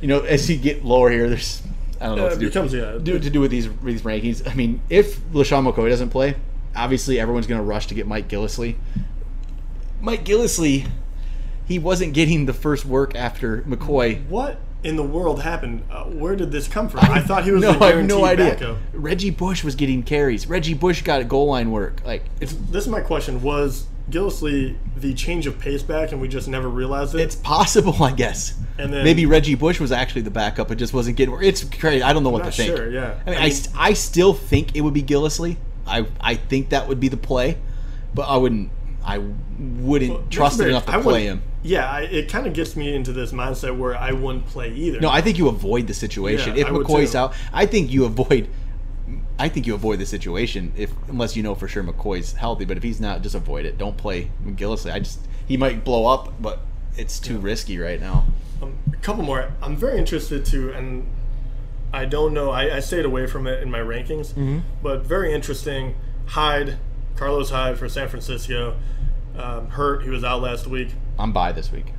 You 0.00 0.08
know, 0.08 0.20
as 0.20 0.48
you 0.50 0.56
get 0.56 0.84
lower 0.84 1.10
here, 1.10 1.28
there's 1.28 1.62
I 2.00 2.06
don't 2.06 2.16
know 2.18 2.22
Uh, 2.24 2.28
what 2.28 2.34
to 2.34 2.40
do. 2.40 2.46
becomes 2.48 2.74
yeah. 2.74 2.98
do 3.02 3.18
to 3.18 3.30
do 3.30 3.40
with 3.40 3.50
these 3.50 3.68
these 3.82 4.02
rankings. 4.02 4.46
I 4.48 4.54
mean, 4.54 4.80
if 4.90 5.18
LeSean 5.32 5.70
McCoy 5.70 5.88
doesn't 5.88 6.10
play, 6.10 6.36
obviously 6.74 7.18
everyone's 7.18 7.46
going 7.46 7.60
to 7.60 7.64
rush 7.64 7.86
to 7.86 7.94
get 7.94 8.06
Mike 8.06 8.28
Gillislee. 8.28 8.76
Mike 10.00 10.24
Gillislee, 10.24 10.88
he 11.66 11.78
wasn't 11.78 12.12
getting 12.12 12.46
the 12.46 12.52
first 12.52 12.84
work 12.84 13.14
after 13.14 13.62
McCoy. 13.62 14.26
What 14.28 14.58
in 14.84 14.96
the 14.96 15.02
world 15.02 15.40
happened? 15.42 15.82
Uh, 15.90 16.04
where 16.04 16.36
did 16.36 16.52
this 16.52 16.68
come 16.68 16.88
from? 16.88 17.00
I, 17.00 17.20
thought 17.22 17.44
he 17.44 17.50
was 17.50 17.62
no, 17.62 17.70
I 17.80 17.92
have 17.94 18.04
no 18.04 18.24
idea. 18.24 18.50
backup. 18.50 18.76
Reggie 18.92 19.30
Bush 19.30 19.64
was 19.64 19.74
getting 19.74 20.02
carries. 20.02 20.46
Reggie 20.46 20.74
Bush 20.74 21.02
got 21.02 21.26
goal 21.28 21.46
line 21.46 21.70
work. 21.70 22.02
Like 22.04 22.24
it's 22.40 22.52
This 22.52 22.84
is 22.84 22.90
my 22.90 23.00
question: 23.00 23.42
Was 23.42 23.86
Gillislee 24.10 24.76
the 24.96 25.14
change 25.14 25.46
of 25.46 25.58
pace 25.58 25.82
back, 25.82 26.12
and 26.12 26.20
we 26.20 26.28
just 26.28 26.48
never 26.48 26.68
realized 26.68 27.14
it? 27.14 27.20
it's 27.20 27.34
possible, 27.36 28.02
I 28.02 28.12
guess. 28.12 28.54
And 28.78 28.92
then- 28.92 29.04
maybe 29.04 29.26
Reggie 29.26 29.54
Bush 29.54 29.80
was 29.80 29.90
actually 29.92 30.22
the 30.22 30.30
backup, 30.30 30.68
but 30.68 30.78
just 30.78 30.92
wasn't 30.94 31.16
getting. 31.16 31.36
It's 31.42 31.64
crazy. 31.64 32.02
I 32.02 32.12
don't 32.12 32.22
know 32.22 32.30
what 32.30 32.44
to 32.44 32.52
think. 32.52 32.76
sure. 32.76 32.90
Yeah. 32.90 33.18
I 33.26 33.30
mean, 33.30 33.38
I, 33.40 33.48
st- 33.48 33.74
I 33.76 33.92
still 33.94 34.32
think 34.34 34.76
it 34.76 34.80
would 34.82 34.94
be 34.94 35.02
Gillislee. 35.02 35.56
I 35.86 36.06
I 36.20 36.34
think 36.34 36.70
that 36.70 36.88
would 36.88 37.00
be 37.00 37.08
the 37.08 37.16
play, 37.16 37.58
but 38.14 38.22
I 38.22 38.36
wouldn't 38.36 38.70
I 39.04 39.18
wouldn't 39.58 40.10
Well, 40.12 40.24
trust 40.30 40.60
him 40.60 40.68
enough 40.68 40.86
to 40.86 40.96
I 40.96 41.00
play 41.02 41.24
him. 41.24 41.42
Yeah, 41.62 41.90
I, 41.90 42.02
it 42.02 42.28
kind 42.28 42.46
of 42.46 42.52
gets 42.54 42.76
me 42.76 42.94
into 42.94 43.12
this 43.12 43.32
mindset 43.32 43.76
where 43.76 43.96
I 43.96 44.12
wouldn't 44.12 44.46
play 44.46 44.72
either. 44.72 45.00
No, 45.00 45.08
I 45.10 45.20
think 45.20 45.38
you 45.38 45.48
avoid 45.48 45.86
the 45.86 45.94
situation. 45.94 46.54
Yeah, 46.56 46.62
if 46.62 46.66
I 46.68 46.70
McCoy's 46.70 47.14
out, 47.14 47.34
I 47.52 47.66
think 47.66 47.90
you 47.92 48.04
avoid. 48.04 48.48
I 49.38 49.48
think 49.48 49.66
you 49.66 49.74
avoid 49.74 49.98
the 49.98 50.06
situation 50.06 50.72
if 50.76 50.90
unless 51.08 51.36
you 51.36 51.42
know 51.42 51.54
for 51.54 51.68
sure 51.68 51.82
McCoy's 51.84 52.32
healthy. 52.32 52.64
But 52.64 52.76
if 52.78 52.82
he's 52.82 53.00
not, 53.00 53.22
just 53.22 53.34
avoid 53.34 53.66
it. 53.66 53.76
Don't 53.78 53.96
play 53.96 54.30
Gillislee. 54.44 54.92
I 54.92 54.98
just 55.00 55.20
he 55.46 55.56
might 55.56 55.84
blow 55.84 56.06
up, 56.06 56.40
but 56.40 56.60
it's 56.96 57.20
too 57.20 57.38
risky 57.38 57.78
right 57.78 58.00
now. 58.00 58.24
Um, 58.62 58.78
a 58.92 58.96
couple 58.96 59.22
more. 59.22 59.52
I'm 59.60 59.76
very 59.76 59.98
interested 59.98 60.46
to, 60.46 60.72
and 60.72 61.06
I 61.92 62.06
don't 62.06 62.32
know. 62.32 62.50
I, 62.50 62.76
I 62.76 62.80
stayed 62.80 63.04
away 63.04 63.26
from 63.26 63.46
it 63.46 63.62
in 63.62 63.70
my 63.70 63.78
rankings, 63.80 64.28
Mm-hmm. 64.32 64.60
but 64.82 65.02
very 65.02 65.34
interesting. 65.34 65.94
Hyde, 66.26 66.78
Carlos 67.16 67.50
Hyde 67.50 67.78
for 67.78 67.88
San 67.88 68.08
Francisco, 68.08 68.76
um, 69.36 69.68
hurt. 69.68 70.02
He 70.02 70.08
was 70.08 70.24
out 70.24 70.40
last 70.40 70.66
week. 70.66 70.88
I'm 71.18 71.32
by 71.32 71.52
this 71.52 71.70
week. 71.70 71.92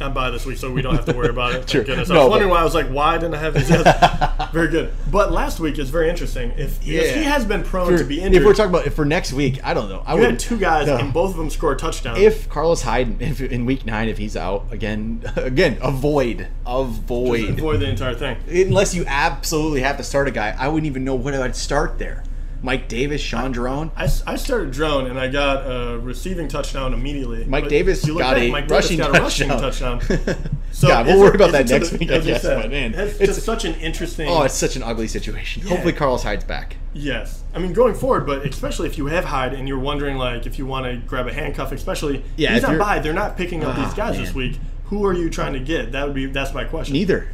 I'm 0.00 0.12
by 0.14 0.30
this 0.30 0.44
week, 0.44 0.58
so 0.58 0.70
we 0.72 0.82
don't 0.82 0.96
have 0.96 1.04
to 1.04 1.12
worry 1.12 1.28
about 1.28 1.52
it. 1.52 1.54
Thank 1.58 1.68
Sure. 1.68 1.84
goodness. 1.84 2.10
I 2.10 2.18
was 2.18 2.28
wondering 2.30 2.50
why 2.50 2.60
I 2.60 2.64
was 2.64 2.74
like, 2.74 2.88
why 2.88 3.18
didn't 3.18 3.34
I 3.34 3.38
have 3.38 3.54
these 3.54 3.68
guys? 3.68 4.48
very 4.52 4.66
good. 4.68 4.92
But 5.10 5.30
last 5.30 5.60
week 5.60 5.78
is 5.78 5.90
very 5.90 6.08
interesting. 6.10 6.52
If 6.56 6.82
Yeah. 6.84 7.02
he 7.02 7.22
has 7.22 7.44
been 7.44 7.62
prone 7.62 7.92
For- 7.92 7.98
to 7.98 8.04
be 8.04 8.20
injured. 8.20 8.42
if 8.42 8.46
we're 8.46 8.54
talking 8.54 8.70
about 8.70 8.86
if 8.86 8.94
for 8.94 9.04
next 9.04 9.32
week, 9.32 9.60
I 9.62 9.74
don't 9.74 9.88
know. 9.88 10.02
I 10.04 10.14
would 10.14 10.24
had 10.24 10.38
two 10.40 10.58
guys, 10.58 10.88
No. 10.88 10.96
and 10.96 11.12
both 11.12 11.30
of 11.32 11.36
them 11.36 11.50
score 11.50 11.72
a 11.72 11.76
touchdown. 11.76 12.16
if 12.16 12.48
Carlos 12.48 12.82
Hyde 12.82 13.22
if, 13.22 13.40
in 13.40 13.64
week 13.64 13.86
nine 13.86 14.08
if 14.08 14.18
he's 14.18 14.36
out 14.36 14.66
again 14.72 15.22
again 15.36 15.78
avoid 15.80 16.48
avoid 16.66 17.50
avoid 17.50 17.80
the 17.80 17.88
entire 17.88 18.14
thing. 18.14 18.36
unless 18.48 18.94
you 18.94 19.04
absolutely 19.06 19.80
have 19.82 19.96
to 19.98 20.02
start 20.02 20.26
a 20.28 20.30
guy 20.30 20.54
I 20.58 20.68
wouldn't 20.68 20.86
even 20.86 21.04
know 21.04 21.14
what 21.14 21.34
I'd 21.34 21.54
start 21.56 21.98
there 21.98 22.22
Mike 22.62 22.88
Davis 22.88 23.20
Shaun 23.20 23.50
Draughn 23.52 23.90
I, 23.96 24.04
I 24.26 24.36
started 24.36 24.70
Draughn 24.70 25.06
and 25.06 25.18
I 25.18 25.28
got 25.28 25.62
a 25.66 25.98
receiving 25.98 26.46
touchdown 26.48 26.94
immediately. 26.94 27.44
Mike 27.44 27.64
But 27.64 27.70
Davis 27.70 28.06
you 28.06 28.14
look 28.14 28.22
got 28.22 28.34
back, 28.36 28.42
a 28.44 28.50
Mike 28.52 28.68
Davis 28.68 28.84
rushing 28.84 28.98
got 28.98 29.16
a 29.16 29.20
rushing 29.20 29.48
touchdown. 29.48 29.98
touchdown. 30.00 30.36
So 30.72 30.88
God, 30.88 31.06
we'll 31.06 31.18
worry 31.20 31.28
it- 31.28 31.34
about 31.34 31.52
that 31.52 31.68
next 31.68 31.90
the- 31.90 31.98
week, 31.98 32.10
I 32.10 32.18
guess, 32.20 32.40
said, 32.42 32.62
but 32.62 32.70
man, 32.70 32.94
it's, 32.94 33.16
it's- 33.20 33.34
just 33.36 33.44
such 33.44 33.66
an 33.66 33.74
interesting. 33.74 34.26
oh 34.28 34.42
it's 34.42 34.54
such 34.54 34.74
an 34.76 34.82
ugly 34.82 35.06
situation 35.06 35.62
hopefully 35.66 35.92
Carlos 35.92 36.22
Hyde's 36.22 36.44
back 36.44 36.76
yes, 36.94 37.42
I 37.54 37.58
mean 37.58 37.72
going 37.74 37.94
forward, 37.94 38.26
but 38.26 38.46
especially 38.46 38.88
if 38.88 38.96
you 38.96 39.06
have 39.06 39.24
Hyde 39.26 39.52
and 39.52 39.68
you're 39.68 39.78
wondering 39.78 40.16
like 40.16 40.46
if 40.46 40.58
you 40.58 40.64
want 40.64 40.86
to 40.86 40.96
grab 41.06 41.26
a 41.26 41.32
handcuff, 41.32 41.72
especially 41.72 42.24
Yeah, 42.36 42.54
he's 42.54 42.62
not 42.62 42.78
by. 42.78 43.00
They're 43.00 43.12
not 43.12 43.36
picking 43.36 43.64
up 43.64 43.76
Ah, 43.76 43.84
these 43.84 43.94
guys 43.94 44.16
this 44.18 44.34
week. 44.34 44.58
Who 44.86 45.04
are 45.06 45.12
you 45.14 45.28
trying 45.30 45.52
to 45.54 45.60
get? 45.60 45.92
That 45.92 46.06
would 46.06 46.14
be 46.14 46.26
that's 46.26 46.54
my 46.54 46.64
question. 46.64 46.94
neither 46.94 47.28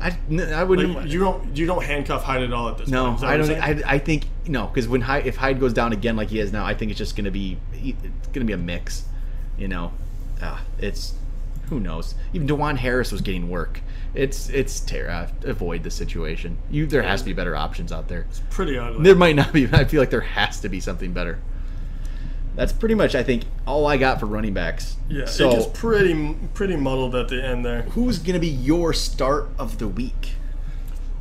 I, 0.00 0.16
I 0.54 0.64
wouldn't 0.64 0.94
Like, 0.94 1.08
you 1.08 1.18
don't 1.18 1.56
you 1.56 1.66
don't 1.66 1.82
handcuff 1.84 2.22
Hyde 2.22 2.42
at 2.42 2.52
all 2.52 2.68
at 2.68 2.78
this 2.78 2.88
no 2.88 3.12
point. 3.12 3.24
I 3.24 3.36
don't? 3.36 3.50
I, 3.50 3.82
I 3.94 3.98
think 3.98 4.26
no 4.46 4.66
because 4.66 4.86
when 4.86 5.00
Hyde, 5.00 5.26
if 5.26 5.36
Hyde 5.36 5.58
goes 5.58 5.72
down 5.72 5.92
again 5.92 6.14
like 6.16 6.28
he 6.28 6.38
is 6.38 6.52
now 6.52 6.64
I 6.64 6.74
think 6.74 6.90
it's 6.90 6.98
just 6.98 7.16
gonna 7.16 7.30
be 7.32 7.58
it's 7.72 8.28
gonna 8.28 8.46
be 8.46 8.52
a 8.52 8.58
mix 8.58 9.04
you 9.58 9.66
know 9.66 9.92
ah, 10.40 10.62
it's 10.78 11.14
who 11.68 11.80
knows 11.80 12.14
even 12.32 12.46
DuJuan 12.46 12.76
Harris 12.76 13.10
was 13.10 13.20
getting 13.20 13.50
work 13.50 13.80
it's 14.14 14.48
it's 14.48 14.80
terror 14.80 15.28
avoid 15.42 15.82
the 15.82 15.90
situation 15.90 16.56
you 16.70 16.86
there 16.86 17.02
has 17.02 17.20
to 17.20 17.26
be 17.26 17.32
better 17.32 17.54
options 17.54 17.92
out 17.92 18.08
there 18.08 18.22
It's 18.30 18.40
Pretty 18.50 18.78
ugly. 18.78 19.02
There 19.02 19.14
might 19.14 19.36
not 19.36 19.52
be. 19.52 19.68
I 19.72 19.84
feel 19.84 20.00
like 20.00 20.10
there 20.10 20.20
has 20.20 20.60
to 20.60 20.68
be 20.68 20.80
something 20.80 21.12
better. 21.12 21.38
That's 22.58 22.72
pretty 22.72 22.94
much, 22.96 23.14
I 23.14 23.22
think, 23.22 23.44
all 23.66 23.86
I 23.86 23.96
got 23.96 24.18
for 24.20 24.26
running 24.26 24.52
backs. 24.52 24.96
yeah, 25.08 25.26
So, 25.26 25.48
it 25.48 25.52
gets 25.54 25.66
pretty 25.78 26.34
pretty 26.54 26.76
muddled 26.76 27.14
at 27.14 27.28
the 27.28 27.42
end 27.42 27.64
there. 27.64 27.82
who's 27.82 28.18
going 28.18 28.34
to 28.34 28.40
be 28.40 28.48
your 28.48 28.92
start 28.92 29.48
of 29.58 29.78
the 29.78 29.86
week? 29.88 30.32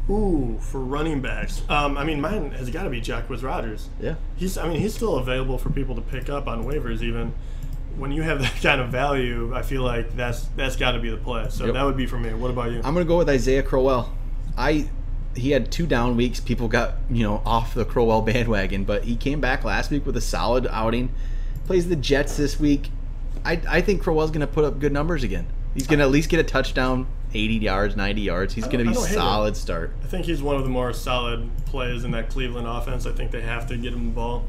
Ooh, 0.09 0.57
for 0.61 0.79
running 0.79 1.21
backs. 1.21 1.61
Um, 1.69 1.97
I 1.97 2.03
mean, 2.05 2.21
mine 2.21 2.51
has 2.51 2.69
got 2.69 2.83
to 2.83 2.89
be 2.89 3.01
Jacquizz 3.01 3.43
Rodgers. 3.43 3.89
Yeah. 3.99 4.15
He's, 4.37 4.57
I 4.57 4.67
mean, 4.67 4.79
he's 4.79 4.95
still 4.95 5.17
available 5.17 5.57
for 5.57 5.69
people 5.69 5.95
to 5.95 6.01
pick 6.01 6.29
up 6.29 6.47
on 6.47 6.63
waivers. 6.63 7.01
Even 7.01 7.33
when 7.97 8.11
you 8.11 8.21
have 8.21 8.39
that 8.41 8.55
kind 8.61 8.79
of 8.81 8.89
value, 8.89 9.53
I 9.53 9.61
feel 9.63 9.83
like 9.83 10.15
that's 10.15 10.45
that's 10.55 10.75
got 10.77 10.93
to 10.93 10.99
be 10.99 11.09
the 11.09 11.17
play. 11.17 11.47
So 11.49 11.65
Yep. 11.65 11.73
that 11.73 11.83
would 11.83 11.97
be 11.97 12.05
for 12.05 12.17
me. 12.17 12.33
What 12.33 12.49
about 12.51 12.71
you? 12.71 12.77
I'm 12.77 12.93
going 12.93 13.05
to 13.05 13.07
go 13.07 13.17
with 13.17 13.29
Isaiah 13.29 13.63
Crowell. 13.63 14.13
I 14.57 14.87
he 15.37 15.51
had 15.51 15.71
two 15.71 15.87
down 15.87 16.17
weeks. 16.17 16.39
People 16.39 16.67
got 16.67 16.95
you 17.09 17.23
know 17.23 17.41
off 17.45 17.73
the 17.73 17.85
Crowell 17.85 18.21
bandwagon, 18.21 18.83
but 18.83 19.03
he 19.05 19.15
came 19.15 19.39
back 19.39 19.63
last 19.63 19.91
week 19.91 20.05
with 20.05 20.17
a 20.17 20.21
solid 20.21 20.67
outing. 20.69 21.09
Plays 21.65 21.87
the 21.89 21.95
Jets 21.95 22.37
this 22.37 22.59
week. 22.59 22.89
I 23.45 23.61
I 23.69 23.81
think 23.81 24.01
Crowell's 24.01 24.31
going 24.31 24.41
to 24.41 24.47
put 24.47 24.65
up 24.65 24.79
good 24.79 24.91
numbers 24.91 25.23
again. 25.23 25.47
He's 25.73 25.87
going 25.87 25.99
to 25.99 26.05
at 26.05 26.11
least 26.11 26.29
get 26.29 26.39
a 26.39 26.43
touchdown, 26.43 27.05
80 27.35 27.55
yards, 27.55 27.95
90 27.95 28.21
yards. 28.21 28.53
He's 28.55 28.65
going 28.65 28.79
to 28.79 28.83
be 28.85 28.89
I 28.89 28.93
don't 28.93 29.05
hate 29.05 29.11
it. 29.13 29.15
solid 29.15 29.55
start. 29.55 29.91
I 30.03 30.07
think 30.07 30.25
he's 30.25 30.41
one 30.41 30.55
of 30.55 30.63
the 30.63 30.69
more 30.69 30.91
solid 30.91 31.49
plays 31.67 32.03
in 32.03 32.11
that 32.11 32.29
Cleveland 32.29 32.65
offense. 32.67 33.05
I 33.05 33.11
think 33.11 33.29
they 33.29 33.41
have 33.41 33.67
to 33.67 33.77
get 33.77 33.93
him 33.93 34.05
the 34.05 34.11
ball. 34.11 34.45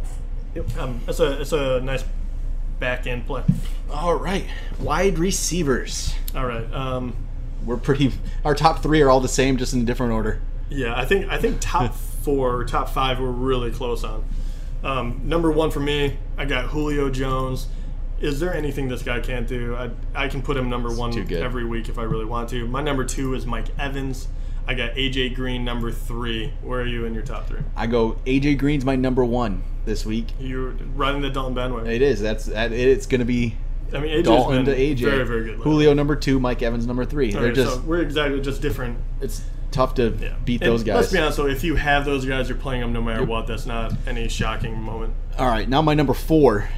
Yep. 0.54 0.78
Um, 0.78 1.00
it's 1.06 1.20
a 1.20 1.40
it's 1.40 1.52
a 1.52 1.80
nice 1.80 2.04
back 2.80 3.06
end 3.06 3.26
play. 3.26 3.42
All 3.90 4.14
right, 4.14 4.46
wide 4.80 5.18
receivers. 5.18 6.14
All 6.34 6.46
right. 6.46 6.72
Um, 6.72 7.14
We're 7.64 7.76
pretty. 7.76 8.12
Our 8.44 8.54
top 8.54 8.82
three 8.82 9.02
are 9.02 9.10
all 9.10 9.20
the 9.20 9.28
same, 9.28 9.56
just 9.56 9.74
in 9.74 9.82
a 9.82 9.84
different 9.84 10.12
order. 10.12 10.40
Yeah, 10.70 10.98
I 10.98 11.04
think 11.04 11.28
I 11.30 11.38
think 11.38 11.56
top 11.60 11.94
four, 11.94 12.64
top 12.64 12.88
five, 12.90 13.20
we're 13.20 13.30
really 13.30 13.70
close 13.70 14.04
on. 14.04 14.24
Um, 14.84 15.22
number 15.24 15.50
one 15.50 15.70
for 15.70 15.80
me, 15.80 16.16
I 16.36 16.44
got 16.44 16.66
Julio 16.66 17.10
Jones. 17.10 17.68
Is 18.20 18.40
there 18.40 18.52
anything 18.52 18.88
this 18.88 19.02
guy 19.02 19.20
can't 19.20 19.46
do? 19.46 19.76
I, 19.76 19.90
I 20.14 20.28
can 20.28 20.42
put 20.42 20.56
him 20.56 20.68
number 20.68 20.92
one 20.92 21.16
every 21.32 21.64
week 21.64 21.88
if 21.88 21.98
I 21.98 22.02
really 22.02 22.24
want 22.24 22.48
to. 22.50 22.66
My 22.66 22.82
number 22.82 23.04
two 23.04 23.34
is 23.34 23.46
Mike 23.46 23.66
Evans. 23.78 24.26
I 24.66 24.74
got 24.74 24.94
AJ 24.94 25.34
Green 25.36 25.64
number 25.64 25.90
three. 25.92 26.52
Where 26.62 26.80
are 26.80 26.86
you 26.86 27.04
in 27.06 27.14
your 27.14 27.22
top 27.22 27.46
three? 27.46 27.60
I 27.76 27.86
go 27.86 28.12
AJ 28.26 28.58
Green's 28.58 28.84
my 28.84 28.96
number 28.96 29.24
one 29.24 29.62
this 29.84 30.04
week. 30.04 30.26
You're 30.38 30.70
running 30.94 31.22
the 31.22 31.30
Dalton 31.30 31.54
bandwagon. 31.54 31.90
It 31.90 32.02
is. 32.02 32.20
That's 32.20 32.46
that, 32.46 32.72
it's 32.72 33.06
going 33.06 33.20
to 33.20 33.24
be 33.24 33.56
I 33.94 34.00
mean, 34.00 34.10
AJ's 34.18 34.24
Dalton 34.26 34.64
to 34.66 34.76
AJ. 34.76 34.98
very 34.98 35.24
very 35.24 35.44
good. 35.44 35.50
lately. 35.58 35.64
Julio 35.64 35.94
number 35.94 36.16
two, 36.16 36.38
Mike 36.40 36.60
Evans 36.62 36.86
number 36.86 37.04
three. 37.04 37.32
They're 37.32 37.44
Okay, 37.44 37.54
just 37.54 37.74
so 37.76 37.80
we're 37.82 38.02
exactly 38.02 38.40
just 38.40 38.60
different. 38.60 38.98
it's 39.20 39.42
tough 39.70 39.94
to 39.94 40.16
Yeah. 40.20 40.34
beat 40.44 40.62
And 40.62 40.70
those 40.72 40.82
guys. 40.82 40.96
Let's 40.96 41.12
be 41.12 41.18
honest 41.18 41.36
though, 41.36 41.46
if 41.46 41.62
you 41.64 41.76
have 41.76 42.04
those 42.04 42.24
guys, 42.24 42.48
you're 42.48 42.58
playing 42.58 42.80
them 42.80 42.92
no 42.92 43.02
matter 43.02 43.24
what. 43.24 43.46
That's 43.46 43.66
not 43.66 43.92
any 44.06 44.28
shocking 44.28 44.80
moment. 44.80 45.14
All 45.38 45.48
right, 45.48 45.68
now 45.68 45.82
my 45.82 45.94
number 45.94 46.14
four 46.14 46.68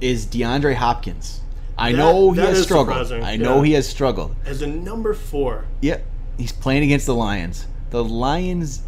is 0.00 0.26
DeAndre 0.26 0.74
Hopkins. 0.74 1.40
I 1.78 1.92
That- 1.92 1.98
know 1.98 2.32
he 2.32 2.40
has 2.40 2.62
struggled. 2.62 2.88
surprising, 3.06 3.24
I 3.24 3.36
know 3.36 3.62
he 3.62 3.72
has 3.72 3.88
struggled. 3.88 4.34
As 4.44 4.60
a 4.62 4.66
number 4.66 5.14
four, 5.14 5.64
Yep, 5.80 6.04
he's 6.36 6.52
playing 6.52 6.82
against 6.84 7.06
the 7.06 7.14
Lions. 7.14 7.66
The 7.90 8.04
Lions. 8.04 8.82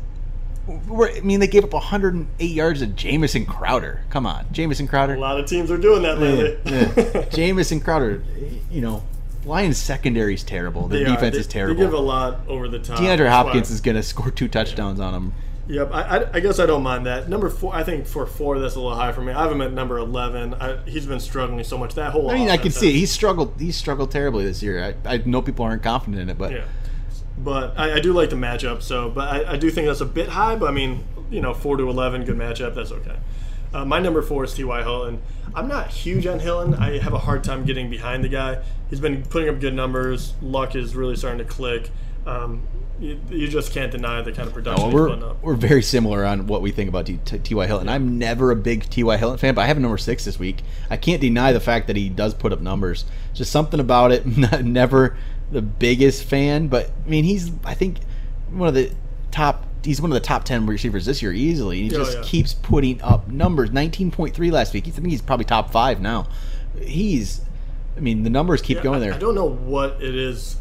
Were, 0.86 1.10
I 1.10 1.20
mean, 1.20 1.40
they 1.40 1.48
gave 1.48 1.64
up 1.64 1.72
108 1.74 2.50
yards 2.50 2.80
to 2.80 2.86
Jamison 2.86 3.44
Crowder. 3.46 4.02
Come 4.10 4.26
on, 4.26 4.44
Jamison 4.52 4.86
Crowder. 4.86 5.14
a 5.14 5.18
lot 5.18 5.40
of 5.40 5.46
teams 5.46 5.70
are 5.72 5.76
doing 5.78 6.02
that 6.02 6.20
lately. 6.20 6.56
Yeah. 6.64 7.24
Jamison 7.32 7.80
Crowder. 7.80 8.22
You 8.70 8.80
know, 8.80 9.02
Lions 9.44 9.78
secondary 9.78 10.34
is 10.34 10.44
terrible. 10.44 10.88
Their 10.88 11.04
They 11.04 11.10
defense 11.10 11.34
They- 11.34 11.40
is 11.40 11.46
terrible. 11.46 11.74
They 11.74 11.82
give 11.82 11.94
a 11.94 11.98
lot 11.98 12.40
over 12.48 12.68
the 12.68 12.78
top. 12.78 12.98
DeAndre 12.98 13.28
Hopkins 13.28 13.70
is 13.70 13.80
going 13.80 13.96
to 13.96 14.02
score 14.02 14.30
two 14.30 14.48
touchdowns 14.48 15.00
on 15.00 15.14
him. 15.14 15.32
Yep, 15.68 15.90
I, 15.92 16.02
I, 16.02 16.30
I 16.34 16.40
guess 16.40 16.58
I 16.58 16.66
don't 16.66 16.82
mind 16.82 17.06
that. 17.06 17.28
Number 17.28 17.48
four, 17.48 17.74
I 17.74 17.84
think 17.84 18.06
for 18.06 18.26
four, 18.26 18.58
that's 18.58 18.74
a 18.74 18.80
little 18.80 18.96
high 18.96 19.12
for 19.12 19.20
me. 19.22 19.32
I 19.32 19.42
have 19.42 19.52
him 19.52 19.60
at 19.62 19.72
number 19.72 19.96
eleven. 19.98 20.54
I, 20.54 20.78
he's 20.86 21.06
been 21.06 21.20
struggling 21.20 21.62
so 21.64 21.78
much. 21.78 21.94
That 21.94 22.12
whole 22.12 22.30
I 22.30 22.34
mean, 22.34 22.50
I 22.50 22.56
can 22.56 22.72
see 22.72 22.88
it. 22.90 22.94
He's 22.94 23.12
struggled. 23.12 23.54
He's 23.58 23.76
struggled 23.76 24.10
terribly 24.10 24.44
this 24.44 24.60
year. 24.62 24.94
I, 25.04 25.14
I 25.14 25.16
know 25.18 25.40
people 25.40 25.64
aren't 25.64 25.82
confident 25.82 26.20
in 26.20 26.30
it, 26.30 26.36
but 26.36 26.50
Yeah, 26.50 26.64
but 27.38 27.78
I, 27.78 27.94
I 27.94 28.00
do 28.00 28.12
like 28.12 28.30
the 28.30 28.36
matchup. 28.36 28.82
So, 28.82 29.08
but 29.08 29.28
I, 29.28 29.52
I 29.52 29.56
do 29.56 29.70
think 29.70 29.86
that's 29.86 30.00
a 30.00 30.04
bit 30.06 30.28
high. 30.28 30.56
But 30.56 30.68
I 30.68 30.72
mean, 30.72 31.04
you 31.30 31.40
know, 31.40 31.54
four 31.54 31.76
to 31.76 31.88
eleven, 31.88 32.24
good 32.24 32.36
matchup. 32.36 32.74
That's 32.74 32.90
okay. 32.92 33.16
Uh, 33.72 33.84
my 33.84 33.98
number 33.98 34.22
four 34.22 34.44
is 34.44 34.54
T.Y. 34.54 34.82
Hilton. 34.82 35.22
I'm 35.54 35.68
not 35.68 35.88
huge 35.88 36.26
on 36.26 36.40
Hilton. 36.40 36.74
I 36.74 36.98
have 36.98 37.12
a 37.12 37.18
hard 37.18 37.44
time 37.44 37.64
getting 37.64 37.90
behind 37.90 38.24
the 38.24 38.28
guy. 38.28 38.62
He's 38.90 39.00
been 39.00 39.22
putting 39.24 39.48
up 39.48 39.60
good 39.60 39.74
numbers. 39.74 40.34
Luck 40.42 40.74
is 40.74 40.94
really 40.94 41.16
starting 41.16 41.38
to 41.38 41.44
click. 41.44 41.90
Um, 42.26 42.62
you, 43.00 43.20
you 43.30 43.48
just 43.48 43.72
can't 43.72 43.90
deny 43.90 44.22
the 44.22 44.32
kind 44.32 44.46
of 44.46 44.54
production 44.54 44.86
he's 44.86 44.94
we're 44.94 45.08
putting 45.08 45.24
up. 45.24 45.42
we're 45.42 45.54
very 45.54 45.82
similar 45.82 46.24
on 46.24 46.46
what 46.46 46.62
we 46.62 46.70
think 46.70 46.88
about 46.88 47.06
T- 47.06 47.18
T.Y. 47.18 47.66
Hilton. 47.66 47.88
I'm 47.88 48.18
never 48.18 48.50
a 48.50 48.56
big 48.56 48.88
T.Y. 48.88 49.16
Hilton 49.16 49.38
fan, 49.38 49.54
but 49.54 49.62
I 49.62 49.66
have 49.66 49.76
him 49.76 49.82
number 49.82 49.98
six 49.98 50.24
this 50.24 50.38
week. 50.38 50.62
I 50.88 50.96
can't 50.96 51.20
deny 51.20 51.52
the 51.52 51.60
fact 51.60 51.88
that 51.88 51.96
he 51.96 52.08
does 52.08 52.32
put 52.34 52.52
up 52.52 52.60
numbers. 52.60 53.04
Just 53.34 53.50
something 53.50 53.80
about 53.80 54.12
it. 54.12 54.24
Not, 54.38 54.62
never 54.64 55.16
the 55.50 55.62
biggest 55.62 56.24
fan, 56.24 56.68
but 56.68 56.90
I 57.04 57.08
mean, 57.08 57.24
he's 57.24 57.50
I 57.64 57.74
think 57.74 57.98
one 58.50 58.68
of 58.68 58.74
the 58.74 58.92
top. 59.30 59.66
He's 59.84 60.00
one 60.00 60.10
of 60.10 60.14
the 60.14 60.20
top 60.20 60.44
ten 60.44 60.64
receivers 60.66 61.04
this 61.06 61.22
year 61.22 61.32
easily. 61.32 61.82
He 61.88 61.94
Oh, 61.94 61.98
just 61.98 62.16
yeah. 62.18 62.22
keeps 62.24 62.54
putting 62.54 63.00
up 63.02 63.28
numbers. 63.28 63.70
19.3 63.70 64.50
last 64.52 64.72
week. 64.74 64.86
I 64.86 64.90
think 64.90 65.08
he's 65.08 65.22
probably 65.22 65.44
top 65.44 65.70
five 65.72 66.00
now. 66.00 66.26
He's. 66.80 67.40
I 67.96 68.00
mean, 68.00 68.22
the 68.22 68.30
numbers 68.30 68.62
keep 68.62 68.78
Yeah, 68.78 68.82
going 68.84 68.96
I- 68.96 69.00
there. 69.00 69.14
I 69.14 69.18
don't 69.18 69.34
know 69.34 69.48
what 69.48 70.02
it 70.02 70.14
is 70.14 70.56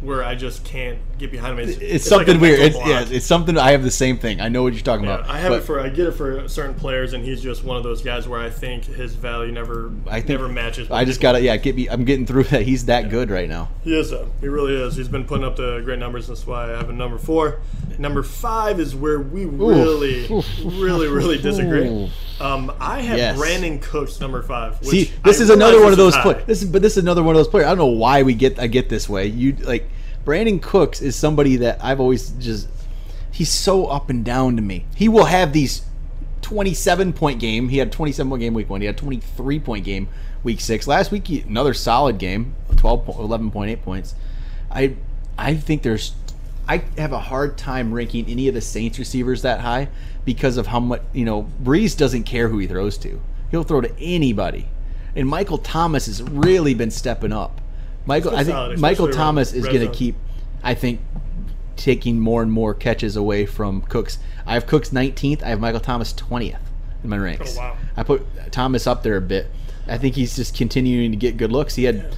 where 0.00 0.24
I 0.24 0.34
just 0.34 0.64
can't 0.64 0.98
get 1.18 1.30
behind 1.30 1.58
him. 1.58 1.68
It's, 1.68 1.78
it's, 1.78 2.10
like 2.10 2.22
a 2.22 2.26
something 2.26 2.40
weird. 2.40 2.60
mental 2.60 2.80
It's, 2.80 2.88
yeah, 3.10 3.16
it's 3.16 3.26
something. 3.26 3.56
I 3.58 3.72
have 3.72 3.82
the 3.82 3.90
same 3.90 4.18
thing. 4.18 4.40
I 4.40 4.48
know 4.48 4.62
what 4.62 4.72
you're 4.72 4.82
talking 4.82 5.06
Yeah, 5.06 5.16
about. 5.16 5.30
I 5.30 5.38
have 5.38 5.52
it 5.52 5.62
for 5.62 5.80
I 5.80 5.88
get 5.88 6.06
it 6.06 6.12
for 6.12 6.48
certain 6.48 6.74
players, 6.74 7.12
and 7.12 7.24
he's 7.24 7.42
just 7.42 7.64
one 7.64 7.76
of 7.76 7.82
those 7.82 8.02
guys 8.02 8.28
where 8.28 8.40
I 8.40 8.50
think 8.50 8.84
his 8.84 9.14
value 9.14 9.52
never 9.52 9.92
I 10.06 10.20
think 10.20 10.40
never 10.40 10.48
matches. 10.48 10.90
I 10.90 11.04
just 11.04 11.20
gotta 11.20 11.40
yeah 11.40 11.56
get 11.56 11.76
me. 11.76 11.88
I'm 11.88 12.04
getting 12.04 12.26
through 12.26 12.44
that. 12.44 12.62
He's 12.62 12.86
that 12.86 13.10
good 13.10 13.30
right 13.30 13.48
now. 13.48 13.70
He 13.82 13.98
is 13.98 14.10
though. 14.10 14.30
He 14.40 14.48
really 14.48 14.74
is. 14.74 14.96
He's 14.96 15.08
been 15.08 15.24
putting 15.24 15.44
up 15.44 15.56
the 15.56 15.80
great 15.84 15.98
numbers. 15.98 16.26
That's 16.26 16.46
why 16.46 16.64
I 16.72 16.76
have 16.76 16.90
a 16.90 16.92
number 16.92 17.18
four. 17.18 17.60
Number 17.98 18.22
five 18.22 18.80
is 18.80 18.94
where 18.94 19.20
we 19.20 19.44
really, 19.44 20.30
Oof. 20.32 20.46
really, 20.64 21.06
really 21.08 21.38
disagree. 21.38 22.10
Um, 22.40 22.72
I 22.80 23.00
have 23.00 23.16
Yes. 23.16 23.38
Brandin 23.38 23.80
Cooks 23.80 24.20
number 24.20 24.42
five. 24.42 24.80
Which 24.80 24.88
See, 24.88 25.12
this 25.22 25.40
I 25.40 25.44
is 25.44 25.50
another 25.50 25.80
one 25.80 25.92
of 25.92 25.98
those 25.98 26.16
players. 26.16 26.44
This 26.46 26.62
is 26.62 26.68
but 26.68 26.82
this 26.82 26.96
is 26.96 27.02
another 27.02 27.22
one 27.22 27.36
of 27.36 27.38
those 27.38 27.48
players. 27.48 27.66
I 27.66 27.70
don't 27.70 27.78
know 27.78 27.86
why 27.86 28.22
we 28.24 28.34
get 28.34 28.58
I 28.58 28.66
get 28.66 28.88
this 28.88 29.08
way. 29.08 29.26
You 29.26 29.52
like 29.52 29.88
Brandin 30.24 30.60
Cooks 30.60 31.00
is 31.00 31.16
somebody 31.16 31.56
that 31.56 31.78
I've 31.82 32.00
always 32.00 32.30
just 32.30 32.68
he's 33.30 33.50
so 33.50 33.86
up 33.86 34.10
and 34.10 34.24
down 34.24 34.56
to 34.56 34.62
me. 34.62 34.86
He 34.94 35.08
will 35.08 35.26
have 35.26 35.52
these 35.52 35.82
27 36.42 37.12
point 37.12 37.40
game. 37.40 37.68
He 37.68 37.78
had 37.78 37.92
27 37.92 38.30
point 38.30 38.40
game 38.40 38.54
week 38.54 38.70
1. 38.70 38.80
He 38.80 38.86
had 38.86 38.96
23 38.96 39.60
point 39.60 39.84
game 39.84 40.08
week 40.42 40.60
6. 40.60 40.86
Last 40.86 41.10
week 41.10 41.26
he, 41.26 41.40
another 41.40 41.74
solid 41.74 42.18
game, 42.18 42.54
12 42.76 43.06
11.8 43.06 43.82
points. 43.82 44.14
I 44.70 44.96
I 45.36 45.54
think 45.54 45.82
there's 45.82 46.14
I 46.66 46.78
have 46.96 47.12
a 47.12 47.18
hard 47.18 47.58
time 47.58 47.92
ranking 47.92 48.26
any 48.26 48.48
of 48.48 48.54
the 48.54 48.60
Saints 48.60 48.98
receivers 48.98 49.42
that 49.42 49.60
high 49.60 49.88
because 50.24 50.56
of 50.56 50.68
how 50.68 50.80
much, 50.80 51.02
you 51.12 51.24
know, 51.24 51.46
Brees 51.62 51.96
doesn't 51.96 52.24
care 52.24 52.48
who 52.48 52.58
he 52.58 52.66
throws 52.66 52.96
to. 52.98 53.20
He'll 53.50 53.64
throw 53.64 53.82
to 53.82 53.94
anybody. 54.00 54.68
And 55.14 55.28
Michael 55.28 55.58
Thomas 55.58 56.06
has 56.06 56.22
really 56.22 56.74
been 56.74 56.90
stepping 56.90 57.32
up. 57.32 57.60
Michael 58.06 58.36
I 58.36 58.44
think 58.44 58.54
solid, 58.54 58.78
Michael 58.78 59.08
Thomas 59.10 59.52
is 59.52 59.64
going 59.64 59.80
to 59.80 59.92
keep 59.92 60.16
I 60.62 60.74
think 60.74 61.00
taking 61.76 62.20
more 62.20 62.42
and 62.42 62.50
more 62.50 62.74
catches 62.74 63.16
away 63.16 63.46
from 63.46 63.82
Cooks. 63.82 64.18
I 64.46 64.54
have 64.54 64.66
Cooks 64.66 64.90
19th. 64.90 65.42
I 65.42 65.48
have 65.48 65.60
Michael 65.60 65.80
Thomas 65.80 66.12
20th 66.12 66.58
in 67.02 67.10
my 67.10 67.18
ranks. 67.18 67.56
Oh, 67.56 67.60
wow. 67.60 67.76
I 67.96 68.02
put 68.02 68.26
Thomas 68.52 68.86
up 68.86 69.02
there 69.02 69.16
a 69.16 69.20
bit. 69.20 69.48
I 69.86 69.98
think 69.98 70.14
he's 70.14 70.36
just 70.36 70.56
continuing 70.56 71.10
to 71.10 71.16
get 71.16 71.36
good 71.36 71.52
looks. 71.52 71.74
He 71.74 71.84
had, 71.84 72.16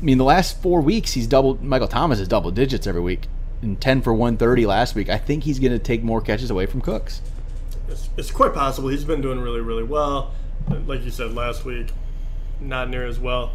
I 0.00 0.04
mean, 0.04 0.18
the 0.18 0.24
last 0.24 0.60
four 0.60 0.80
weeks 0.80 1.12
he's 1.12 1.26
doubled. 1.26 1.62
Michael 1.62 1.88
Thomas 1.88 2.20
is 2.20 2.28
double 2.28 2.50
digits 2.50 2.86
every 2.86 3.00
week, 3.00 3.26
and 3.62 3.80
10 3.80 4.02
for 4.02 4.12
130 4.12 4.66
last 4.66 4.94
week. 4.94 5.08
I 5.08 5.18
think 5.18 5.44
he's 5.44 5.58
going 5.58 5.72
to 5.72 5.78
take 5.78 6.02
more 6.02 6.20
catches 6.20 6.50
away 6.50 6.66
from 6.66 6.82
Cooks. 6.82 7.22
It's, 7.88 8.10
it's 8.16 8.30
quite 8.30 8.52
possible. 8.52 8.88
He's 8.88 9.04
been 9.04 9.22
doing 9.22 9.40
really, 9.40 9.60
really 9.60 9.84
well. 9.84 10.32
Like 10.86 11.04
you 11.04 11.10
said 11.10 11.32
last 11.32 11.64
week, 11.64 11.88
not 12.60 12.90
near 12.90 13.06
as 13.06 13.18
well. 13.18 13.52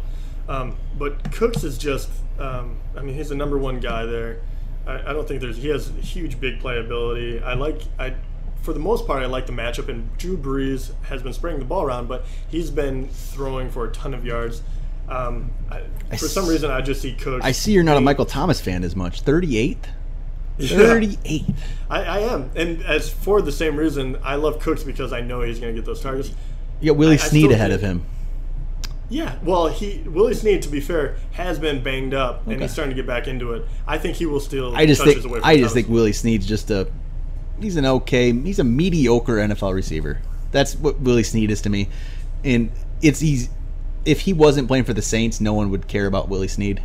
Um, 0.48 0.76
but 0.98 1.32
Cooks 1.32 1.64
is 1.64 1.78
just, 1.78 2.08
um, 2.38 2.76
I 2.96 3.02
mean, 3.02 3.14
he's 3.14 3.28
the 3.28 3.34
number 3.34 3.58
one 3.58 3.80
guy 3.80 4.04
there. 4.06 4.40
I, 4.86 5.10
I 5.10 5.12
don't 5.12 5.26
think 5.26 5.40
there's, 5.40 5.56
he 5.56 5.68
has 5.68 5.88
huge 6.00 6.40
big 6.40 6.60
playability. 6.60 7.42
I 7.42 7.54
like, 7.54 7.82
I, 7.98 8.14
for 8.62 8.72
the 8.72 8.80
most 8.80 9.06
part, 9.06 9.22
I 9.22 9.26
like 9.26 9.46
the 9.46 9.52
matchup. 9.52 9.88
And 9.88 10.16
Drew 10.18 10.36
Brees 10.36 10.92
has 11.04 11.22
been 11.22 11.32
spraying 11.32 11.58
the 11.58 11.64
ball 11.64 11.82
around, 11.84 12.08
but 12.08 12.24
he's 12.48 12.70
been 12.70 13.08
throwing 13.08 13.70
for 13.70 13.86
a 13.86 13.92
ton 13.92 14.14
of 14.14 14.24
yards. 14.24 14.62
Um, 15.08 15.50
I, 15.70 15.82
for 16.16 16.28
some 16.28 16.44
s- 16.44 16.50
reason, 16.50 16.70
I 16.70 16.80
just 16.80 17.02
see 17.02 17.12
Cooks. 17.12 17.44
I 17.44 17.52
see 17.52 17.72
you're 17.72 17.82
not 17.84 17.96
a 17.96 18.00
Michael 18.00 18.26
Thomas 18.26 18.60
fan 18.60 18.82
as 18.84 18.96
much. 18.96 19.24
38th? 19.24 19.76
Yeah. 20.58 20.78
38th. 20.78 21.54
I, 21.90 22.02
I 22.02 22.18
am, 22.20 22.50
and 22.54 22.82
as 22.84 23.08
for 23.10 23.42
the 23.42 23.50
same 23.52 23.76
reason, 23.76 24.16
I 24.22 24.36
love 24.36 24.60
Cooks 24.60 24.82
because 24.84 25.12
I 25.12 25.20
know 25.20 25.40
he's 25.42 25.58
going 25.58 25.74
to 25.74 25.80
get 25.80 25.86
those 25.86 26.00
targets. 26.00 26.30
You 26.80 26.92
got 26.92 26.98
Willie 26.98 27.12
I- 27.12 27.24
I 27.24 27.28
Snead 27.28 27.40
still 27.46 27.52
ahead 27.52 27.70
of 27.72 27.80
him. 27.80 28.04
Yeah, 29.08 29.36
well, 29.42 29.68
he 29.68 29.98
Willie 30.06 30.34
Snead, 30.34 30.62
to 30.62 30.68
be 30.68 30.80
fair, 30.80 31.16
has 31.32 31.58
been 31.58 31.82
banged 31.82 32.14
up, 32.14 32.46
and 32.46 32.62
he's 32.62 32.72
starting 32.72 32.94
to 32.94 33.00
get 33.00 33.06
back 33.06 33.28
into 33.28 33.52
it. 33.52 33.66
I 33.86 33.98
think 33.98 34.16
he 34.16 34.26
will 34.26 34.40
still. 34.40 34.74
I 34.74 34.86
just 34.86 35.04
think 35.04 35.22
away 35.24 35.40
from 35.40 35.44
I 35.48 35.58
just 35.58 35.74
think 35.74 35.88
Willie 35.88 36.12
Snead's 36.14 36.46
just 36.46 36.70
a 36.70 36.88
he's 37.60 37.76
an 37.76 37.84
okay 37.84 38.32
he's 38.32 38.58
a 38.58 38.64
mediocre 38.64 39.36
NFL 39.36 39.74
receiver. 39.74 40.20
That's 40.50 40.74
what 40.74 41.00
Willie 41.00 41.22
Snead 41.24 41.50
is 41.50 41.60
to 41.62 41.70
me, 41.70 41.88
and 42.44 42.70
it's 43.02 43.20
he's 43.20 43.50
if 44.04 44.20
he 44.20 44.32
wasn't 44.32 44.68
playing 44.68 44.84
for 44.84 44.94
the 44.94 45.02
Saints, 45.02 45.40
no 45.40 45.52
one 45.52 45.70
would 45.70 45.88
care 45.88 46.06
about 46.06 46.28
Willie 46.28 46.48
Snead. 46.48 46.82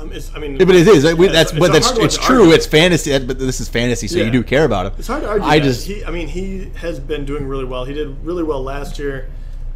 Um, 0.00 0.12
it's, 0.12 0.34
I 0.34 0.38
mean, 0.38 0.56
Yeah, 0.56 0.64
but 0.64 0.74
it 0.74 0.88
is. 0.88 1.04
yeah, 1.04 1.14
that's 1.14 1.52
it's 1.52 1.60
but 1.60 1.72
that's 1.72 1.90
it's 1.98 2.16
true. 2.16 2.52
It's 2.52 2.66
fantasy, 2.66 3.18
but 3.18 3.38
this 3.38 3.60
is 3.60 3.68
fantasy, 3.68 4.08
so 4.08 4.18
Yeah. 4.18 4.24
you 4.24 4.30
do 4.30 4.42
care 4.42 4.64
about 4.64 4.86
him. 4.86 4.92
It's 4.98 5.08
hard 5.08 5.22
to 5.22 5.28
argue. 5.28 5.46
I 5.46 5.58
that. 5.58 5.64
just 5.64 5.86
he, 5.86 6.04
I 6.04 6.10
mean, 6.10 6.28
he 6.28 6.70
has 6.76 6.98
been 6.98 7.24
doing 7.26 7.46
really 7.46 7.66
well. 7.66 7.84
He 7.84 7.92
did 7.92 8.24
really 8.24 8.42
well 8.42 8.62
last 8.62 8.98
year. 8.98 9.28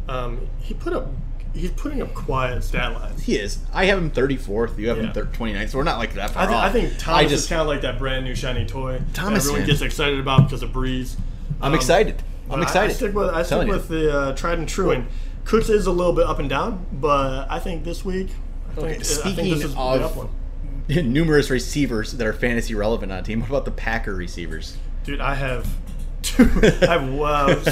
Um, 0.07 0.47
he 0.59 0.73
put 0.73 0.93
up. 0.93 1.07
He's 1.53 1.71
putting 1.71 2.01
up 2.01 2.13
quiet 2.13 2.65
stat 2.65 2.91
lines. 2.93 3.23
he 3.23 3.37
is. 3.37 3.59
I 3.73 3.85
have 3.85 3.97
him 3.97 4.11
34th. 4.11 4.77
You 4.77 4.89
have 4.89 4.97
him 4.97 5.05
Yeah. 5.05 5.13
29th. 5.21 5.69
So 5.69 5.77
we're 5.77 5.85
not 5.85 5.99
like 5.99 6.13
that 6.15 6.31
far 6.31 6.43
I, 6.43 6.45
th- 6.47 6.57
off. 6.57 6.63
I 6.65 6.69
think 6.69 6.89
Thomas 6.99 7.07
I 7.25 7.27
just 7.29 7.43
is 7.45 7.49
kind 7.49 7.61
of 7.61 7.67
like 7.67 7.79
that 7.81 7.97
brand 7.97 8.25
new 8.25 8.35
shiny 8.35 8.65
toy 8.65 8.99
Thomas, 9.13 9.43
that 9.45 9.49
everyone 9.51 9.59
man. 9.61 9.69
gets 9.69 9.81
excited 9.81 10.19
about 10.19 10.43
because 10.43 10.63
of 10.63 10.71
Brees. 10.71 11.15
I'm 11.61 11.69
Um, 11.71 11.75
excited. 11.75 12.21
I'm 12.49 12.59
I- 12.59 12.63
excited. 12.63 12.91
I, 12.91 12.93
stick 12.93 13.13
with 13.15 13.29
I 13.29 13.41
stick 13.43 13.49
Telling 13.49 13.67
you. 13.67 13.73
with 13.73 13.87
the 13.87 14.19
uh, 14.19 14.35
tried 14.35 14.59
and 14.59 14.67
true. 14.67 14.91
And 14.91 15.07
Cooks 15.45 15.69
is 15.69 15.87
a 15.87 15.91
little 15.93 16.11
bit 16.11 16.25
up 16.25 16.39
and 16.39 16.49
down, 16.49 16.85
but 16.91 17.47
I 17.49 17.59
think 17.59 17.85
this 17.85 18.03
week. 18.03 18.31
I 18.71 18.75
think, 18.75 18.77
Okay, 18.87 18.89
I 18.89 18.93
think 18.95 19.05
speaking 19.05 19.49
this 19.53 19.63
is 19.63 19.73
the 19.75 19.79
of- 19.79 20.01
up 20.01 20.15
one. 20.17 20.29
numerous 20.89 21.49
receivers 21.49 22.11
that 22.11 22.27
are 22.27 22.33
fantasy 22.33 22.75
relevant 22.75 23.13
on 23.13 23.19
a 23.19 23.23
team. 23.23 23.39
What 23.39 23.49
about 23.49 23.65
the 23.65 23.71
Packer 23.71 24.13
receivers? 24.13 24.75
Dude, 25.05 25.21
I 25.21 25.35
have 25.35 25.65
I 26.83 26.97
have 26.97 27.13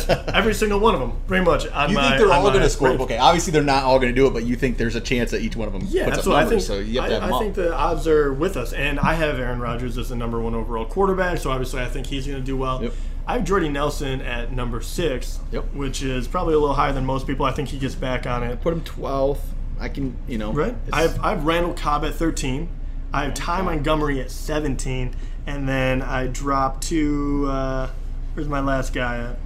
uh, 0.09 0.23
every 0.33 0.53
single 0.53 0.79
one 0.79 0.93
of 0.93 0.99
them, 1.01 1.13
pretty 1.27 1.43
much. 1.45 1.65
You 1.65 1.69
my, 1.71 1.85
think 1.87 2.17
they're 2.19 2.31
all 2.33 2.49
going 2.49 2.61
to 2.61 2.69
score? 2.69 2.89
Okay, 2.89 3.17
obviously 3.17 3.51
they're 3.51 3.63
not 3.63 3.83
all 3.83 3.99
going 3.99 4.13
to 4.13 4.15
do 4.15 4.27
it, 4.27 4.33
but 4.33 4.43
you 4.45 4.55
think 4.55 4.77
there's 4.77 4.95
a 4.95 5.01
chance 5.01 5.31
that 5.31 5.41
each 5.41 5.55
one 5.55 5.67
of 5.67 5.73
them 5.73 5.83
Yeah, 5.89 6.05
puts 6.05 6.25
up 6.27 6.35
absolutely. 6.35 6.35
I 6.35 6.43
numbers. 6.43 6.67
think, 6.67 6.77
so 6.85 6.91
you 6.91 6.99
have 7.01 7.09
to 7.09 7.13
have 7.15 7.23
I, 7.23 7.27
them 7.27 7.35
I 7.35 7.39
think 7.39 7.55
the 7.55 7.73
odds 7.75 8.07
are 8.07 8.33
with 8.33 8.57
us, 8.57 8.73
and 8.73 8.99
I 8.99 9.13
have 9.13 9.39
Aaron 9.39 9.59
Rodgers 9.59 9.97
as 9.97 10.09
the 10.09 10.15
number 10.15 10.39
one 10.39 10.55
overall 10.55 10.85
quarterback, 10.85 11.37
so 11.39 11.51
obviously 11.51 11.81
I 11.81 11.87
think 11.87 12.07
he's 12.07 12.25
going 12.27 12.39
to 12.39 12.45
do 12.45 12.55
well. 12.57 12.83
Yep. 12.83 12.93
I 13.25 13.33
have 13.35 13.45
Jordy 13.45 13.69
Nelson 13.69 14.21
at 14.21 14.51
number 14.51 14.81
six, 14.81 15.39
Yep. 15.51 15.73
which 15.73 16.03
is 16.03 16.27
probably 16.27 16.55
a 16.55 16.59
little 16.59 16.75
higher 16.75 16.91
than 16.91 17.05
most 17.05 17.25
people. 17.25 17.45
I 17.45 17.51
think 17.51 17.69
he 17.69 17.79
gets 17.79 17.95
back 17.95 18.27
on 18.27 18.43
it. 18.43 18.59
Put 18.61 18.73
him 18.73 18.81
12th. 18.81 19.39
I 19.79 19.87
can, 19.89 20.15
you 20.27 20.37
know. 20.37 20.51
Right. 20.51 20.75
I 20.91 21.01
have, 21.03 21.19
I 21.21 21.29
have 21.31 21.45
Randall 21.45 21.73
Cobb 21.73 22.03
at 22.05 22.13
13. 22.15 22.67
I 23.13 23.23
have 23.25 23.33
Ty 23.33 23.61
Montgomery 23.61 24.19
at 24.19 24.29
17. 24.29 25.15
And 25.47 25.67
then 25.69 26.01
I 26.01 26.27
drop 26.27 26.81
to, 26.81 27.45
uh, 27.49 27.89
where's 28.33 28.47
my 28.47 28.59
last 28.59 28.93
guy 28.93 29.17
at? 29.31 29.37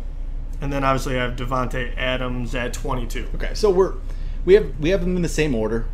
And 0.62 0.74
then 0.74 0.84
obviously 0.84 1.18
I 1.20 1.24
have 1.24 1.36
Davante 1.36 1.96
Adams 1.98 2.56
at 2.56 2.74
22. 2.74 3.30
Okay, 3.36 3.52
so 3.54 3.70
we're 3.70 3.94
we 4.46 4.56
have 4.56 4.80
we 4.80 4.90
have 4.90 5.02
them 5.02 5.16
in 5.16 5.22
the 5.22 5.30
same 5.30 5.54
order, 5.54 5.86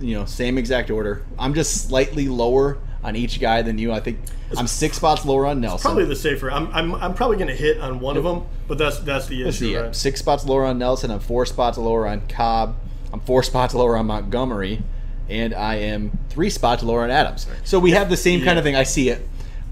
you 0.00 0.14
know, 0.14 0.24
same 0.24 0.56
exact 0.58 0.90
order. 0.90 1.24
I'm 1.38 1.54
just 1.54 1.88
slightly 1.88 2.28
lower 2.28 2.78
on 3.02 3.14
each 3.14 3.40
guy 3.40 3.62
than 3.62 3.78
you. 3.78 3.92
I 3.92 4.00
think 4.00 4.18
I'm 4.56 4.66
six 4.66 4.96
spots 4.96 5.24
lower 5.24 5.46
on 5.46 5.60
Nelson. 5.60 5.88
Probably 5.88 6.04
the 6.04 6.16
safer. 6.16 6.50
I'm, 6.50 6.68
I'm, 6.72 6.94
I'm 6.94 7.14
probably 7.14 7.36
going 7.36 7.48
to 7.48 7.54
hit 7.54 7.78
on 7.78 8.00
one 8.00 8.16
of 8.16 8.24
them, 8.24 8.46
but 8.68 8.78
that's 8.78 8.98
that's 9.00 9.26
the 9.26 9.44
Let's 9.44 9.56
issue, 9.56 9.66
see, 9.66 9.72
yeah, 9.74 9.80
right? 9.80 9.96
six 9.96 10.20
spots 10.20 10.44
lower 10.44 10.64
on 10.64 10.78
Nelson. 10.78 11.10
I'm 11.10 11.20
four 11.20 11.46
spots 11.46 11.78
lower 11.78 12.06
on 12.06 12.26
Cobb. 12.28 12.76
I'm 13.12 13.20
four 13.20 13.42
spots 13.44 13.74
lower 13.74 13.96
on 13.96 14.06
Montgomery, 14.06 14.82
and 15.28 15.52
I 15.54 15.76
am 15.76 16.18
three 16.30 16.50
spots 16.50 16.82
lower 16.82 17.02
on 17.02 17.10
Adams. 17.10 17.46
So 17.64 17.78
we 17.78 17.90
have 17.92 18.08
the 18.08 18.16
same 18.16 18.42
kind 18.42 18.58
of 18.58 18.64
thing. 18.64 18.76
I 18.76 18.84
see 18.84 19.08
it. 19.08 19.26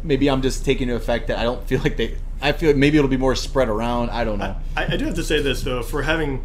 Maybe 0.04 0.28
I'm 0.30 0.42
just 0.42 0.64
taking 0.64 0.88
into 0.88 0.94
effect 0.96 1.28
that 1.28 1.38
I 1.38 1.42
don't 1.42 1.66
feel 1.66 1.80
like 1.80 1.96
they. 1.96 2.16
I 2.42 2.52
feel 2.52 2.68
like 2.70 2.76
maybe 2.76 2.98
it'll 2.98 3.08
be 3.10 3.16
more 3.16 3.34
spread 3.34 3.68
around. 3.68 4.10
I 4.10 4.22
don't 4.24 4.38
know. 4.38 4.54
I, 4.76 4.92
I 4.94 4.96
do 4.96 5.06
have 5.06 5.14
to 5.14 5.24
say 5.24 5.40
this 5.40 5.62
though, 5.62 5.82
for 5.82 6.02
having 6.02 6.44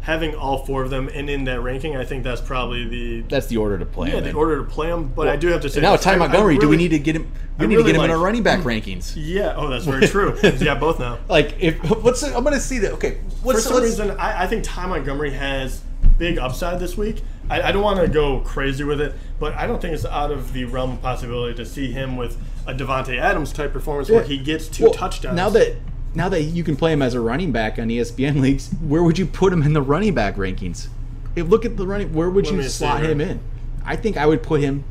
having 0.00 0.36
all 0.36 0.64
four 0.64 0.84
of 0.84 0.90
them 0.90 1.10
and 1.12 1.28
in 1.28 1.44
that 1.44 1.60
ranking, 1.60 1.96
I 1.96 2.04
think 2.04 2.22
that's 2.22 2.40
probably 2.40 2.88
the 2.88 3.20
That's 3.22 3.48
the 3.48 3.56
order 3.56 3.76
to 3.76 3.84
play. 3.84 4.08
yeah 4.08 4.14
them 4.16 4.24
the 4.24 4.30
in. 4.30 4.36
order 4.36 4.58
to 4.58 4.64
play 4.64 4.86
them. 4.88 5.08
But 5.14 5.28
I 5.28 5.36
do 5.36 5.48
have 5.48 5.62
to 5.62 5.68
say 5.68 5.80
now 5.80 5.96
Ty 5.96 6.12
I- 6.12 6.14
I 6.14 6.16
Montgomery. 6.18 6.58
do 6.58 6.68
we 6.68 6.76
need 6.76 6.90
to 6.90 6.98
get 6.98 7.16
him? 7.16 7.30
We 7.58 7.64
I 7.64 7.68
need 7.68 7.76
really 7.76 7.92
to 7.92 7.98
get 7.98 8.04
him 8.04 8.04
in 8.04 8.10
our 8.16 8.18
running 8.22 8.42
back 8.42 8.60
rankings. 8.60 9.14
Yeah. 9.16 9.54
Oh, 9.56 9.68
that's 9.68 9.84
very 9.84 10.06
true. 10.06 10.38
yeah, 10.42 10.74
both 10.76 10.98
now. 11.00 11.18
Like 11.28 11.56
if 11.60 11.78
what's 12.02 12.22
I'm 12.22 12.44
gonna 12.44 12.60
see 12.60 12.78
that. 12.78 12.92
Okay, 12.92 13.18
For 13.42 13.60
some 13.60 13.82
reason, 13.82 14.12
I, 14.12 14.44
I 14.44 14.46
think 14.46 14.62
Ty 14.64 14.86
Montgomery 14.86 15.32
has 15.32 15.82
big 16.18 16.38
upside 16.38 16.78
this 16.80 16.96
week. 16.96 17.22
I, 17.50 17.62
I 17.62 17.72
don't 17.72 17.82
want 17.82 18.00
to 18.00 18.08
go 18.08 18.40
crazy 18.40 18.84
with 18.84 19.00
it, 19.00 19.14
but 19.38 19.54
I 19.54 19.66
don't 19.66 19.82
think 19.82 19.92
it's 19.94 20.04
out 20.04 20.30
of 20.30 20.52
the 20.52 20.64
realm 20.66 20.92
of 20.92 21.02
possibility 21.02 21.54
to 21.56 21.66
see 21.66 21.90
him 21.92 22.16
with 22.16 22.36
a 22.66 22.74
Davante 22.74 23.18
Adams 23.18 23.52
type 23.52 23.72
performance 23.72 24.10
where 24.10 24.22
he 24.24 24.38
gets 24.38 24.68
two 24.68 24.84
Well, 24.84 24.92
touchdowns. 24.92 25.36
Now 25.36 25.48
that 25.50 25.76
now 26.14 26.28
that 26.30 26.42
you 26.42 26.64
can 26.64 26.76
play 26.76 26.92
him 26.92 27.02
as 27.02 27.14
a 27.14 27.20
running 27.20 27.52
back 27.52 27.78
on 27.78 27.88
ESPN 27.88 28.40
leagues, 28.40 28.70
where 28.86 29.02
would 29.02 29.18
you 29.18 29.26
put 29.26 29.52
him 29.52 29.62
in 29.62 29.72
the 29.74 29.82
running 29.82 30.14
back 30.14 30.36
rankings? 30.36 30.88
If 31.34 31.48
look 31.48 31.64
at 31.66 31.76
the 31.76 31.86
running, 31.86 32.12
where 32.14 32.30
would 32.30 32.46
Let 32.46 32.54
you 32.54 32.62
slot 32.64 33.04
him 33.04 33.20
in? 33.20 33.40
I 33.84 33.96
think 33.96 34.16
I 34.16 34.26
would 34.26 34.42
put 34.42 34.60
him 34.60 34.84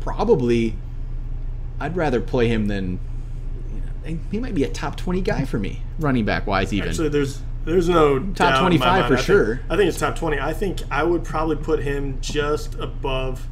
probably. 0.00 0.76
I'd 1.80 1.96
rather 1.96 2.20
play 2.20 2.48
him 2.48 2.68
than. 2.68 2.98
you 4.04 4.12
know, 4.14 4.18
He 4.30 4.38
might 4.38 4.54
be 4.54 4.64
a 4.64 4.68
top 4.68 4.96
twenty 4.96 5.20
guy 5.20 5.44
for 5.44 5.58
me, 5.58 5.82
running 5.98 6.24
back 6.24 6.46
wise. 6.46 6.72
Even 6.72 6.88
Actually, 6.88 7.08
there's 7.10 7.40
there's 7.64 7.88
no 7.88 8.18
my 8.18 8.58
25 8.60 8.80
mind. 8.80 9.06
for 9.06 9.12
I 9.12 9.16
think- 9.16 9.26
sure. 9.26 9.60
I 9.68 9.76
think 9.76 9.88
it's 9.88 9.98
top 9.98 10.16
twenty. 10.16 10.40
I 10.40 10.52
think 10.52 10.80
I 10.90 11.02
would 11.04 11.24
probably 11.24 11.56
put 11.56 11.80
him 11.82 12.18
just 12.20 12.74
above. 12.78 13.46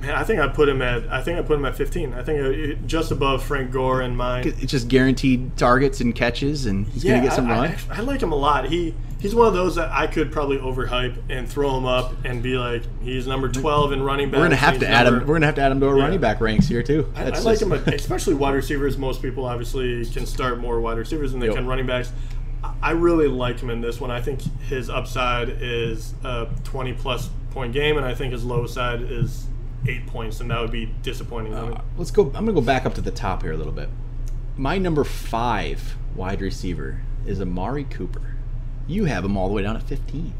Man, 0.00 0.10
I 0.14 0.24
think 0.24 0.40
I 0.40 0.48
put 0.48 0.68
him 0.68 0.80
at. 0.80 1.06
I 1.12 1.22
think 1.22 1.38
I 1.38 1.42
put 1.42 1.58
him 1.58 1.64
at 1.66 1.76
fifteen. 1.76 2.14
I 2.14 2.22
think 2.22 2.86
just 2.86 3.10
above 3.10 3.44
Frank 3.44 3.70
Gore 3.70 4.00
and 4.00 4.16
mine. 4.16 4.46
it's 4.46 4.72
just 4.72 4.88
guaranteed 4.88 5.56
targets 5.58 6.00
and 6.00 6.14
catches, 6.14 6.64
and 6.66 6.86
he's 6.88 7.04
gonna 7.04 7.20
get 7.22 7.34
some 7.34 7.50
I, 7.50 7.50
run. 7.50 7.76
I, 7.90 7.98
I 7.98 8.00
like 8.00 8.22
him 8.22 8.32
a 8.32 8.36
lot. 8.36 8.66
He 8.70 8.94
he's 9.20 9.34
one 9.34 9.46
of 9.46 9.52
those 9.52 9.74
that 9.74 9.90
I 9.90 10.06
could 10.06 10.32
probably 10.32 10.56
overhype 10.56 11.18
and 11.28 11.46
throw 11.46 11.76
him 11.76 11.84
up 11.84 12.14
and 12.24 12.42
be 12.42 12.56
like, 12.56 12.82
he's 13.02 13.26
number 13.26 13.50
twelve 13.50 13.92
in 13.92 14.02
running 14.02 14.30
back. 14.30 14.38
we're 14.38 14.44
gonna 14.46 14.56
have 14.56 14.78
to 14.80 14.88
add 14.88 15.06
him. 15.06 15.18
We're 15.26 15.34
gonna 15.34 15.44
have 15.46 15.56
to 15.56 15.60
add 15.60 15.70
him 15.72 15.80
to 15.80 15.88
our 15.88 15.96
Yeah. 15.98 16.04
running 16.04 16.20
back 16.20 16.40
ranks 16.40 16.66
here 16.66 16.82
too. 16.82 17.12
I, 17.14 17.24
I 17.24 17.28
like 17.40 17.58
just- 17.58 17.62
him, 17.62 17.72
especially 17.72 18.34
wide 18.34 18.54
receivers. 18.54 18.96
Most 18.96 19.20
people 19.20 19.44
obviously 19.44 20.06
can 20.06 20.24
start 20.24 20.58
more 20.60 20.80
wide 20.80 20.96
receivers 20.96 21.32
than 21.32 21.40
they 21.40 21.48
Yep. 21.48 21.56
can 21.56 21.66
running 21.66 21.86
backs. 21.86 22.10
I- 22.64 22.72
I 22.82 22.90
really 22.92 23.28
like 23.28 23.60
him 23.60 23.68
in 23.68 23.82
this 23.82 24.00
one. 24.00 24.10
I 24.10 24.22
think 24.22 24.40
his 24.62 24.88
upside 24.88 25.50
is 25.60 26.14
a 26.24 26.46
20 26.64 26.94
plus 26.94 27.28
point 27.50 27.74
game, 27.74 27.98
and 27.98 28.06
I 28.06 28.14
think 28.14 28.32
his 28.32 28.44
low 28.44 28.64
side 28.66 29.02
is 29.02 29.46
eight 29.86 30.06
points, 30.06 30.40
and 30.40 30.50
that 30.50 30.60
would 30.60 30.70
be 30.70 30.86
disappointing. 31.02 31.52
me. 31.52 31.76
Let's 31.96 32.10
go. 32.10 32.26
I'm 32.26 32.32
gonna 32.44 32.52
go 32.52 32.60
back 32.60 32.84
up 32.86 32.94
to 32.94 33.00
the 33.00 33.10
top 33.10 33.42
here 33.42 33.52
a 33.52 33.56
little 33.56 33.72
bit. 33.72 33.88
My 34.56 34.78
number 34.78 35.04
five 35.04 35.96
wide 36.14 36.40
receiver 36.40 37.00
is 37.26 37.40
Amari 37.40 37.84
Cooper. 37.84 38.34
You 38.86 39.04
have 39.06 39.24
him 39.24 39.36
all 39.36 39.48
the 39.48 39.54
way 39.54 39.62
down 39.62 39.76
at 39.76 39.82
15. 39.84 40.34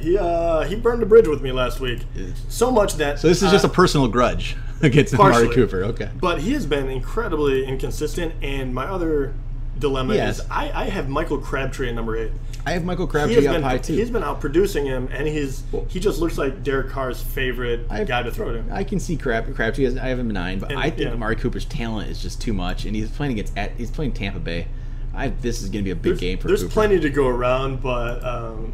He 0.00 0.16
uh, 0.18 0.62
he 0.64 0.74
burned 0.76 1.00
the 1.02 1.06
bridge 1.06 1.28
with 1.28 1.42
me 1.42 1.52
last 1.52 1.80
week, 1.80 2.00
so 2.48 2.70
much 2.70 2.94
that 2.94 3.18
So 3.18 3.28
this 3.28 3.38
is 3.38 3.48
uh, 3.48 3.52
just 3.52 3.64
a 3.64 3.68
personal 3.68 4.08
grudge 4.08 4.56
against 4.82 5.14
partially. 5.14 5.42
Amari 5.44 5.54
Cooper. 5.54 5.84
Okay. 5.84 6.10
But 6.20 6.40
he 6.40 6.52
has 6.52 6.66
been 6.66 6.88
incredibly 6.90 7.64
inconsistent, 7.64 8.34
and 8.42 8.74
my 8.74 8.84
other 8.84 9.32
dilemma 9.78 10.14
Yes. 10.14 10.40
is 10.40 10.46
I, 10.50 10.70
I 10.72 10.84
have 10.86 11.08
Michael 11.08 11.38
Crabtree 11.38 11.88
at 11.88 11.94
number 11.94 12.16
eight. 12.16 12.32
I 12.66 12.72
have 12.72 12.84
Michael 12.84 13.06
Crabtree 13.06 13.36
has 13.36 13.46
up 13.46 13.52
been 13.54 13.62
high 13.62 13.78
too. 13.78 13.92
he's 13.94 14.10
been 14.10 14.24
out 14.24 14.40
producing 14.40 14.84
him, 14.86 15.08
and 15.12 15.28
he's 15.28 15.62
he 15.88 16.00
just 16.00 16.18
looks 16.18 16.36
like 16.36 16.64
Derek 16.64 16.90
Carr's 16.90 17.22
favorite 17.22 17.86
I've- 17.88 18.04
guy 18.06 18.22
to 18.24 18.30
throw 18.32 18.52
to. 18.52 18.64
I 18.72 18.82
can 18.82 18.98
see 18.98 19.16
Crab, 19.16 19.54
Crabtree. 19.54 19.84
Has, 19.84 19.96
I 19.96 20.08
have 20.08 20.18
him 20.18 20.30
nine, 20.32 20.58
but 20.58 20.70
And- 20.72 20.80
I 20.80 20.90
think 20.90 21.02
yeah. 21.08 21.12
Amari 21.14 21.36
Cooper's 21.36 21.64
talent 21.64 22.10
is 22.10 22.20
just 22.20 22.40
too 22.40 22.52
much, 22.52 22.84
and 22.84 22.96
he's 22.96 23.08
playing 23.10 23.32
against 23.32 23.56
at, 23.56 23.72
he's 23.76 23.90
playing 23.90 24.12
Tampa 24.12 24.40
Bay. 24.40 24.66
I 25.14 25.28
this 25.28 25.62
is 25.62 25.68
going 25.70 25.82
to 25.82 25.84
be 25.84 25.92
a 25.92 25.94
big 25.94 26.02
There's, 26.12 26.20
game 26.20 26.38
for 26.38 26.48
there's 26.48 26.62
Cooper. 26.62 26.72
plenty 26.72 26.98
to 27.00 27.08
go 27.08 27.28
around, 27.28 27.80
but 27.82 28.22
um, 28.24 28.72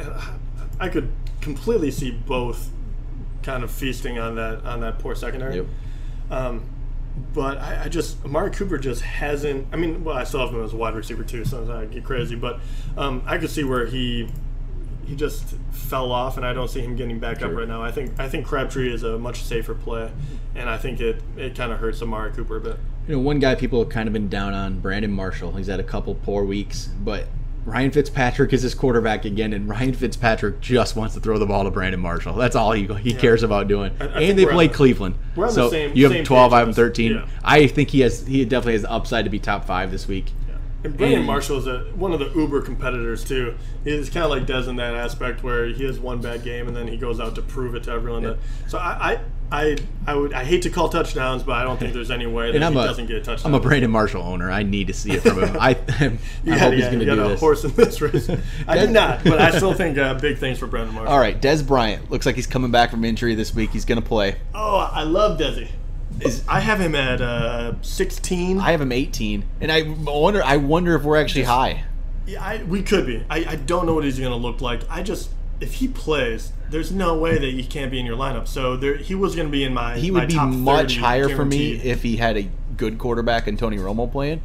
I 0.80 0.88
could 0.88 1.10
completely 1.42 1.90
see 1.90 2.10
both 2.10 2.70
kind 3.42 3.62
of 3.62 3.70
feasting 3.70 4.18
on 4.18 4.36
that 4.36 4.64
on 4.64 4.80
that 4.80 4.98
poor 5.00 5.14
secondary. 5.14 5.56
Yep. 5.56 5.66
Um, 6.30 6.62
but 7.32 7.58
I, 7.58 7.84
I 7.84 7.88
just 7.88 8.24
Amari 8.24 8.50
Cooper 8.50 8.78
just 8.78 9.02
hasn't. 9.02 9.66
I 9.72 9.76
mean, 9.76 10.04
well, 10.04 10.16
I 10.16 10.24
still 10.24 10.40
have 10.40 10.50
him 10.50 10.62
as 10.62 10.72
a 10.72 10.76
wide 10.76 10.94
receiver 10.94 11.24
too, 11.24 11.44
so 11.44 11.70
I 11.72 11.86
get 11.86 12.04
crazy. 12.04 12.34
But 12.34 12.60
um, 12.96 13.22
I 13.26 13.38
could 13.38 13.50
see 13.50 13.64
where 13.64 13.86
he 13.86 14.28
he 15.06 15.16
just 15.16 15.54
fell 15.70 16.12
off, 16.12 16.36
and 16.36 16.44
I 16.44 16.52
don't 16.52 16.68
see 16.68 16.80
him 16.80 16.94
getting 16.94 17.18
back 17.18 17.40
up 17.42 17.52
right 17.52 17.66
now. 17.66 17.82
I 17.82 17.90
think 17.90 18.18
I 18.20 18.28
think 18.28 18.46
Crabtree 18.46 18.92
is 18.92 19.02
a 19.02 19.18
much 19.18 19.42
safer 19.42 19.74
play, 19.74 20.10
and 20.54 20.68
I 20.68 20.76
think 20.76 21.00
it 21.00 21.22
it 21.36 21.54
kind 21.54 21.72
of 21.72 21.78
hurts 21.78 22.02
Amari 22.02 22.32
Cooper 22.32 22.56
a 22.56 22.60
bit. 22.60 22.76
You 23.06 23.14
know, 23.14 23.20
one 23.20 23.38
guy 23.38 23.54
people 23.54 23.78
have 23.78 23.88
kind 23.88 24.06
of 24.06 24.12
been 24.12 24.28
down 24.28 24.52
on, 24.52 24.80
Brandon 24.80 25.10
Marshall. 25.10 25.52
He's 25.52 25.68
had 25.68 25.80
a 25.80 25.84
couple 25.84 26.14
poor 26.14 26.44
weeks, 26.44 26.90
but 27.00 27.26
Ryan 27.64 27.90
Fitzpatrick 27.90 28.52
is 28.54 28.62
his 28.62 28.74
quarterback 28.74 29.24
again, 29.26 29.52
and 29.52 29.68
Ryan 29.68 29.92
Fitzpatrick 29.92 30.60
just 30.60 30.96
wants 30.96 31.14
to 31.14 31.20
throw 31.20 31.38
the 31.38 31.44
ball 31.46 31.64
to 31.64 31.70
Brandon 31.70 32.00
Marshall. 32.00 32.34
That's 32.34 32.56
all 32.56 32.72
he 32.72 32.86
he 32.86 33.12
cares 33.12 33.42
about 33.42 33.68
doing. 33.68 33.92
I- 34.00 34.04
I 34.04 34.20
and 34.22 34.38
they 34.38 34.44
we're 34.44 34.50
on 34.52 34.56
played 34.56 34.70
the- 34.70 34.74
Cleveland. 34.74 35.14
we're 35.36 35.44
on 35.44 35.50
the 35.50 35.54
so 35.54 35.70
same- 35.70 35.92
you 35.94 36.08
have 36.08 36.24
twelve, 36.24 36.52
I 36.54 36.60
have 36.60 36.74
thirteen. 36.74 37.12
Yeah. 37.12 37.24
I 37.44 37.66
think 37.66 37.90
he 37.90 38.00
has 38.00 38.26
he 38.26 38.44
definitely 38.44 38.72
has 38.74 38.82
the 38.82 38.90
upside 38.90 39.24
to 39.24 39.30
be 39.30 39.38
top 39.38 39.66
five 39.66 39.90
this 39.90 40.08
week. 40.08 40.32
And 40.84 40.96
Brandon 40.96 41.24
Marshall 41.24 41.58
is 41.58 41.66
a, 41.66 41.80
one 41.96 42.12
of 42.12 42.20
the 42.20 42.30
uber 42.38 42.60
competitors 42.62 43.24
too. 43.24 43.56
He's 43.82 44.08
kind 44.08 44.22
of 44.24 44.30
like 44.30 44.46
Dez 44.46 44.68
in 44.68 44.76
that 44.76 44.94
aspect 44.94 45.42
where 45.42 45.66
he 45.66 45.84
has 45.84 45.98
one 45.98 46.20
bad 46.20 46.44
game 46.44 46.68
and 46.68 46.76
then 46.76 46.86
he 46.86 46.96
goes 46.96 47.18
out 47.18 47.34
to 47.34 47.42
prove 47.42 47.74
it 47.74 47.82
to 47.84 47.90
everyone. 47.90 48.22
That, 48.22 48.38
so 48.68 48.78
I, 48.78 49.18
I, 49.50 49.60
I, 49.60 49.76
I 50.06 50.14
would 50.14 50.32
I 50.32 50.44
hate 50.44 50.62
to 50.62 50.70
call 50.70 50.88
touchdowns, 50.88 51.42
but 51.42 51.52
I 51.56 51.64
don't 51.64 51.80
think 51.80 51.94
there's 51.94 52.12
any 52.12 52.26
way 52.26 52.52
that 52.52 52.58
he 52.60 52.64
a 52.64 52.70
doesn't 52.72 53.06
get 53.06 53.16
a 53.16 53.20
touchdown. 53.22 53.52
I'm 53.54 53.60
a 53.60 53.62
Brandon 53.62 53.90
Marshall 53.90 54.22
owner. 54.22 54.52
I 54.52 54.62
need 54.62 54.86
to 54.86 54.92
see 54.92 55.10
it 55.12 55.22
from 55.22 55.42
him. 55.42 55.56
I, 55.58 55.70
I 55.88 56.18
You 56.44 56.56
hope 56.56 56.74
he's 56.74 56.84
going 56.84 57.00
to 57.00 57.06
got 57.06 57.18
a 57.18 57.28
this. 57.30 57.40
horse 57.40 57.64
in 57.64 57.72
this 57.74 58.00
race. 58.00 58.30
I 58.68 58.78
did 58.78 58.90
not, 58.90 59.24
but 59.24 59.40
I 59.40 59.50
still 59.56 59.74
think 59.74 59.98
uh, 59.98 60.14
big 60.14 60.38
things 60.38 60.58
for 60.60 60.68
Brandon 60.68 60.94
Marshall. 60.94 61.12
All 61.12 61.18
right, 61.18 61.40
Dez 61.40 61.66
Bryant 61.66 62.08
looks 62.08 62.24
like 62.24 62.36
he's 62.36 62.46
coming 62.46 62.70
back 62.70 62.90
from 62.92 63.04
injury 63.04 63.34
this 63.34 63.52
week. 63.52 63.70
He's 63.70 63.84
going 63.84 64.00
to 64.00 64.06
play. 64.06 64.36
Oh, 64.54 64.76
I 64.76 65.02
love 65.02 65.40
Desi. 65.40 65.68
Is- 66.20 66.42
I 66.48 66.60
have 66.60 66.80
him 66.80 66.94
at 66.94 67.20
uh, 67.20 67.74
16. 67.82 68.58
I 68.58 68.72
have 68.72 68.80
him 68.80 68.92
18, 68.92 69.44
and 69.60 69.70
I 69.70 69.82
wonder 69.82 70.42
I 70.42 70.56
wonder 70.56 70.94
if 70.94 71.02
we're 71.02 71.16
actually 71.16 71.44
high. 71.44 71.84
Yeah, 72.26 72.44
I, 72.44 72.62
we 72.62 72.82
could 72.82 73.06
be. 73.06 73.24
I, 73.30 73.44
I 73.44 73.56
don't 73.56 73.86
know 73.86 73.94
what 73.94 74.04
he's 74.04 74.18
going 74.18 74.30
to 74.30 74.36
look 74.36 74.60
like. 74.60 74.82
I 74.90 75.02
just 75.02 75.30
if 75.60 75.74
he 75.74 75.88
plays, 75.88 76.52
there's 76.70 76.92
no 76.92 77.16
way 77.18 77.38
that 77.38 77.50
he 77.50 77.64
can't 77.64 77.90
be 77.90 77.98
in 77.98 78.06
your 78.06 78.16
lineup. 78.16 78.46
So 78.46 78.76
there, 78.76 78.96
he 78.96 79.14
was 79.14 79.34
going 79.34 79.48
to 79.48 79.52
be 79.52 79.64
in 79.64 79.74
my. 79.74 79.98
He 79.98 80.10
my 80.10 80.20
would 80.20 80.28
be 80.28 80.34
top 80.34 80.48
much 80.48 80.94
30 80.94 80.94
higher 80.96 81.28
for 81.28 81.44
me 81.44 81.72
if 81.74 82.02
he 82.02 82.16
had 82.16 82.36
a 82.36 82.48
good 82.76 82.98
quarterback 82.98 83.46
and 83.46 83.58
Tony 83.58 83.78
Romo 83.78 84.10
playing. 84.10 84.42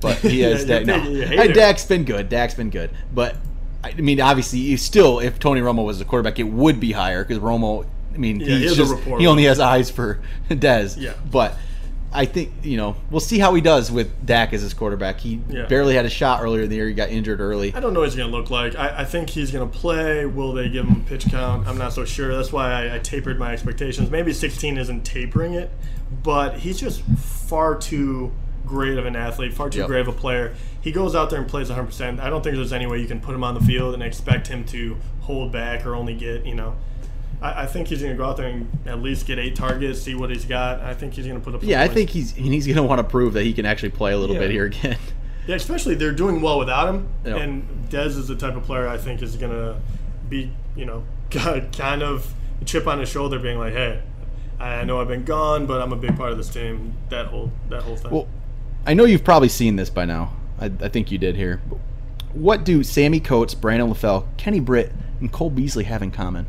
But 0.00 0.18
he 0.18 0.40
has 0.42 0.64
Yeah, 0.64 0.78
Dak. 0.78 0.86
No, 0.86 1.00
big- 1.02 1.12
you're 1.12 1.24
a 1.24 1.26
hater. 1.26 1.52
Dak's 1.52 1.84
been 1.84 2.04
good. 2.04 2.28
Dak's 2.28 2.54
been 2.54 2.70
good. 2.70 2.90
But 3.12 3.36
I 3.82 3.92
mean, 3.94 4.20
obviously, 4.20 4.60
you 4.60 4.76
still, 4.76 5.20
if 5.20 5.38
Tony 5.38 5.60
Romo 5.60 5.84
was 5.84 5.98
the 5.98 6.04
quarterback, 6.04 6.38
it 6.38 6.44
would 6.44 6.80
be 6.80 6.92
higher 6.92 7.24
because 7.24 7.42
Romo. 7.42 7.86
I 8.14 8.18
mean, 8.18 8.40
Yeah, 8.40 8.46
he 8.46 8.58
he's 8.62 8.76
has 8.76 8.88
just, 8.90 9.02
he 9.04 9.26
only 9.26 9.44
has 9.44 9.60
eyes 9.60 9.90
for 9.90 10.20
Dez. 10.50 10.96
Yeah. 11.00 11.12
But 11.30 11.54
I 12.10 12.24
think 12.24 12.52
you 12.62 12.78
know 12.78 12.96
we'll 13.10 13.20
see 13.20 13.38
how 13.38 13.52
he 13.54 13.60
does 13.60 13.92
with 13.92 14.24
Dak 14.24 14.52
as 14.54 14.62
his 14.62 14.72
quarterback. 14.74 15.20
He 15.20 15.40
Yeah. 15.50 15.66
barely 15.66 15.94
had 15.94 16.06
a 16.06 16.10
shot 16.10 16.42
earlier 16.42 16.62
in 16.62 16.70
the 16.70 16.76
year. 16.76 16.88
He 16.88 16.94
got 16.94 17.10
injured 17.10 17.40
early. 17.40 17.74
I 17.74 17.80
don't 17.80 17.92
know 17.92 18.00
what 18.00 18.08
he's 18.08 18.16
going 18.16 18.30
to 18.30 18.36
look 18.36 18.48
like. 18.50 18.76
I, 18.76 19.00
I 19.00 19.04
think 19.04 19.28
he's 19.30 19.50
going 19.50 19.70
to 19.70 19.78
play. 19.78 20.24
Will 20.24 20.52
they 20.54 20.68
give 20.70 20.86
him 20.86 21.02
a 21.02 21.08
pitch 21.08 21.26
count? 21.30 21.66
I'm 21.68 21.76
not 21.76 21.92
so 21.92 22.04
sure. 22.06 22.34
That's 22.34 22.50
why 22.52 22.72
I, 22.88 22.94
I 22.96 22.98
tapered 22.98 23.38
my 23.38 23.52
expectations. 23.52 24.10
Maybe 24.10 24.32
16 24.32 24.78
isn't 24.78 25.04
tapering 25.04 25.52
it, 25.54 25.70
but 26.22 26.58
he's 26.60 26.80
just 26.80 27.02
far 27.02 27.76
too 27.76 28.32
great 28.66 28.96
of 28.98 29.04
an 29.06 29.14
athlete, 29.16 29.52
far 29.54 29.68
too 29.70 29.78
Yep. 29.80 29.86
great 29.88 30.00
of 30.00 30.08
a 30.08 30.12
player. 30.12 30.54
He 30.80 30.92
goes 30.92 31.14
out 31.14 31.28
there 31.30 31.40
and 31.40 31.48
plays 31.48 31.68
100%. 31.70 32.20
I 32.20 32.30
don't 32.30 32.42
think 32.42 32.56
there's 32.56 32.72
any 32.72 32.86
way 32.86 32.98
you 33.00 33.06
can 33.06 33.20
put 33.20 33.34
him 33.34 33.44
on 33.44 33.52
the 33.54 33.60
field 33.60 33.92
and 33.94 34.02
expect 34.02 34.48
him 34.48 34.64
to 34.66 34.96
hold 35.20 35.52
back 35.52 35.84
or 35.84 35.94
only 35.94 36.14
get, 36.14 36.46
you 36.46 36.54
know. 36.54 36.74
I, 37.40 37.62
I 37.62 37.66
think 37.66 37.88
he's 37.88 38.00
going 38.00 38.12
to 38.12 38.18
go 38.18 38.24
out 38.28 38.36
there 38.36 38.48
and 38.48 38.68
at 38.86 39.00
least 39.00 39.26
get 39.26 39.38
eight 39.38 39.54
targets, 39.56 40.00
see 40.02 40.14
what 40.14 40.30
he's 40.30 40.44
got. 40.44 40.80
I 40.80 40.94
think 40.94 41.14
he's 41.14 41.26
going 41.26 41.38
to 41.38 41.44
put 41.44 41.54
up. 41.54 41.62
Yeah, 41.62 41.82
I 41.82 41.88
think 41.88 42.10
he's 42.10 42.36
and 42.36 42.46
he's 42.46 42.66
going 42.66 42.76
to 42.76 42.82
want 42.82 42.98
to 42.98 43.04
prove 43.04 43.34
that 43.34 43.44
he 43.44 43.52
can 43.52 43.66
actually 43.66 43.90
play 43.90 44.12
a 44.12 44.18
little 44.18 44.34
Yeah. 44.36 44.42
bit 44.42 44.50
here 44.50 44.64
again. 44.66 44.98
Yeah, 45.46 45.54
especially 45.54 45.94
they're 45.94 46.12
doing 46.12 46.42
well 46.42 46.58
without 46.58 46.90
him. 46.94 47.08
And 47.24 47.88
Dez 47.88 48.08
is 48.18 48.28
the 48.28 48.36
type 48.36 48.54
of 48.54 48.64
player 48.64 48.86
I 48.86 48.98
think 48.98 49.22
is 49.22 49.34
going 49.36 49.50
to 49.50 49.80
be, 50.28 50.52
you 50.76 50.84
know, 50.84 51.04
kind 51.30 52.02
of 52.02 52.34
a 52.60 52.66
chip 52.66 52.86
on 52.86 52.98
his 53.00 53.08
shoulder, 53.08 53.38
being 53.38 53.56
like, 53.58 53.72
"Hey, 53.72 54.02
I 54.60 54.84
know 54.84 55.00
I've 55.00 55.08
been 55.08 55.24
gone, 55.24 55.64
but 55.64 55.80
I'm 55.80 55.90
a 55.90 55.96
big 55.96 56.18
part 56.18 56.32
of 56.32 56.36
this 56.36 56.50
team." 56.50 56.92
That 57.08 57.28
whole 57.28 57.50
that 57.70 57.82
whole 57.82 57.96
thing. 57.96 58.10
Well, 58.10 58.28
I 58.86 58.92
know 58.92 59.06
you've 59.06 59.24
probably 59.24 59.48
seen 59.48 59.76
this 59.76 59.88
by 59.88 60.04
now. 60.04 60.34
I, 60.60 60.66
I 60.66 60.88
think 60.88 61.10
you 61.10 61.16
did 61.16 61.34
here. 61.34 61.62
What 62.34 62.64
do 62.64 62.82
Sammie 62.84 63.20
Coates, 63.20 63.54
Brandon 63.54 63.88
LaFell, 63.88 64.26
Kenny 64.36 64.60
Britt, 64.60 64.92
and 65.18 65.32
Cole 65.32 65.48
Beasley 65.48 65.84
have 65.84 66.02
in 66.02 66.10
common? 66.10 66.44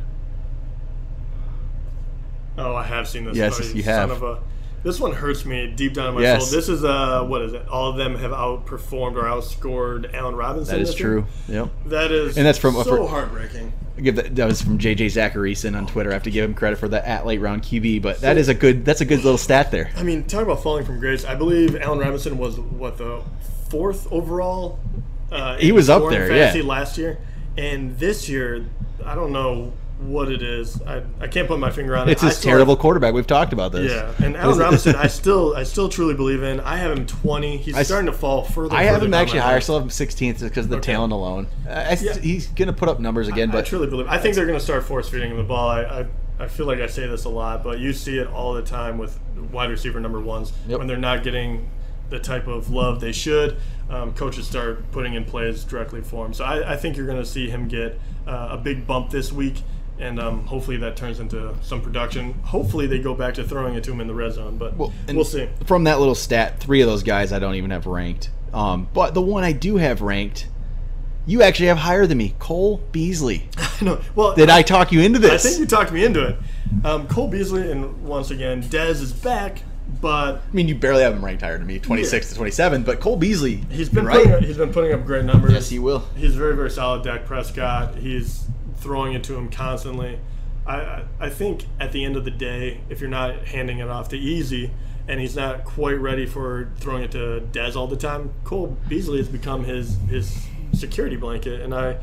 Oh, 2.59 2.75
I 2.75 2.83
have 2.83 3.07
seen 3.07 3.25
this. 3.25 3.35
Yes, 3.37 3.59
oh, 3.59 3.63
you 3.63 3.83
son 3.83 3.93
have. 4.09 4.11
Of 4.11 4.23
a, 4.23 4.39
this 4.83 4.99
one 4.99 5.11
hurts 5.13 5.45
me 5.45 5.73
deep 5.75 5.93
down 5.93 6.09
in 6.09 6.15
my 6.15 6.21
Yes. 6.21 6.49
soul. 6.49 6.55
This 6.57 6.69
is 6.69 6.83
uh, 6.83 7.23
what 7.25 7.41
is 7.41 7.53
it? 7.53 7.67
All 7.67 7.89
of 7.89 7.97
them 7.97 8.15
have 8.17 8.31
outperformed 8.31 9.15
or 9.15 9.23
outscored 9.23 10.13
Allen 10.13 10.35
Robinson. 10.35 10.75
That 10.75 10.81
is 10.81 10.89
this 10.91 10.99
year? 10.99 11.09
true. 11.09 11.25
Yep. 11.47 11.69
That 11.87 12.11
is, 12.11 12.37
And 12.37 12.45
that's 12.45 12.57
from- 12.57 12.75
so 12.75 12.83
for- 12.83 13.07
heartbreaking. 13.07 13.73
I 13.97 14.01
give 14.01 14.15
that, 14.15 14.33
that 14.37 14.45
was 14.47 14.61
from 14.61 14.77
JJ 14.77 15.07
Zachariason 15.07 15.75
on 15.77 15.85
Twitter. 15.85 16.09
I 16.11 16.13
have 16.13 16.23
to 16.23 16.31
give 16.31 16.45
him 16.45 16.53
credit 16.53 16.79
for 16.79 16.87
the 16.87 17.05
at 17.05 17.25
late 17.25 17.41
round 17.41 17.63
QB, 17.63 18.01
but 18.01 18.21
that 18.21 18.37
is 18.37 18.47
a 18.47 18.53
good 18.53 18.85
that's 18.85 19.01
a 19.01 19.05
good 19.05 19.23
little 19.25 19.37
stat 19.37 19.71
there. 19.71 19.89
I 19.97 20.03
mean, 20.03 20.23
talk 20.23 20.43
about 20.43 20.63
falling 20.63 20.85
from 20.85 20.99
grace. 20.99 21.25
I 21.25 21.35
believe 21.35 21.75
Allen 21.75 21.99
Robinson 21.99 22.37
was 22.37 22.57
what 22.59 22.97
the 22.97 23.21
fourth 23.69 24.07
overall. 24.11 24.79
Uh, 25.29 25.57
He 25.57 25.73
was 25.73 25.89
up 25.89 26.09
there, 26.09 26.27
fantasy 26.29 26.59
yeah. 26.59 26.65
last 26.65 26.97
year, 26.97 27.17
and 27.57 27.99
this 27.99 28.29
year, 28.29 28.65
I 29.05 29.15
don't 29.15 29.33
know 29.33 29.73
what 29.99 30.31
it 30.31 30.41
is. 30.41 30.81
I, 30.83 31.03
I 31.19 31.27
can't 31.27 31.47
put 31.47 31.59
my 31.59 31.69
finger 31.71 31.95
on 31.97 32.07
it. 32.07 32.13
It's 32.13 32.21
this 32.21 32.41
terrible 32.41 32.75
have- 32.75 32.81
quarterback. 32.81 33.13
We've 33.13 33.27
talked 33.27 33.51
about 33.53 33.71
this. 33.73 33.91
yeah, 33.91 34.13
and 34.25 34.35
Allen 34.37 34.57
Robinson, 34.57 34.95
I 34.95 35.07
still, 35.19 35.55
I 35.55 35.63
still 35.63 35.89
truly 35.89 36.13
believe 36.13 36.41
in. 36.41 36.59
I 36.61 36.77
have 36.77 36.97
him 36.97 37.05
twenty. 37.05 37.57
He's 37.57 37.75
I 37.75 37.83
starting 37.83 38.05
to 38.11 38.17
fall 38.17 38.43
further. 38.43 38.75
I 38.75 38.83
have 38.83 38.95
further 38.95 39.05
him 39.07 39.13
actually 39.13 39.39
higher. 39.39 39.57
I 39.57 39.59
still 39.59 39.75
have 39.75 39.83
him 39.83 39.89
16th 39.89 40.39
because 40.41 40.65
of 40.65 40.69
the 40.69 40.77
Okay. 40.77 40.93
talent 40.93 41.11
alone. 41.13 41.47
I, 41.67 41.71
I 41.91 41.97
Yeah. 42.01 42.17
He's 42.17 42.47
going 42.47 42.67
to 42.67 42.73
put 42.73 42.87
up 42.89 42.99
numbers 42.99 43.27
again, 43.27 43.49
I 43.49 43.53
but 43.53 43.65
truly 43.65 43.87
believe. 43.87 44.07
I 44.07 44.17
think 44.17 44.35
they're 44.35 44.45
going 44.47 44.57
to 44.57 44.63
start 44.63 44.83
force 44.85 45.09
feeding 45.09 45.31
him 45.31 45.37
the 45.37 45.43
ball. 45.43 45.67
I, 45.69 45.81
I, 45.83 46.05
I 46.39 46.47
feel 46.47 46.65
like 46.65 46.79
I 46.79 46.87
say 46.87 47.05
this 47.05 47.25
a 47.25 47.29
lot, 47.29 47.63
but 47.63 47.79
you 47.79 47.91
see 47.91 48.17
it 48.19 48.27
all 48.27 48.53
the 48.53 48.61
time 48.61 48.97
with 48.97 49.19
wide 49.51 49.69
receiver 49.69 49.99
number 49.99 50.21
ones 50.21 50.53
Yep. 50.69 50.79
when 50.79 50.87
they're 50.87 50.95
not 50.97 51.23
getting 51.23 51.69
the 52.09 52.19
type 52.19 52.47
of 52.47 52.69
love 52.71 53.01
they 53.01 53.11
should. 53.11 53.57
Um, 53.89 54.13
coaches 54.13 54.47
start 54.47 54.89
putting 54.91 55.15
in 55.15 55.25
plays 55.25 55.63
directly 55.65 56.01
for 56.01 56.25
him. 56.25 56.33
So 56.33 56.45
I, 56.45 56.73
I 56.73 56.75
think 56.77 56.95
you're 56.95 57.05
going 57.05 57.19
to 57.19 57.25
see 57.25 57.49
him 57.49 57.67
get 57.67 57.99
uh, 58.25 58.49
a 58.51 58.57
big 58.57 58.87
bump 58.87 59.09
this 59.09 59.31
week, 59.33 59.61
and 59.99 60.19
um, 60.19 60.45
hopefully 60.45 60.77
that 60.77 60.95
turns 60.95 61.19
into 61.19 61.53
some 61.61 61.81
production. 61.81 62.33
Hopefully 62.43 62.87
they 62.87 62.99
go 62.99 63.13
back 63.13 63.33
to 63.35 63.43
throwing 63.43 63.75
it 63.75 63.83
to 63.85 63.91
him 63.91 64.01
in 64.01 64.07
the 64.07 64.13
red 64.13 64.33
zone, 64.33 64.57
but 64.57 64.75
Well, 64.77 64.91
see. 65.25 65.49
From 65.65 65.83
that 65.83 65.99
little 65.99 66.15
stat, 66.15 66.59
three 66.59 66.81
of 66.81 66.87
those 66.87 67.03
guys 67.03 67.31
I 67.31 67.39
don't 67.39 67.55
even 67.55 67.71
have 67.71 67.85
ranked. 67.85 68.29
Um, 68.53 68.87
but 68.93 69.13
the 69.13 69.21
one 69.21 69.43
I 69.43 69.51
do 69.51 69.77
have 69.77 70.01
ranked, 70.01 70.47
you 71.25 71.43
actually 71.43 71.67
have 71.67 71.77
higher 71.77 72.07
than 72.07 72.17
me, 72.17 72.35
Cole 72.39 72.81
Beasley. 72.91 73.47
no, 73.81 74.01
well, 74.15 74.33
Did 74.33 74.49
I 74.49 74.61
talk 74.61 74.91
you 74.91 75.01
into 75.01 75.19
this? 75.19 75.45
I 75.45 75.49
think 75.49 75.59
you 75.59 75.65
talked 75.67 75.91
me 75.91 76.03
into 76.05 76.25
it. 76.27 76.37
Um, 76.83 77.07
Cole 77.07 77.27
Beasley, 77.27 77.71
and 77.71 78.03
once 78.05 78.31
again, 78.31 78.63
Dez 78.63 79.01
is 79.01 79.11
back, 79.13 79.61
but 80.01 80.35
I 80.35 80.53
mean, 80.53 80.67
you 80.67 80.75
barely 80.75 81.03
have 81.03 81.13
him 81.13 81.23
ranked 81.25 81.41
higher 81.41 81.57
than 81.57 81.67
me, 81.67 81.79
26 81.79 82.29
to 82.29 82.35
27. 82.35 82.83
But 82.83 82.99
Cole 82.99 83.17
Beasley, 83.17 83.55
He's 83.69 83.89
been 83.89 84.07
putting, 84.07 84.31
right. 84.31 84.43
he's 84.43 84.57
been 84.57 84.71
putting 84.71 84.93
up 84.93 85.05
great 85.05 85.25
numbers. 85.25 85.51
Yes, 85.51 85.69
he 85.69 85.79
will. 85.79 86.05
He's 86.15 86.35
very 86.35 86.55
very 86.55 86.71
solid. 86.71 87.03
Dak 87.03 87.25
Prescott. 87.25 87.95
He's 87.95 88.45
throwing 88.79 89.13
it 89.13 89.23
to 89.25 89.35
him 89.35 89.49
constantly. 89.49 90.19
I 90.67 91.03
I, 91.19 91.29
think 91.29 91.65
at 91.79 91.91
the 91.91 92.03
end 92.03 92.15
of 92.15 92.25
the 92.25 92.31
day, 92.31 92.81
if 92.89 92.99
you're 93.01 93.09
not 93.09 93.45
handing 93.47 93.79
it 93.79 93.89
off 93.89 94.09
to 94.09 94.17
Easy, 94.17 94.71
and 95.07 95.19
he's 95.19 95.35
not 95.35 95.65
quite 95.65 95.99
ready 95.99 96.25
for 96.25 96.69
throwing 96.77 97.03
it 97.03 97.11
to 97.11 97.41
Dez 97.51 97.75
all 97.75 97.87
the 97.87 97.97
time, 97.97 98.31
Cole 98.43 98.77
Beasley 98.87 99.17
has 99.17 99.27
become 99.27 99.63
his 99.63 99.97
his 100.09 100.45
security 100.73 101.15
blanket, 101.15 101.61
and 101.61 101.73
I. 101.73 101.97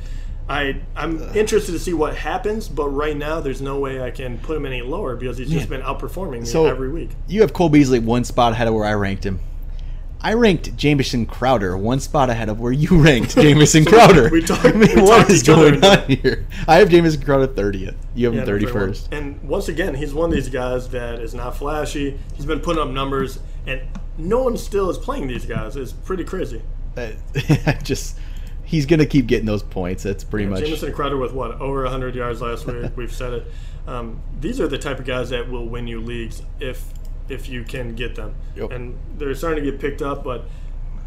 I, 0.48 0.80
I'm 0.94 1.20
interested 1.34 1.72
to 1.72 1.78
see 1.80 1.92
what 1.92 2.14
happens, 2.14 2.68
but 2.68 2.88
right 2.90 3.16
now 3.16 3.40
there's 3.40 3.60
no 3.60 3.80
way 3.80 4.00
I 4.00 4.12
can 4.12 4.38
put 4.38 4.56
him 4.56 4.64
any 4.64 4.80
lower 4.80 5.16
because 5.16 5.38
he's 5.38 5.50
just 5.50 5.68
Man. 5.68 5.80
been 5.80 5.88
outperforming 5.88 6.42
me 6.42 6.44
So- 6.46 6.66
every 6.66 6.88
week. 6.88 7.10
You 7.26 7.40
have 7.40 7.52
Cole 7.52 7.68
Beasley 7.68 7.98
one 7.98 8.22
spot 8.22 8.52
ahead 8.52 8.68
of 8.68 8.74
where 8.74 8.84
I 8.84 8.94
ranked 8.94 9.26
him. 9.26 9.40
I 10.20 10.32
ranked 10.32 10.76
Jamison 10.76 11.26
Crowder 11.26 11.76
one 11.76 12.00
spot 12.00 12.30
ahead 12.30 12.48
of 12.48 12.58
where 12.58 12.72
you 12.72 12.88
ranked 13.02 13.34
Jamison 13.34 13.84
So 13.84 13.90
Crowder. 13.90 14.28
we 14.30 14.42
talked- 14.42 14.64
I 14.64 14.72
mean, 14.72 15.02
what 15.02 15.30
is 15.30 15.42
going 15.42 15.84
on 15.84 16.04
here? 16.08 16.46
I 16.66 16.76
have 16.76 16.88
Jamison 16.88 17.22
Crowder 17.22 17.46
30th. 17.48 17.94
You 18.14 18.26
have 18.26 18.34
him 18.34 18.40
Yeah, 18.40 18.44
no, 18.44 18.66
31st. 18.72 19.08
And 19.12 19.42
once 19.42 19.68
again, 19.68 19.94
he's 19.94 20.14
one 20.14 20.30
of 20.30 20.34
these 20.34 20.48
guys 20.48 20.88
that 20.90 21.20
is 21.20 21.34
not 21.34 21.56
flashy. 21.56 22.18
He's 22.34 22.46
been 22.46 22.60
putting 22.60 22.82
up 22.82 22.88
numbers, 22.88 23.38
and 23.66 23.82
no 24.18 24.42
one 24.42 24.56
still 24.56 24.88
is 24.90 24.98
playing 24.98 25.28
these 25.28 25.44
guys. 25.46 25.76
It's 25.76 25.92
pretty 25.92 26.24
crazy. 26.24 26.62
Uh, 26.96 27.10
just 27.82 28.18
he's 28.64 28.86
gonna 28.86 29.04
keep 29.06 29.26
getting 29.26 29.44
those 29.46 29.62
points. 29.62 30.02
That's 30.02 30.24
pretty 30.24 30.46
much. 30.46 30.60
Jamison 30.64 30.92
Crowder 30.92 31.18
with 31.18 31.32
what 31.34 31.60
over 31.60 31.82
100 31.82 32.14
yards 32.14 32.40
last 32.40 32.66
week. 32.66 32.90
We've 32.96 33.12
said 33.14 33.32
it. 33.34 33.46
Um, 33.86 34.20
these 34.40 34.60
are 34.60 34.66
the 34.66 34.78
type 34.78 34.98
of 34.98 35.04
guys 35.04 35.28
that 35.30 35.48
will 35.50 35.66
win 35.68 35.86
you 35.86 36.00
leagues 36.00 36.42
if 36.58 36.84
if 37.28 37.48
you 37.48 37.64
can 37.64 37.94
get 37.94 38.14
them. 38.14 38.34
Yep. 38.56 38.70
And 38.72 38.98
they're 39.18 39.34
starting 39.34 39.64
to 39.64 39.70
get 39.70 39.80
picked 39.80 40.02
up, 40.02 40.22
but 40.24 40.44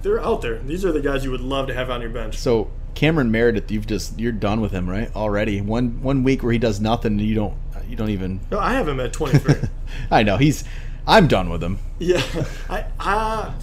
they're 0.02 0.22
out 0.22 0.42
there. 0.42 0.60
These 0.60 0.86
are 0.86 0.92
the 0.92 1.02
guys 1.02 1.24
you 1.24 1.32
would 1.32 1.42
love 1.42 1.68
to 1.68 1.74
have 1.74 1.90
on 1.90 2.02
your 2.02 2.10
bench. 2.10 2.38
So 2.38 2.70
Cameron 2.96 3.32
Meredith, 3.32 3.72
you've 3.72 3.88
just 3.88 4.20
you're 4.20 4.32
done 4.32 4.62
with 4.62 4.72
him, 4.72 4.90
right? 4.90 5.14
Already 5.16 5.62
one 5.62 6.02
one 6.02 6.24
week 6.24 6.44
where 6.44 6.52
he 6.52 6.60
does 6.60 6.80
nothing, 6.80 7.14
and 7.14 7.22
you 7.22 7.36
don't 7.36 7.56
you 7.88 7.96
don't 7.96 8.10
even. 8.10 8.40
No, 8.52 8.60
I 8.60 8.74
have 8.74 8.88
him 8.88 9.00
at 9.00 9.14
23. 9.14 9.56
I 10.12 10.24
know 10.24 10.38
he's. 10.38 10.64
I'm 11.08 11.28
done 11.28 11.50
with 11.50 11.64
him. 11.64 11.80
yeah, 11.98 12.22
I, 12.70 12.86
I 13.00 13.54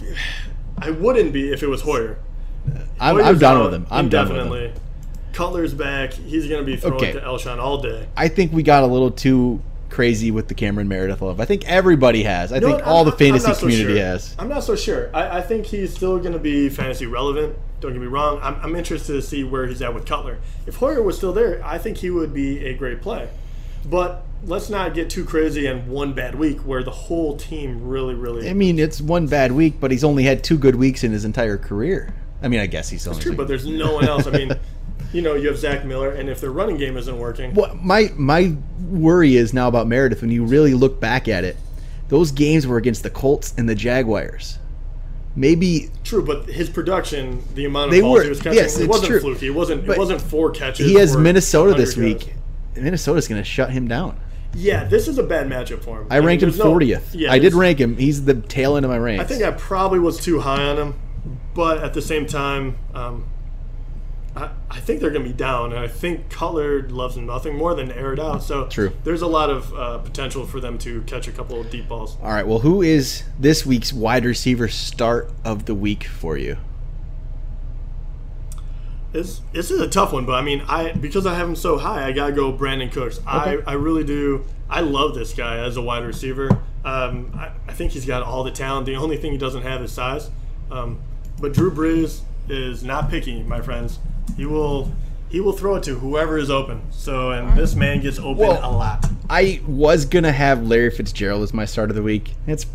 I 0.79 0.89
wouldn't 0.91 1.31
be 1.31 1.51
if 1.51 1.63
it 1.63 1.67
was 1.67 1.81
Hoyer. 1.81 2.19
Uh, 2.67 2.79
I'm, 2.99 3.17
I'm 3.21 3.37
done 3.37 3.57
out 3.57 3.65
with 3.65 3.73
him. 3.75 3.87
I'm 3.89 4.09
done 4.09 4.27
with 4.49 4.61
him. 4.61 4.73
Cutler's 5.31 5.73
back. 5.73 6.13
He's 6.13 6.47
going 6.47 6.59
to 6.59 6.65
be 6.65 6.75
throwing 6.75 6.95
Okay. 6.95 7.13
to 7.13 7.21
Alshon 7.21 7.59
all 7.59 7.81
day. 7.81 8.07
I 8.17 8.27
think 8.27 8.51
we 8.51 8.63
got 8.63 8.83
a 8.83 8.87
little 8.87 9.11
too 9.11 9.61
crazy 9.89 10.31
with 10.31 10.47
the 10.47 10.53
Cameron 10.53 10.87
Meredith 10.87 11.21
love. 11.21 11.39
I 11.39 11.45
think 11.45 11.67
everybody 11.67 12.23
has. 12.23 12.51
I 12.51 12.55
You 12.55 12.61
know 12.61 12.67
think 12.67 12.79
what? 12.79 12.87
all 12.87 12.97
I'm- 12.97 13.05
the 13.05 13.11
fantasy 13.13 13.53
so 13.53 13.59
community 13.59 13.95
sure. 13.95 14.05
has. 14.05 14.35
I'm 14.39 14.49
not 14.49 14.63
so 14.63 14.75
sure. 14.75 15.09
I, 15.15 15.37
I 15.37 15.41
think 15.41 15.65
he's 15.67 15.93
still 15.93 16.17
going 16.19 16.33
to 16.33 16.39
be 16.39 16.69
fantasy 16.69 17.05
relevant. 17.05 17.55
Don't 17.79 17.93
get 17.93 18.01
me 18.01 18.07
wrong. 18.07 18.39
I'm, 18.41 18.55
I'm 18.61 18.75
interested 18.75 19.13
to 19.13 19.21
see 19.21 19.43
where 19.43 19.67
he's 19.67 19.81
at 19.81 19.93
with 19.93 20.05
Cutler. 20.05 20.39
If 20.65 20.75
Hoyer 20.77 21.01
was 21.01 21.17
still 21.17 21.33
there, 21.33 21.61
I 21.63 21.77
think 21.77 21.97
he 21.97 22.09
would 22.09 22.33
be 22.33 22.65
a 22.65 22.73
great 22.73 23.01
play. 23.01 23.29
But 23.85 24.23
let's 24.43 24.69
not 24.69 24.93
get 24.93 25.09
too 25.09 25.23
crazy 25.23 25.67
in 25.67 25.87
one 25.87 26.13
bad 26.13 26.35
week 26.35 26.59
where 26.61 26.83
the 26.83 26.91
whole 26.91 27.37
team 27.37 27.87
really, 27.87 28.15
really. 28.15 28.49
I 28.49 28.53
mean, 28.53 28.79
it's 28.79 28.99
one 28.99 29.27
bad 29.27 29.51
week, 29.51 29.79
but 29.79 29.91
he's 29.91 30.03
only 30.03 30.23
had 30.23 30.43
two 30.43 30.57
good 30.57 30.75
weeks 30.75 31.03
in 31.03 31.11
his 31.11 31.23
entire 31.23 31.57
career. 31.57 32.13
I 32.41 32.47
mean, 32.49 32.59
I 32.59 32.65
guess 32.65 32.89
he's 32.89 33.07
only. 33.07 33.21
True, 33.21 33.35
but 33.35 33.47
there's 33.47 33.65
no 33.65 33.93
one 33.93 34.07
else. 34.07 34.27
I 34.27 34.31
mean, 34.31 34.51
you 35.13 35.21
know, 35.21 35.35
you 35.35 35.47
have 35.47 35.57
Zach 35.57 35.85
Miller, 35.85 36.11
and 36.11 36.29
if 36.29 36.41
their 36.41 36.51
running 36.51 36.77
game 36.77 36.97
isn't 36.97 37.17
working, 37.17 37.53
what 37.53 37.77
my 37.83 38.11
my 38.15 38.55
worry 38.89 39.35
is 39.37 39.53
now 39.53 39.67
about 39.67 39.87
Meredith. 39.87 40.21
When 40.21 40.31
you 40.31 40.45
really 40.45 40.73
look 40.73 40.99
back 40.99 41.27
at 41.27 41.43
it, 41.43 41.55
those 42.09 42.31
games 42.31 42.65
were 42.67 42.77
against 42.77 43.03
the 43.03 43.09
Colts 43.09 43.53
and 43.57 43.67
the 43.69 43.75
Jaguars. 43.75 44.59
Maybe 45.35 45.91
True, 46.03 46.25
but 46.25 46.45
his 46.47 46.67
production, 46.69 47.43
the 47.53 47.65
amount 47.65 47.89
of 47.89 47.91
They 47.91 48.01
balls 48.01 48.17
were- 48.17 48.23
he 48.23 48.29
was 48.29 48.39
catching, 48.39 48.55
yes, 48.55 48.79
it 48.79 48.89
wasn't 48.89 49.09
true. 49.11 49.19
fluky. 49.19 49.47
It 49.47 49.53
wasn't. 49.53 49.85
But 49.85 49.97
It 49.97 49.99
wasn't 49.99 50.21
four 50.21 50.49
catches. 50.49 50.87
he 50.87 50.95
has 50.95 51.15
Minnesota 51.15 51.75
this 51.75 51.95
100 51.95 52.09
yards. 52.09 52.25
week. 52.25 52.35
Minnesota's 52.75 53.27
going 53.27 53.39
to 53.41 53.45
shut 53.47 53.69
him 53.69 53.87
down. 53.87 54.19
Yeah, 54.55 54.85
this 54.85 55.07
is 55.07 55.19
a 55.19 55.23
bad 55.23 55.47
matchup 55.47 55.83
for 55.83 55.99
him. 56.01 56.07
I 56.09 56.19
ranked 56.19 56.41
him 56.41 56.49
there's 56.49 56.57
no- 56.59 56.71
40th. 56.73 57.09
yeah, 57.13 57.31
I 57.31 57.37
did 57.37 57.53
rank 57.53 57.79
him. 57.79 57.97
He's 57.97 58.25
the 58.25 58.33
tail 58.35 58.77
end 58.77 58.85
of 58.85 58.89
my 58.89 58.97
ranks. 58.97 59.23
I 59.23 59.27
think 59.27 59.43
I 59.43 59.51
probably 59.51 59.99
was 59.99 60.17
too 60.19 60.39
high 60.39 60.63
on 60.63 60.77
him, 60.77 60.93
but 61.53 61.83
at 61.83 61.93
the 61.93 62.01
same 62.01 62.25
time, 62.25 62.77
um, 62.95 63.25
I, 64.37 64.49
I 64.69 64.79
think 64.79 65.01
they're 65.01 65.09
going 65.09 65.23
to 65.23 65.29
be 65.29 65.35
down, 65.35 65.71
and 65.73 65.79
I 65.79 65.87
think 65.87 66.29
Cutler 66.29 66.87
loves 66.89 67.15
them 67.15 67.25
nothing 67.25 67.55
more 67.55 67.73
than 67.73 67.89
to 67.89 67.97
air 67.97 68.13
it 68.13 68.19
out. 68.19 68.43
So 68.43 68.67
True. 68.67 68.93
there's 69.03 69.23
a 69.23 69.27
lot 69.27 69.49
of 69.49 69.73
uh, 69.73 69.97
potential 69.99 70.45
for 70.45 70.59
them 70.59 70.77
to 70.79 71.01
catch 71.03 71.27
a 71.27 71.31
couple 71.31 71.59
of 71.59 71.69
deep 71.69 71.87
balls. 71.87 72.17
All 72.21 72.31
right. 72.31 72.45
Well, 72.45 72.59
who 72.59 72.81
is 72.81 73.23
this 73.39 73.65
week's 73.65 73.91
wide 73.91 74.25
receiver 74.25 74.67
start 74.67 75.31
of 75.43 75.65
the 75.65 75.73
week 75.73 76.03
for 76.03 76.37
you? 76.37 76.57
This 79.13 79.41
this 79.53 79.71
is 79.71 79.79
a 79.79 79.87
tough 79.87 80.11
one, 80.11 80.25
but 80.25 80.33
I 80.33 80.41
mean, 80.41 80.61
I 80.67 80.91
because 80.91 81.25
I 81.25 81.33
have 81.35 81.47
him 81.47 81.55
so 81.55 81.77
high, 81.77 82.05
I 82.05 82.11
gotta 82.11 82.33
go 82.33 82.51
Brandin 82.51 82.91
Cooks. 82.91 83.19
Okay. 83.19 83.27
I, 83.27 83.57
I 83.65 83.73
really 83.73 84.03
do. 84.03 84.45
I 84.69 84.81
love 84.81 85.15
this 85.15 85.33
guy 85.33 85.59
as 85.59 85.77
a 85.77 85.81
wide 85.81 86.03
receiver. 86.03 86.49
Um, 86.83 87.31
I, 87.33 87.51
I 87.67 87.73
think 87.73 87.93
he's 87.93 88.05
got 88.05 88.21
all 88.21 88.43
the 88.43 88.51
talent. 88.51 88.85
The 88.85 88.95
only 88.95 89.15
thing 89.17 89.31
he 89.31 89.37
doesn't 89.37 89.63
have 89.63 89.81
is 89.81 89.93
size. 89.93 90.29
Um, 90.69 90.99
but 91.39 91.53
Drew 91.53 91.71
Brees 91.71 92.21
is 92.49 92.83
not 92.83 93.09
picky, 93.09 93.43
my 93.43 93.61
friends. 93.61 93.99
He 94.35 94.45
will 94.45 94.91
he 95.29 95.39
will 95.41 95.51
throw 95.53 95.75
it 95.75 95.83
to 95.83 95.95
whoever 95.95 96.37
is 96.37 96.49
open. 96.49 96.81
So 96.91 97.31
and 97.31 97.57
this 97.57 97.75
man 97.75 98.01
gets 98.01 98.17
open 98.19 98.37
Well- 98.37 98.59
a 98.63 98.71
lot. 98.71 99.05
I 99.29 99.61
was 99.67 100.05
gonna 100.05 100.31
have 100.31 100.65
Larry 100.65 100.89
Fitzgerald 100.89 101.43
as 101.43 101.53
my 101.53 101.65
start 101.65 101.89
of 101.89 101.95
the 101.95 102.03
week. 102.03 102.33
It's 102.45 102.65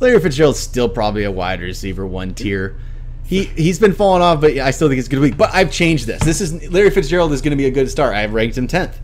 Larry 0.00 0.20
Fitzgerald's 0.20 0.60
still 0.60 0.88
probably 0.88 1.24
a 1.24 1.30
wide 1.30 1.60
receiver 1.60 2.06
one 2.06 2.34
tier. 2.34 2.76
He 3.24 3.44
he's 3.44 3.78
been 3.78 3.92
falling 3.92 4.22
off, 4.22 4.40
but 4.40 4.56
I 4.58 4.70
still 4.70 4.88
think 4.88 4.98
it's 5.00 5.08
a 5.08 5.10
good 5.10 5.20
week. 5.20 5.36
But 5.36 5.50
I've 5.52 5.70
changed 5.72 6.06
this. 6.06 6.22
This 6.22 6.40
is 6.40 6.70
Larry 6.70 6.90
Fitzgerald 6.90 7.32
is 7.32 7.42
going 7.42 7.50
to 7.50 7.56
be 7.56 7.66
a 7.66 7.70
good 7.70 7.90
start. 7.90 8.14
I've 8.14 8.32
ranked 8.32 8.56
him 8.56 8.66
tenth, 8.68 8.98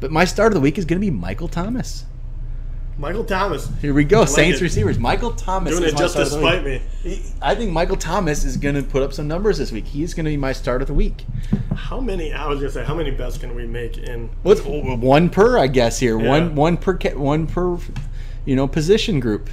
but 0.00 0.10
my 0.10 0.24
start 0.24 0.48
of 0.52 0.54
the 0.54 0.60
week 0.60 0.76
is 0.78 0.84
going 0.84 1.00
to 1.00 1.04
be 1.06 1.10
Michael 1.10 1.48
Thomas. 1.48 2.04
Michael 2.98 3.24
Thomas. 3.24 3.68
Here 3.80 3.94
we 3.94 4.04
go, 4.04 4.20
like 4.20 4.28
Saints 4.28 4.60
it. 4.60 4.64
receivers. 4.64 4.98
Michael 4.98 5.32
Thomas 5.32 5.72
Doing 5.72 5.84
is 5.88 5.94
it 5.94 5.96
just 5.98 6.14
to 6.16 6.26
spite 6.26 6.62
me. 6.64 6.82
I 7.40 7.54
think 7.54 7.72
Michael 7.72 7.96
Thomas 7.96 8.44
is 8.44 8.56
going 8.56 8.74
to 8.74 8.82
put 8.82 9.02
up 9.02 9.12
some 9.12 9.26
numbers 9.26 9.58
this 9.58 9.72
week. 9.72 9.86
He's 9.86 10.14
going 10.14 10.24
to 10.24 10.30
be 10.30 10.36
my 10.36 10.52
start 10.52 10.82
of 10.82 10.88
the 10.88 10.94
week. 10.94 11.24
How 11.74 12.00
many? 12.00 12.32
I 12.32 12.46
was 12.46 12.58
gonna 12.60 12.70
say, 12.70 12.84
how 12.84 12.94
many 12.94 13.10
bets 13.10 13.38
can 13.38 13.54
we 13.54 13.66
make 13.66 13.98
in? 13.98 14.30
What's 14.42 14.60
one 14.62 15.30
per? 15.30 15.58
I 15.58 15.66
guess 15.66 15.98
here 15.98 16.18
Yeah. 16.20 16.28
one 16.28 16.54
one 16.54 16.76
per 16.76 16.96
one 17.14 17.46
per, 17.46 17.78
you 18.44 18.56
know, 18.56 18.66
position 18.68 19.20
group. 19.20 19.48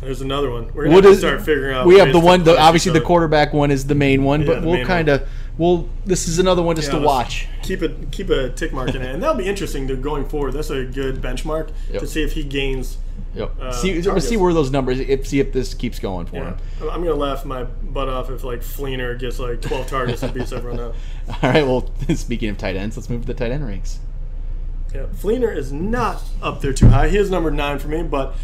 There's 0.00 0.20
another 0.20 0.50
one. 0.50 0.70
We're 0.74 0.84
gonna 0.84 0.94
What 0.96 1.04
have 1.04 1.12
is 1.14 1.20
to 1.20 1.26
start 1.26 1.42
figuring 1.42 1.76
out. 1.76 1.86
We 1.86 1.98
have 1.98 2.12
the 2.12 2.20
one. 2.20 2.44
The, 2.44 2.58
obviously, 2.58 2.92
the 2.92 3.00
quarterback 3.00 3.52
one 3.52 3.70
is 3.70 3.86
the 3.86 3.94
main 3.96 4.22
one, 4.24 4.42
Yeah, 4.42 4.46
but 4.46 4.62
we'll 4.64 4.84
kind 4.84 5.08
of. 5.08 5.28
Well, 5.58 5.88
this 6.06 6.28
is 6.28 6.38
another 6.38 6.62
one 6.62 6.76
just 6.76 6.92
Yeah, 6.92 7.00
to 7.00 7.04
watch. 7.04 7.48
Keep 7.62 7.82
a 7.82 7.88
keep 8.12 8.30
a 8.30 8.48
tick 8.50 8.72
mark 8.72 8.94
in 8.94 9.02
it, 9.02 9.12
and 9.12 9.20
that'll 9.22 9.34
be 9.36 9.46
interesting 9.46 9.88
to 9.88 9.96
going 9.96 10.24
forward. 10.28 10.52
That's 10.52 10.70
a 10.70 10.84
good 10.84 11.20
benchmark 11.20 11.70
Yep. 11.90 12.00
to 12.00 12.06
see 12.06 12.22
if 12.22 12.32
he 12.32 12.44
gains. 12.44 12.98
Yep. 13.34 13.60
uh, 13.60 13.72
see, 13.72 14.00
targets. 14.00 14.28
see 14.28 14.36
where 14.36 14.54
those 14.54 14.70
numbers. 14.70 15.00
If 15.00 15.26
see 15.26 15.40
if 15.40 15.52
this 15.52 15.74
keeps 15.74 15.98
going 15.98 16.26
for 16.26 16.36
Yeah. 16.36 16.44
him. 16.50 16.56
I'm 16.90 17.02
gonna 17.02 17.14
laugh 17.14 17.44
my 17.44 17.64
butt 17.64 18.08
off 18.08 18.30
if 18.30 18.44
like 18.44 18.60
Fleener 18.60 19.18
gets 19.18 19.40
like 19.40 19.60
12 19.60 19.88
targets 19.88 20.22
and 20.22 20.32
beats 20.32 20.52
everyone 20.52 20.78
up. 20.80 20.94
All 21.42 21.50
right. 21.50 21.66
Well, 21.66 21.90
speaking 22.14 22.50
of 22.50 22.56
tight 22.56 22.76
ends, 22.76 22.96
let's 22.96 23.10
move 23.10 23.22
to 23.22 23.26
the 23.26 23.34
tight 23.34 23.50
end 23.50 23.66
ranks. 23.66 23.98
Yeah, 24.94 25.06
Fleener 25.12 25.54
is 25.54 25.72
not 25.72 26.22
up 26.40 26.60
there 26.60 26.72
too 26.72 26.88
high. 26.88 27.08
He 27.08 27.18
is 27.18 27.30
number 27.30 27.50
nine 27.50 27.80
for 27.80 27.88
me, 27.88 28.04
but 28.04 28.36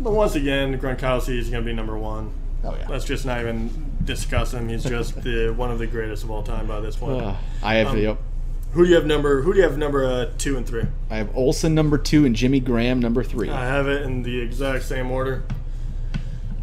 but 0.00 0.12
once 0.12 0.34
again, 0.34 0.78
Gronkowski 0.78 1.38
is 1.38 1.48
gonna 1.50 1.62
be 1.64 1.72
number 1.72 1.96
one. 1.96 2.32
Oh 2.64 2.74
yeah. 2.76 2.88
Let's 2.88 3.04
just 3.04 3.24
not 3.24 3.40
even 3.40 3.87
discuss 4.08 4.52
him. 4.52 4.68
He's 4.68 4.82
just 4.82 5.22
the 5.22 5.50
one 5.56 5.70
of 5.70 5.78
the 5.78 5.86
greatest 5.86 6.24
of 6.24 6.30
all 6.32 6.42
time 6.42 6.66
by 6.66 6.80
this 6.80 6.96
point. 6.96 7.22
Uh, 7.22 7.36
I 7.62 7.74
have. 7.76 7.88
Um, 7.88 7.98
yep. 7.98 8.18
Who 8.72 8.82
do 8.84 8.90
you 8.90 8.96
have 8.96 9.06
number? 9.06 9.42
Who 9.42 9.52
do 9.52 9.58
you 9.58 9.64
have 9.64 9.78
number 9.78 10.04
uh, 10.04 10.30
two 10.36 10.56
and 10.56 10.66
three? 10.66 10.84
I 11.10 11.16
have 11.16 11.34
Olsen 11.36 11.74
number 11.74 11.96
two 11.96 12.24
and 12.26 12.34
Jimmy 12.34 12.58
Graham 12.60 12.98
number 13.00 13.22
three. 13.22 13.48
I 13.50 13.64
have 13.64 13.86
it 13.86 14.02
in 14.02 14.22
the 14.24 14.40
exact 14.40 14.84
same 14.84 15.10
order. 15.10 15.44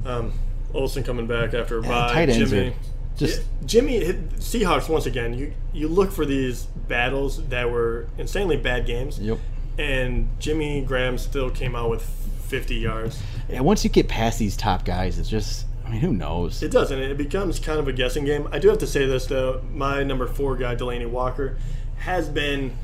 Um, 0.06 0.34
Olsen 0.74 1.04
coming 1.04 1.26
back 1.26 1.54
after 1.54 1.80
a 1.80 1.82
Yeah, 1.82 1.88
bye. 1.88 2.14
tight 2.14 2.30
ends 2.30 2.52
Jimmy, 2.52 2.74
just 3.18 3.42
Jimmy 3.66 4.02
Seahawks 4.38 4.90
once 4.90 5.06
again. 5.06 5.34
You 5.34 5.54
you 5.74 5.88
look 5.88 6.12
for 6.12 6.26
these 6.26 6.66
battles 6.88 7.44
that 7.48 7.72
were 7.72 8.08
insanely 8.18 8.58
bad 8.58 8.86
games, 8.86 9.18
Yep. 9.20 9.40
and 9.80 10.28
Jimmy 10.40 10.82
Graham 10.82 11.18
still 11.18 11.50
came 11.50 11.76
out 11.76 11.90
with 11.90 12.04
50 12.48 12.76
yards. 12.76 13.20
Yeah. 13.50 13.62
Once 13.62 13.84
you 13.84 13.90
get 13.90 14.08
past 14.08 14.38
these 14.38 14.56
top 14.58 14.86
guys, 14.86 15.18
it's 15.18 15.30
just. 15.30 15.66
I 15.86 15.92
mean, 15.92 16.00
who 16.02 16.14
knows? 16.14 16.64
It 16.64 16.72
doesn't. 16.72 16.98
It 16.98 17.18
becomes 17.18 17.60
kind 17.60 17.80
of 17.80 17.88
a 17.88 17.94
guessing 17.94 18.26
game. 18.26 18.48
I 18.52 18.60
do 18.60 18.70
have 18.70 18.80
to 18.80 18.88
say 18.88 19.06
this 19.06 19.28
though. 19.28 19.62
My 19.72 20.04
number 20.04 20.28
four 20.28 20.56
guy, 20.56 20.76
Delanie 20.76 21.10
Walker, 21.10 21.58
has 21.98 22.28
been 22.28 22.76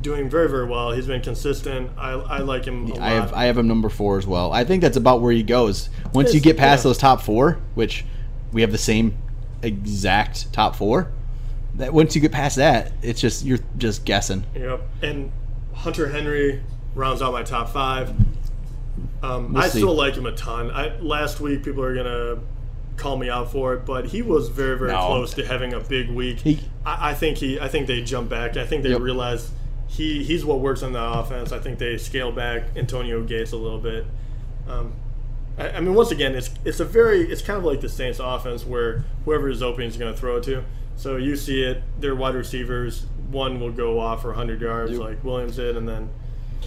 doing 0.00 0.28
very 0.28 0.48
very 0.48 0.66
well. 0.66 0.92
He's 0.92 1.06
been 1.06 1.22
consistent. 1.22 1.90
I, 1.96 2.12
I 2.12 2.38
like 2.38 2.64
him. 2.64 2.90
A 2.92 2.98
I 2.98 3.10
have 3.10 3.32
lot. 3.32 3.38
I 3.38 3.44
have 3.46 3.58
him 3.58 3.66
number 3.66 3.88
four 3.88 4.18
as 4.18 4.26
well. 4.26 4.52
I 4.52 4.64
think 4.64 4.82
that's 4.82 4.96
about 4.96 5.20
where 5.20 5.32
he 5.32 5.42
goes. 5.42 5.88
Once 6.12 6.32
you 6.32 6.40
get 6.40 6.56
past 6.56 6.80
yeah. 6.80 6.90
those 6.90 6.98
top 6.98 7.22
four, 7.22 7.58
which 7.74 8.04
we 8.52 8.60
have 8.60 8.72
the 8.72 8.78
same 8.78 9.16
exact 9.62 10.52
top 10.52 10.76
four, 10.76 11.10
that 11.74 11.92
once 11.92 12.14
you 12.14 12.20
get 12.20 12.32
past 12.32 12.56
that, 12.56 12.92
it's 13.02 13.20
just 13.20 13.44
you're 13.44 13.60
just 13.78 14.04
guessing. 14.04 14.44
Yep. 14.54 14.80
And 15.02 15.32
Hunter 15.72 16.08
Henry 16.08 16.62
rounds 16.94 17.20
out 17.20 17.32
my 17.32 17.42
top 17.42 17.70
five. 17.70 18.14
Um, 19.24 19.52
We'll 19.54 19.62
I 19.62 19.68
see. 19.68 19.78
still 19.78 19.94
like 19.94 20.14
him 20.14 20.26
a 20.26 20.32
ton. 20.32 20.70
I, 20.70 20.96
last 21.00 21.40
week, 21.40 21.62
people 21.64 21.82
are 21.82 21.94
gonna 21.94 22.38
call 22.96 23.16
me 23.16 23.28
out 23.30 23.50
for 23.50 23.74
it, 23.74 23.84
but 23.86 24.06
he 24.06 24.22
was 24.22 24.48
very, 24.48 24.78
very 24.78 24.92
No. 24.92 25.06
close 25.06 25.34
to 25.34 25.44
having 25.46 25.72
a 25.72 25.80
big 25.80 26.10
week. 26.10 26.40
He- 26.40 26.60
I, 26.86 27.10
I 27.10 27.14
think 27.14 27.38
he. 27.38 27.58
I 27.58 27.68
think 27.68 27.86
they 27.86 28.02
jump 28.02 28.28
back. 28.28 28.56
I 28.56 28.66
think 28.66 28.82
they 28.82 28.90
Yep. 28.90 29.00
realize 29.00 29.50
he 29.86 30.22
he's 30.24 30.44
what 30.44 30.60
works 30.60 30.82
on 30.82 30.92
the 30.92 31.02
offense. 31.02 31.52
I 31.52 31.58
think 31.58 31.78
they 31.78 31.96
scale 31.98 32.32
back 32.32 32.64
Antonio 32.76 33.22
Gates 33.22 33.52
a 33.52 33.56
little 33.56 33.78
bit. 33.78 34.04
Um, 34.68 34.92
I, 35.58 35.70
I 35.70 35.80
mean, 35.80 35.94
once 35.94 36.10
again, 36.10 36.34
it's 36.34 36.50
it's 36.64 36.80
a 36.80 36.84
very 36.84 37.22
it's 37.30 37.42
kind 37.42 37.58
of 37.58 37.64
like 37.64 37.80
the 37.80 37.88
Saints 37.88 38.18
offense 38.22 38.64
where 38.64 39.04
whoever 39.24 39.48
is 39.48 39.62
open 39.62 39.84
is 39.84 39.96
going 39.96 40.12
to 40.12 40.18
throw 40.18 40.36
it 40.36 40.42
to. 40.44 40.62
So 40.96 41.16
you 41.16 41.34
see 41.36 41.62
it, 41.62 41.82
their 42.00 42.14
wide 42.14 42.34
receivers, 42.36 43.06
one 43.30 43.58
will 43.58 43.72
go 43.72 43.98
off 43.98 44.22
for 44.22 44.28
100 44.28 44.60
yards 44.60 44.92
Yep. 44.92 45.00
like 45.00 45.24
Williams 45.24 45.56
did, 45.56 45.76
and 45.76 45.88
then 45.88 46.08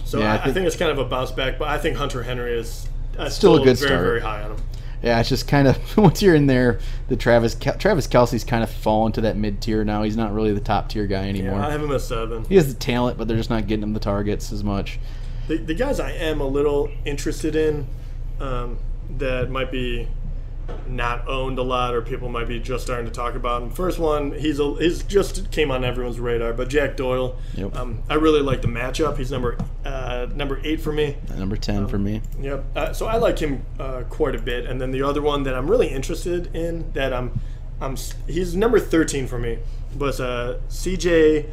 so 0.04 0.18
Yeah, 0.20 0.26
I 0.26 0.28
I, 0.30 0.34
I, 0.34 0.42
think- 0.44 0.54
think, 0.54 0.66
it's 0.66 0.76
kind 0.76 0.90
of 0.90 0.98
a 0.98 1.04
bounce 1.04 1.30
back. 1.32 1.58
But 1.58 1.68
I 1.68 1.78
think 1.78 1.96
Hunter 1.96 2.22
Henry 2.22 2.58
is 2.58 2.86
uh, 3.18 3.28
Still 3.28 3.56
a 3.56 3.58
good 3.58 3.76
very 3.78 3.88
start. 3.88 4.00
very 4.02 4.20
high 4.20 4.42
on 4.42 4.52
him. 4.52 4.62
Yeah, 5.02 5.20
it's 5.20 5.28
just 5.28 5.46
kind 5.46 5.68
of 5.68 5.96
once 5.96 6.22
you're 6.22 6.34
in 6.34 6.46
there, 6.46 6.80
the 7.08 7.16
Travis 7.16 7.54
Kel- 7.54 7.76
Travis 7.78 8.06
Kelce's 8.08 8.42
kind 8.44 8.64
of 8.64 8.70
fallen 8.70 9.12
to 9.12 9.20
that 9.22 9.36
mid 9.36 9.60
tier 9.60 9.84
now. 9.84 10.02
He's 10.02 10.16
not 10.16 10.32
really 10.32 10.52
the 10.52 10.60
top 10.60 10.88
tier 10.88 11.06
guy 11.06 11.28
anymore. 11.28 11.58
Yeah, 11.58 11.68
I 11.68 11.70
have 11.70 11.82
him 11.82 11.92
at 11.92 12.00
seven. 12.00 12.44
he 12.46 12.56
has 12.56 12.72
the 12.72 12.78
talent, 12.80 13.16
but 13.16 13.28
they're 13.28 13.36
just 13.36 13.50
not 13.50 13.66
getting 13.68 13.82
him 13.84 13.92
the 13.92 14.00
targets 14.00 14.50
as 14.52 14.64
much. 14.64 14.98
The, 15.46 15.56
the 15.58 15.74
guys 15.74 16.00
I 16.00 16.10
am 16.12 16.40
a 16.40 16.46
little 16.46 16.90
interested 17.04 17.54
in 17.56 17.86
um, 18.40 18.78
that 19.18 19.50
might 19.50 19.70
be 19.70 20.08
not 20.86 21.28
owned 21.28 21.58
a 21.58 21.62
lot 21.62 21.94
or 21.94 22.02
people 22.02 22.28
might 22.28 22.48
be 22.48 22.58
just 22.58 22.84
starting 22.84 23.06
to 23.06 23.12
talk 23.12 23.34
about 23.34 23.62
him. 23.62 23.70
First 23.70 23.98
one, 23.98 24.32
he's 24.32 24.58
a, 24.58 24.74
he's 24.76 25.02
just 25.02 25.50
came 25.50 25.70
on 25.70 25.84
everyone's 25.84 26.18
radar, 26.18 26.52
but 26.52 26.68
Jack 26.68 26.96
Doyle. 26.96 27.36
Yep. 27.54 27.76
Um, 27.76 28.02
I 28.08 28.14
really 28.14 28.40
like 28.40 28.62
the 28.62 28.68
matchup. 28.68 29.16
He's 29.16 29.30
number 29.30 29.56
uh, 29.84 30.26
number 30.34 30.60
eight 30.64 30.80
for 30.80 30.92
me. 30.92 31.16
Number 31.36 31.56
ten 31.56 31.86
for 31.86 31.98
me. 31.98 32.22
Yep. 32.40 32.64
Uh, 32.76 32.92
so 32.92 33.06
I 33.06 33.16
like 33.16 33.38
him 33.38 33.64
uh, 33.78 34.02
quite 34.08 34.34
a 34.34 34.40
bit. 34.40 34.66
And 34.66 34.80
then 34.80 34.90
the 34.90 35.02
other 35.02 35.22
one 35.22 35.42
that 35.44 35.54
I'm 35.54 35.70
really 35.70 35.88
interested 35.88 36.54
in 36.54 36.92
that 36.92 37.12
I'm 37.12 37.40
I'm 37.80 37.96
he's 38.26 38.56
number 38.56 38.80
13 38.80 39.26
for 39.26 39.38
me 39.38 39.58
was 39.96 40.20
uh, 40.20 40.60
CJ 40.68 41.48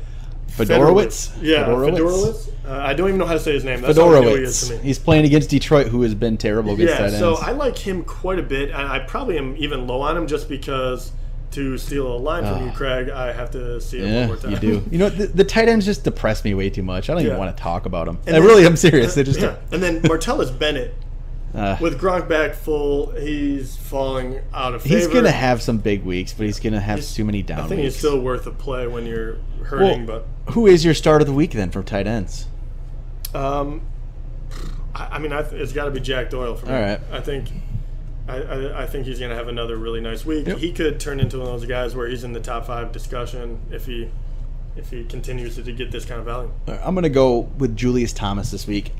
Fiedorowicz? 0.57 1.31
Yeah, 1.41 1.65
Fiedorowicz? 1.65 1.97
Fiedorowicz. 1.97 2.49
Uh, 2.67 2.71
I 2.71 2.93
don't 2.93 3.07
even 3.09 3.19
know 3.19 3.25
how 3.25 3.33
to 3.33 3.39
say 3.39 3.53
his 3.53 3.63
name. 3.63 3.81
That's 3.81 3.97
how 3.97 4.21
he 4.21 4.27
is 4.29 4.67
to 4.69 4.73
Fiedorowicz. 4.73 4.77
me. 4.81 4.87
He's 4.87 4.99
playing 4.99 5.25
against 5.25 5.49
Detroit, 5.49 5.87
who 5.87 6.01
has 6.01 6.15
been 6.15 6.37
terrible 6.37 6.73
against 6.73 6.93
Yeah, 6.93 6.97
tight 6.97 7.05
ends. 7.07 7.19
so 7.19 7.35
I 7.35 7.51
like 7.51 7.77
him 7.77 8.03
quite 8.03 8.39
a 8.39 8.43
bit, 8.43 8.69
and 8.69 8.77
I 8.87 8.99
probably 8.99 9.37
am 9.37 9.55
even 9.57 9.85
low 9.87 10.01
on 10.01 10.17
him 10.17 10.27
just 10.27 10.49
because 10.49 11.11
to 11.51 11.77
steal 11.77 12.07
a 12.07 12.17
line 12.17 12.43
from 12.43 12.53
Ah. 12.55 12.65
you, 12.65 12.71
Craig, 12.71 13.09
I 13.09 13.31
have 13.31 13.51
to 13.51 13.79
see 13.79 13.99
it 13.99 14.13
one 14.13 14.27
more 14.27 14.35
time. 14.35 14.51
you 14.51 14.57
do. 14.57 14.83
You 14.91 14.97
know, 14.97 15.09
the, 15.09 15.27
the 15.27 15.43
tight 15.45 15.69
ends 15.69 15.85
just 15.85 16.03
depress 16.03 16.43
me 16.43 16.53
way 16.53 16.69
too 16.69 16.83
much. 16.83 17.09
I 17.09 17.13
don't 17.13 17.23
even 17.23 17.37
want 17.37 17.55
to 17.55 17.61
talk 17.63 17.85
about 17.85 18.07
them. 18.07 18.17
And 18.27 18.35
I 18.35 18.39
then- 18.39 18.47
really 18.47 18.65
am 18.65 18.75
serious. 18.75 19.13
They 19.15 19.23
just 19.23 19.39
yeah. 19.39 19.55
And 19.71 19.81
then 19.81 20.01
Martellus 20.03 20.57
Bennett 20.57 20.93
uh, 21.55 21.77
with 21.79 21.99
Gronk 21.99 22.27
back 22.27 22.53
full, 22.53 23.11
he's 23.11 23.75
falling 23.77 24.41
out 24.53 24.73
of 24.75 24.81
favor. 24.83 24.95
he's 24.97 25.07
gonna 25.07 25.31
have 25.31 25.61
some 25.61 25.77
big 25.77 26.03
weeks, 26.03 26.33
but 26.33 26.45
he's 26.45 26.59
gonna 26.59 26.79
have 26.79 26.99
He's- 26.99 27.15
too 27.15 27.23
many 27.25 27.41
down 27.41 27.59
I 27.61 27.67
think 27.67 27.81
weeks. 27.81 27.93
he's 27.93 27.97
still 27.99 28.19
worth 28.19 28.45
a 28.45 28.51
play 28.51 28.87
when 28.87 29.05
you're 29.05 29.37
hurting, 29.63 30.05
well, 30.05 30.23
who 30.51 30.67
is 30.67 30.83
your 30.85 30.93
start 30.93 31.21
of 31.21 31.27
the 31.27 31.33
week 31.33 31.51
then 31.51 31.71
for 31.71 31.81
tight 31.83 32.07
ends? 32.07 32.47
um, 33.33 33.81
I, 34.93 35.07
I 35.15 35.19
mean, 35.19 35.33
I 35.33 35.41
th- 35.41 35.61
it's 35.61 35.73
got 35.73 35.85
to 35.85 35.91
be 35.91 35.99
Jack 35.99 36.29
Doyle 36.29 36.55
for 36.55 36.65
me. 36.67 36.73
All 36.73 36.79
right. 36.81 36.99
I 37.11 37.19
think. 37.19 37.49
I, 38.27 38.37
I, 38.37 38.83
I 38.83 38.85
think 38.87 39.05
he's 39.05 39.19
going 39.19 39.29
to 39.29 39.35
have 39.37 39.49
another 39.49 39.75
really 39.77 40.01
nice 40.01 40.25
week. 40.25 40.47
Yep. 40.47 40.57
He 40.57 40.71
could 40.71 40.99
turn 40.99 41.19
into 41.19 41.37
one 41.37 41.47
of 41.47 41.59
those 41.59 41.69
guys 41.69 41.95
where 41.95 42.07
he's 42.07 42.23
in 42.23 42.33
the 42.33 42.39
top 42.39 42.65
five 42.65 42.91
discussion 42.91 43.59
if 43.71 43.85
he 43.85 44.09
if 44.75 44.89
he 44.89 45.03
continues 45.03 45.55
to, 45.55 45.63
to 45.63 45.71
get 45.71 45.91
this 45.91 46.05
kind 46.05 46.19
of 46.19 46.25
value. 46.25 46.51
Right, 46.67 46.79
I'm 46.83 46.95
gonna 46.95 47.09
go 47.09 47.39
with 47.57 47.75
Julius 47.75 48.13
Thomas 48.13 48.49
this 48.51 48.65
week. 48.65 48.91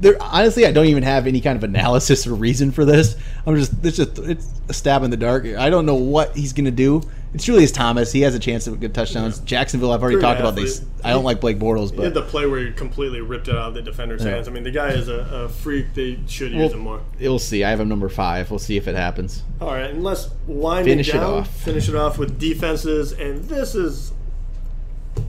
There, 0.00 0.16
honestly, 0.20 0.64
I 0.64 0.72
don't 0.72 0.86
even 0.86 1.02
have 1.02 1.26
any 1.26 1.40
kind 1.42 1.56
of 1.56 1.62
analysis 1.64 2.26
or 2.26 2.34
reason 2.34 2.70
for 2.72 2.84
this. 2.86 3.16
I'm 3.46 3.54
just 3.56 3.72
it's 3.84 3.96
just 3.98 4.18
it's 4.18 4.48
a 4.68 4.72
stab 4.72 5.02
in 5.02 5.10
the 5.10 5.16
dark. 5.16 5.44
I 5.44 5.68
don't 5.70 5.84
know 5.86 5.94
what 5.96 6.34
he's 6.36 6.52
gonna 6.54 6.70
do. 6.70 7.02
It's 7.34 7.44
Julius 7.44 7.70
Thomas. 7.70 8.10
He 8.10 8.22
has 8.22 8.34
a 8.34 8.38
chance 8.40 8.64
to 8.64 8.74
get 8.76 8.92
touchdowns. 8.94 9.38
Jacksonville, 9.40 9.92
I've 9.92 10.02
already 10.02 10.20
talked 10.20 10.40
about 10.40 10.54
athlete. 10.54 10.66
these. 10.66 10.84
I 11.04 11.10
don't 11.10 11.22
like 11.22 11.40
Blake 11.40 11.58
Bortles, 11.60 11.94
He 11.94 12.02
had 12.02 12.12
the 12.14 12.22
play 12.22 12.44
where 12.46 12.58
he 12.60 12.72
completely 12.72 13.20
ripped 13.20 13.46
it 13.46 13.54
out 13.54 13.68
of 13.68 13.74
the 13.74 13.82
defender's 13.82 14.24
Yeah. 14.24 14.30
hands. 14.32 14.48
I 14.48 14.50
mean, 14.50 14.64
the 14.64 14.72
guy 14.72 14.88
is 14.88 15.08
a, 15.08 15.18
a 15.44 15.48
freak. 15.48 15.94
They 15.94 16.18
should 16.26 16.52
We'll- 16.52 16.64
use 16.64 16.72
him 16.72 16.80
more. 16.80 17.00
we'll 17.20 17.38
see. 17.38 17.62
I 17.62 17.70
have 17.70 17.78
him 17.78 17.88
number 17.88 18.08
five. 18.08 18.50
We'll 18.50 18.58
see 18.58 18.76
if 18.76 18.88
it 18.88 18.96
happens. 18.96 19.44
All 19.60 19.68
right, 19.68 19.90
and 19.90 20.02
let's 20.02 20.28
wind 20.48 20.86
Finish 20.86 21.10
it 21.10 21.14
it 21.14 21.18
down. 21.18 21.34
off. 21.40 21.54
Finish 21.56 21.88
it 21.88 21.94
off 21.94 22.18
with 22.18 22.38
defenses, 22.40 23.12
and 23.12 23.44
this 23.44 23.74
is 23.76 24.12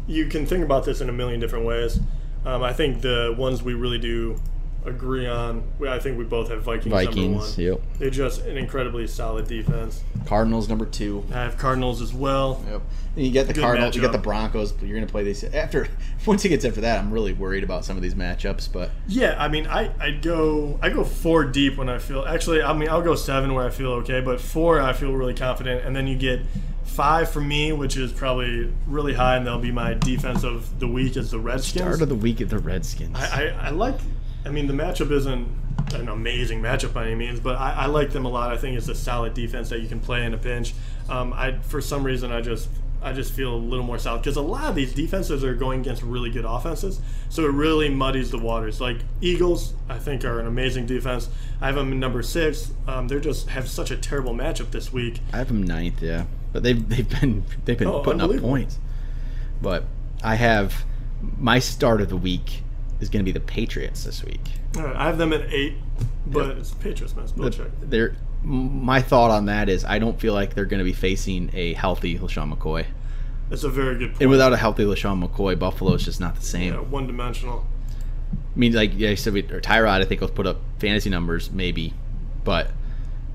you 0.07 0.25
can 0.27 0.45
think 0.45 0.63
about 0.63 0.85
this 0.85 1.01
in 1.01 1.09
a 1.09 1.13
million 1.13 1.39
different 1.39 1.65
ways. 1.65 1.99
Um, 2.45 2.63
I 2.63 2.73
think 2.73 3.01
the 3.01 3.35
ones 3.37 3.61
we 3.61 3.73
really 3.75 3.99
do 3.99 4.39
agree 4.85 5.27
on. 5.27 5.63
we- 5.79 5.87
I 5.87 5.99
think 5.99 6.17
we 6.17 6.23
both 6.23 6.49
have 6.49 6.63
Vikings, 6.63 6.85
number 6.93 7.05
Vikings. 7.05 7.57
one. 7.57 7.65
Yep. 7.65 7.81
They're 7.99 8.09
just 8.09 8.45
an 8.45 8.57
incredibly 8.57 9.05
solid 9.07 9.47
defense. 9.47 10.03
Cardinals 10.25 10.67
number 10.69 10.85
two. 10.85 11.23
I 11.31 11.35
have 11.41 11.57
Cardinals 11.57 12.01
as 12.01 12.13
well. 12.13 12.63
Yep. 12.69 12.81
And 13.15 13.25
you 13.25 13.31
get 13.31 13.47
the 13.47 13.53
Good 13.53 13.61
Cardinals. 13.61 13.95
You 13.95 14.01
get 14.01 14.11
the 14.11 14.17
Broncos. 14.17 14.73
You're 14.81 14.95
gonna 14.95 15.05
play 15.11 15.23
these 15.23 15.43
after. 15.43 15.87
Once 16.25 16.43
he 16.43 16.49
gets 16.49 16.63
after 16.65 16.81
that, 16.81 16.99
I'm 16.99 17.11
really 17.11 17.33
worried 17.33 17.63
about 17.63 17.83
some 17.85 17.97
of 17.97 18.03
these 18.03 18.15
matchups. 18.15 18.71
But 18.71 18.91
Yeah, 19.07 19.35
I 19.37 19.47
mean, 19.47 19.67
I 19.67 19.91
I 19.99 20.11
go 20.11 20.79
I 20.81 20.89
go 20.89 21.03
four 21.03 21.43
deep 21.45 21.77
when 21.77 21.89
I 21.89 21.97
feel 21.99 22.23
actually. 22.25 22.61
I 22.61 22.73
mean, 22.73 22.89
I'll 22.89 23.01
go 23.01 23.15
seven 23.15 23.53
where 23.53 23.65
I 23.65 23.69
feel 23.69 23.91
okay, 23.93 24.21
but 24.21 24.39
four 24.39 24.79
I 24.79 24.93
feel 24.93 25.11
really 25.13 25.33
confident, 25.33 25.85
and 25.85 25.95
then 25.95 26.07
you 26.07 26.17
get 26.17 26.41
five 26.83 27.29
for 27.31 27.41
me, 27.41 27.71
which 27.71 27.95
is 27.97 28.11
probably 28.11 28.71
really 28.87 29.13
high, 29.13 29.37
and 29.37 29.45
that'll 29.45 29.59
be 29.59 29.71
my 29.71 29.93
defense 29.93 30.43
of 30.43 30.79
the 30.79 30.87
week 30.87 31.15
is 31.17 31.31
the 31.31 31.39
Redskins. 31.39 31.81
start 31.83 32.01
of 32.01 32.09
the 32.09 32.15
week 32.15 32.41
at 32.41 32.49
the 32.49 32.59
Redskins. 32.59 33.15
I, 33.17 33.47
I, 33.49 33.67
I 33.67 33.69
like. 33.69 33.95
I 34.45 34.49
mean, 34.49 34.67
the 34.67 34.73
matchup 34.73 35.11
isn't 35.11 35.47
an 35.93 36.07
amazing 36.09 36.61
matchup 36.61 36.93
by 36.93 37.05
any 37.07 37.15
means, 37.15 37.39
but 37.39 37.57
I, 37.57 37.71
I 37.73 37.85
like 37.87 38.11
them 38.11 38.25
a 38.25 38.29
lot. 38.29 38.51
I 38.51 38.57
think 38.57 38.77
it's 38.77 38.87
a 38.87 38.95
solid 38.95 39.33
defense 39.33 39.69
that 39.69 39.81
you 39.81 39.87
can 39.89 39.99
play 39.99 40.25
in 40.25 40.33
a 40.33 40.37
pinch. 40.37 40.73
Um, 41.09 41.33
I 41.33 41.57
for 41.63 41.81
some 41.81 42.03
reason 42.03 42.31
I 42.31 42.41
just 42.41 42.69
I 43.03 43.13
just 43.13 43.33
feel 43.33 43.53
a 43.53 43.57
little 43.57 43.83
more 43.85 43.97
solid 43.97 44.19
because 44.21 44.37
a 44.37 44.41
lot 44.41 44.65
of 44.65 44.75
these 44.75 44.93
defenses 44.93 45.43
are 45.43 45.55
going 45.55 45.81
against 45.81 46.01
really 46.03 46.29
good 46.29 46.45
offenses, 46.45 47.01
so 47.29 47.43
it 47.45 47.51
really 47.51 47.89
muddies 47.89 48.31
the 48.31 48.37
waters. 48.37 48.79
Like 48.79 48.97
Eagles, 49.19 49.73
I 49.89 49.97
think 49.97 50.23
are 50.23 50.39
an 50.39 50.47
amazing 50.47 50.85
defense. 50.85 51.27
I 51.59 51.65
have 51.67 51.75
them 51.75 51.91
in 51.91 51.99
number 51.99 52.21
six. 52.23 52.71
Um, 52.87 53.07
they 53.07 53.19
just 53.19 53.49
have 53.49 53.67
such 53.69 53.91
a 53.91 53.97
terrible 53.97 54.33
matchup 54.33 54.71
this 54.71 54.93
week. 54.93 55.19
I 55.33 55.37
have 55.37 55.47
them 55.49 55.63
ninth, 55.63 56.01
yeah, 56.01 56.25
but 56.53 56.63
they've 56.63 56.87
they've 56.87 57.09
been 57.09 57.43
they've 57.65 57.77
been 57.77 57.87
Oh, 57.87 58.01
putting 58.01 58.21
up 58.21 58.35
points. 58.37 58.79
But 59.61 59.83
I 60.23 60.35
have 60.35 60.85
my 61.37 61.59
start 61.59 62.01
of 62.01 62.09
the 62.09 62.17
week 62.17 62.63
is 63.01 63.09
going 63.09 63.23
to 63.25 63.29
be 63.29 63.37
the 63.37 63.45
Patriots 63.45 64.03
this 64.05 64.23
week. 64.23 64.39
Right, 64.75 64.95
I 64.95 65.05
have 65.05 65.17
them 65.17 65.33
at 65.33 65.51
eight, 65.51 65.73
but 66.27 66.47
Yep. 66.47 66.57
it's 66.57 66.71
Patriots, 66.75 67.15
man. 67.15 67.25
It's 67.25 67.33
Belichick. 67.33 67.71
They're 67.81 68.15
my 68.43 69.01
thought 69.01 69.29
on 69.29 69.45
that 69.45 69.69
is 69.69 69.85
I 69.85 69.99
don't 69.99 70.19
feel 70.19 70.33
like 70.33 70.55
they're 70.55 70.65
going 70.65 70.79
to 70.79 70.83
be 70.85 70.93
facing 70.93 71.51
a 71.53 71.73
healthy 71.73 72.17
LeSean 72.17 72.51
McCoy. 72.55 72.85
That's 73.49 73.63
a 73.63 73.69
very 73.69 73.97
good 73.99 74.09
point. 74.11 74.21
And 74.21 74.29
without 74.31 74.51
a 74.53 74.57
healthy 74.57 74.83
LeSean 74.83 75.23
McCoy, 75.27 75.59
Buffalo 75.59 75.93
is 75.93 76.05
just 76.05 76.19
not 76.19 76.35
the 76.35 76.41
same. 76.41 76.73
yeah, 76.73 76.79
one 76.79 77.05
dimensional. 77.05 77.65
I 78.33 78.59
mean, 78.59 78.73
like 78.73 78.91
yeah, 78.95 79.09
I 79.11 79.15
said, 79.15 79.33
we, 79.33 79.41
or 79.43 79.61
Tyrod, 79.61 80.01
I 80.01 80.05
think 80.05 80.21
will 80.21 80.29
put 80.29 80.47
up 80.47 80.57
fantasy 80.79 81.09
numbers 81.09 81.51
maybe, 81.51 81.93
but 82.43 82.71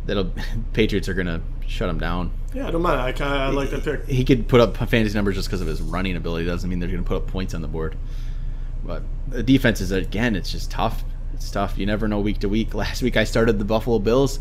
that'll 0.06 0.32
Patriots 0.72 1.08
are 1.08 1.14
going 1.14 1.26
to 1.26 1.40
shut 1.68 1.88
him 1.88 1.98
down. 1.98 2.32
Yeah, 2.54 2.66
I 2.66 2.70
don't 2.70 2.82
mind. 2.82 3.00
I 3.00 3.12
kind 3.12 3.32
of 3.34 3.40
I 3.40 3.48
like 3.50 3.70
that 3.70 3.84
pick. 3.84 4.06
He 4.08 4.24
could 4.24 4.48
put 4.48 4.60
up 4.60 4.76
fantasy 4.76 5.14
numbers 5.14 5.34
just 5.36 5.48
because 5.48 5.60
of 5.60 5.66
his 5.66 5.80
running 5.82 6.16
ability. 6.16 6.46
Doesn't 6.46 6.68
mean 6.68 6.80
they're 6.80 6.88
going 6.88 7.02
to 7.04 7.06
put 7.08 7.16
up 7.18 7.26
points 7.28 7.54
on 7.54 7.62
the 7.62 7.68
board. 7.68 7.96
But 8.86 9.02
the 9.28 9.42
defense 9.42 9.80
is 9.80 9.90
again, 9.90 10.36
it's 10.36 10.50
just 10.50 10.70
tough. 10.70 11.04
It's 11.34 11.50
tough. 11.50 11.76
You 11.76 11.86
never 11.86 12.08
know 12.08 12.20
week 12.20 12.38
to 12.40 12.48
week. 12.48 12.74
Last 12.82 13.02
week 13.02 13.16
I 13.16 13.24
started 13.24 13.58
the 13.58 13.64
Buffalo 13.64 13.98
Bills. 13.98 14.40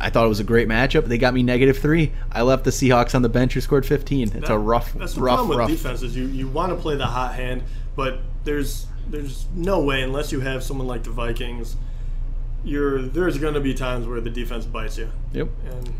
I 0.00 0.08
thought 0.08 0.24
it 0.24 0.28
was 0.28 0.40
a 0.40 0.44
great 0.44 0.66
matchup. 0.66 1.04
They 1.04 1.18
got 1.18 1.34
me 1.34 1.42
negative 1.42 1.76
three. 1.78 2.12
I 2.32 2.42
left 2.42 2.64
the 2.64 2.70
Seahawks 2.70 3.14
on 3.14 3.20
the 3.20 3.28
bench 3.28 3.52
who 3.52 3.60
scored 3.60 3.84
15. 3.84 4.32
It's 4.34 4.48
a 4.48 4.56
rough, 4.58 4.94
That's 4.94 5.12
the 5.14 5.20
rough, 5.20 5.36
problem 5.36 5.58
rough. 5.58 5.68
with 5.68 5.78
defenses. 5.78 6.16
You 6.16 6.26
you 6.26 6.48
want 6.48 6.70
to 6.70 6.76
play 6.76 6.96
the 6.96 7.06
hot 7.06 7.34
hand, 7.34 7.62
but 7.94 8.20
there's 8.44 8.86
there's 9.08 9.46
no 9.54 9.80
way 9.82 10.02
unless 10.02 10.32
you 10.32 10.40
have 10.40 10.62
someone 10.62 10.86
like 10.86 11.02
the 11.04 11.10
Vikings. 11.10 11.76
You're 12.64 13.02
there's 13.02 13.36
going 13.36 13.54
to 13.54 13.60
be 13.60 13.74
times 13.74 14.06
where 14.06 14.20
the 14.22 14.30
defense 14.30 14.64
bites 14.64 14.96
you. 14.96 15.10
Yep. 15.32 15.48
And 15.66 15.94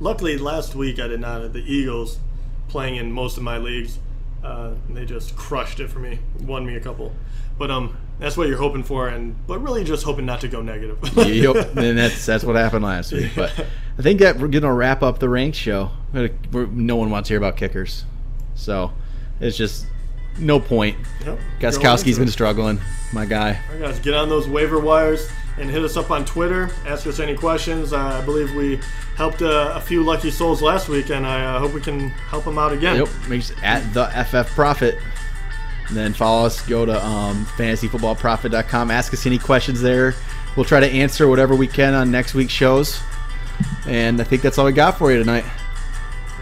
luckily, 0.00 0.38
last 0.38 0.74
week 0.74 0.98
I 0.98 1.06
did 1.06 1.20
not 1.20 1.42
have 1.42 1.52
the 1.52 1.60
Eagles 1.60 2.18
playing 2.68 2.96
in 2.96 3.12
most 3.12 3.36
of 3.36 3.42
my 3.42 3.58
leagues. 3.58 3.98
Uh, 4.42 4.74
they 4.90 5.04
just 5.04 5.36
crushed 5.36 5.80
it 5.80 5.88
for 5.88 5.98
me, 5.98 6.18
won 6.42 6.64
me 6.64 6.76
a 6.76 6.80
couple. 6.80 7.12
But 7.58 7.70
um, 7.70 7.96
that's 8.18 8.36
what 8.36 8.48
you're 8.48 8.58
hoping 8.58 8.82
for, 8.82 9.08
and 9.08 9.34
but 9.46 9.58
really 9.60 9.82
just 9.82 10.04
hoping 10.04 10.26
not 10.26 10.40
to 10.42 10.48
go 10.48 10.62
negative. 10.62 10.98
yep, 11.16 11.76
and 11.76 11.98
that's 11.98 12.24
that's 12.24 12.44
what 12.44 12.56
happened 12.56 12.84
last 12.84 13.12
week. 13.12 13.32
But 13.34 13.52
I 13.98 14.02
think 14.02 14.20
that 14.20 14.38
we're 14.38 14.48
gonna 14.48 14.72
wrap 14.72 15.02
up 15.02 15.18
the 15.18 15.28
ranked 15.28 15.56
show. 15.56 15.90
We're, 16.12 16.66
no 16.66 16.96
one 16.96 17.10
wants 17.10 17.28
to 17.28 17.32
hear 17.32 17.38
about 17.38 17.56
kickers, 17.56 18.04
so 18.54 18.92
it's 19.40 19.56
just 19.56 19.86
no 20.38 20.60
point. 20.60 20.96
Yep. 21.24 21.38
Gostkowski's 21.60 22.18
been 22.18 22.28
struggling, 22.28 22.80
my 23.12 23.24
guy. 23.26 23.60
All 23.68 23.78
right, 23.78 23.88
guys, 23.88 23.98
get 24.00 24.14
on 24.14 24.28
those 24.28 24.46
waiver 24.46 24.78
wires 24.78 25.28
and 25.58 25.70
hit 25.70 25.82
us 25.82 25.96
up 25.96 26.10
on 26.10 26.24
Twitter. 26.24 26.70
Ask 26.86 27.06
us 27.06 27.20
any 27.20 27.34
questions. 27.34 27.92
Uh, 27.92 27.98
I 27.98 28.20
believe 28.24 28.54
we 28.54 28.80
helped 29.16 29.42
uh, 29.42 29.72
a 29.74 29.80
few 29.80 30.02
lucky 30.02 30.30
souls 30.30 30.62
last 30.62 30.88
week, 30.88 31.10
and 31.10 31.26
I 31.26 31.44
uh, 31.44 31.58
hope 31.58 31.72
we 31.72 31.80
can 31.80 32.10
help 32.10 32.44
them 32.44 32.58
out 32.58 32.72
again. 32.72 32.96
Yep, 32.96 33.08
make 33.28 33.42
sure, 33.42 33.56
at 33.62 33.80
the 33.94 34.06
FF 34.24 34.54
Profit. 34.54 34.98
And 35.88 35.96
then 35.96 36.12
follow 36.12 36.46
us. 36.46 36.66
Go 36.66 36.84
to 36.84 37.04
um, 37.04 37.46
fantasyfootballprofit.com. 37.56 38.90
Ask 38.90 39.14
us 39.14 39.24
any 39.24 39.38
questions 39.38 39.80
there. 39.80 40.14
We'll 40.56 40.64
try 40.64 40.80
to 40.80 40.86
answer 40.86 41.28
whatever 41.28 41.54
we 41.54 41.68
can 41.68 41.94
on 41.94 42.10
next 42.10 42.34
week's 42.34 42.52
shows. 42.52 43.00
And 43.86 44.20
I 44.20 44.24
think 44.24 44.42
that's 44.42 44.58
all 44.58 44.66
we 44.66 44.72
got 44.72 44.98
for 44.98 45.12
you 45.12 45.18
tonight. 45.18 45.44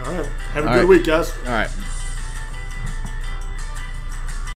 All 0.03 0.13
right. 0.13 0.25
Have 0.25 0.65
a 0.65 0.67
All 0.67 0.73
good 0.73 0.79
right. 0.79 0.87
week, 0.87 1.05
guys. 1.05 1.31
All 1.45 1.51
right. 1.51 1.69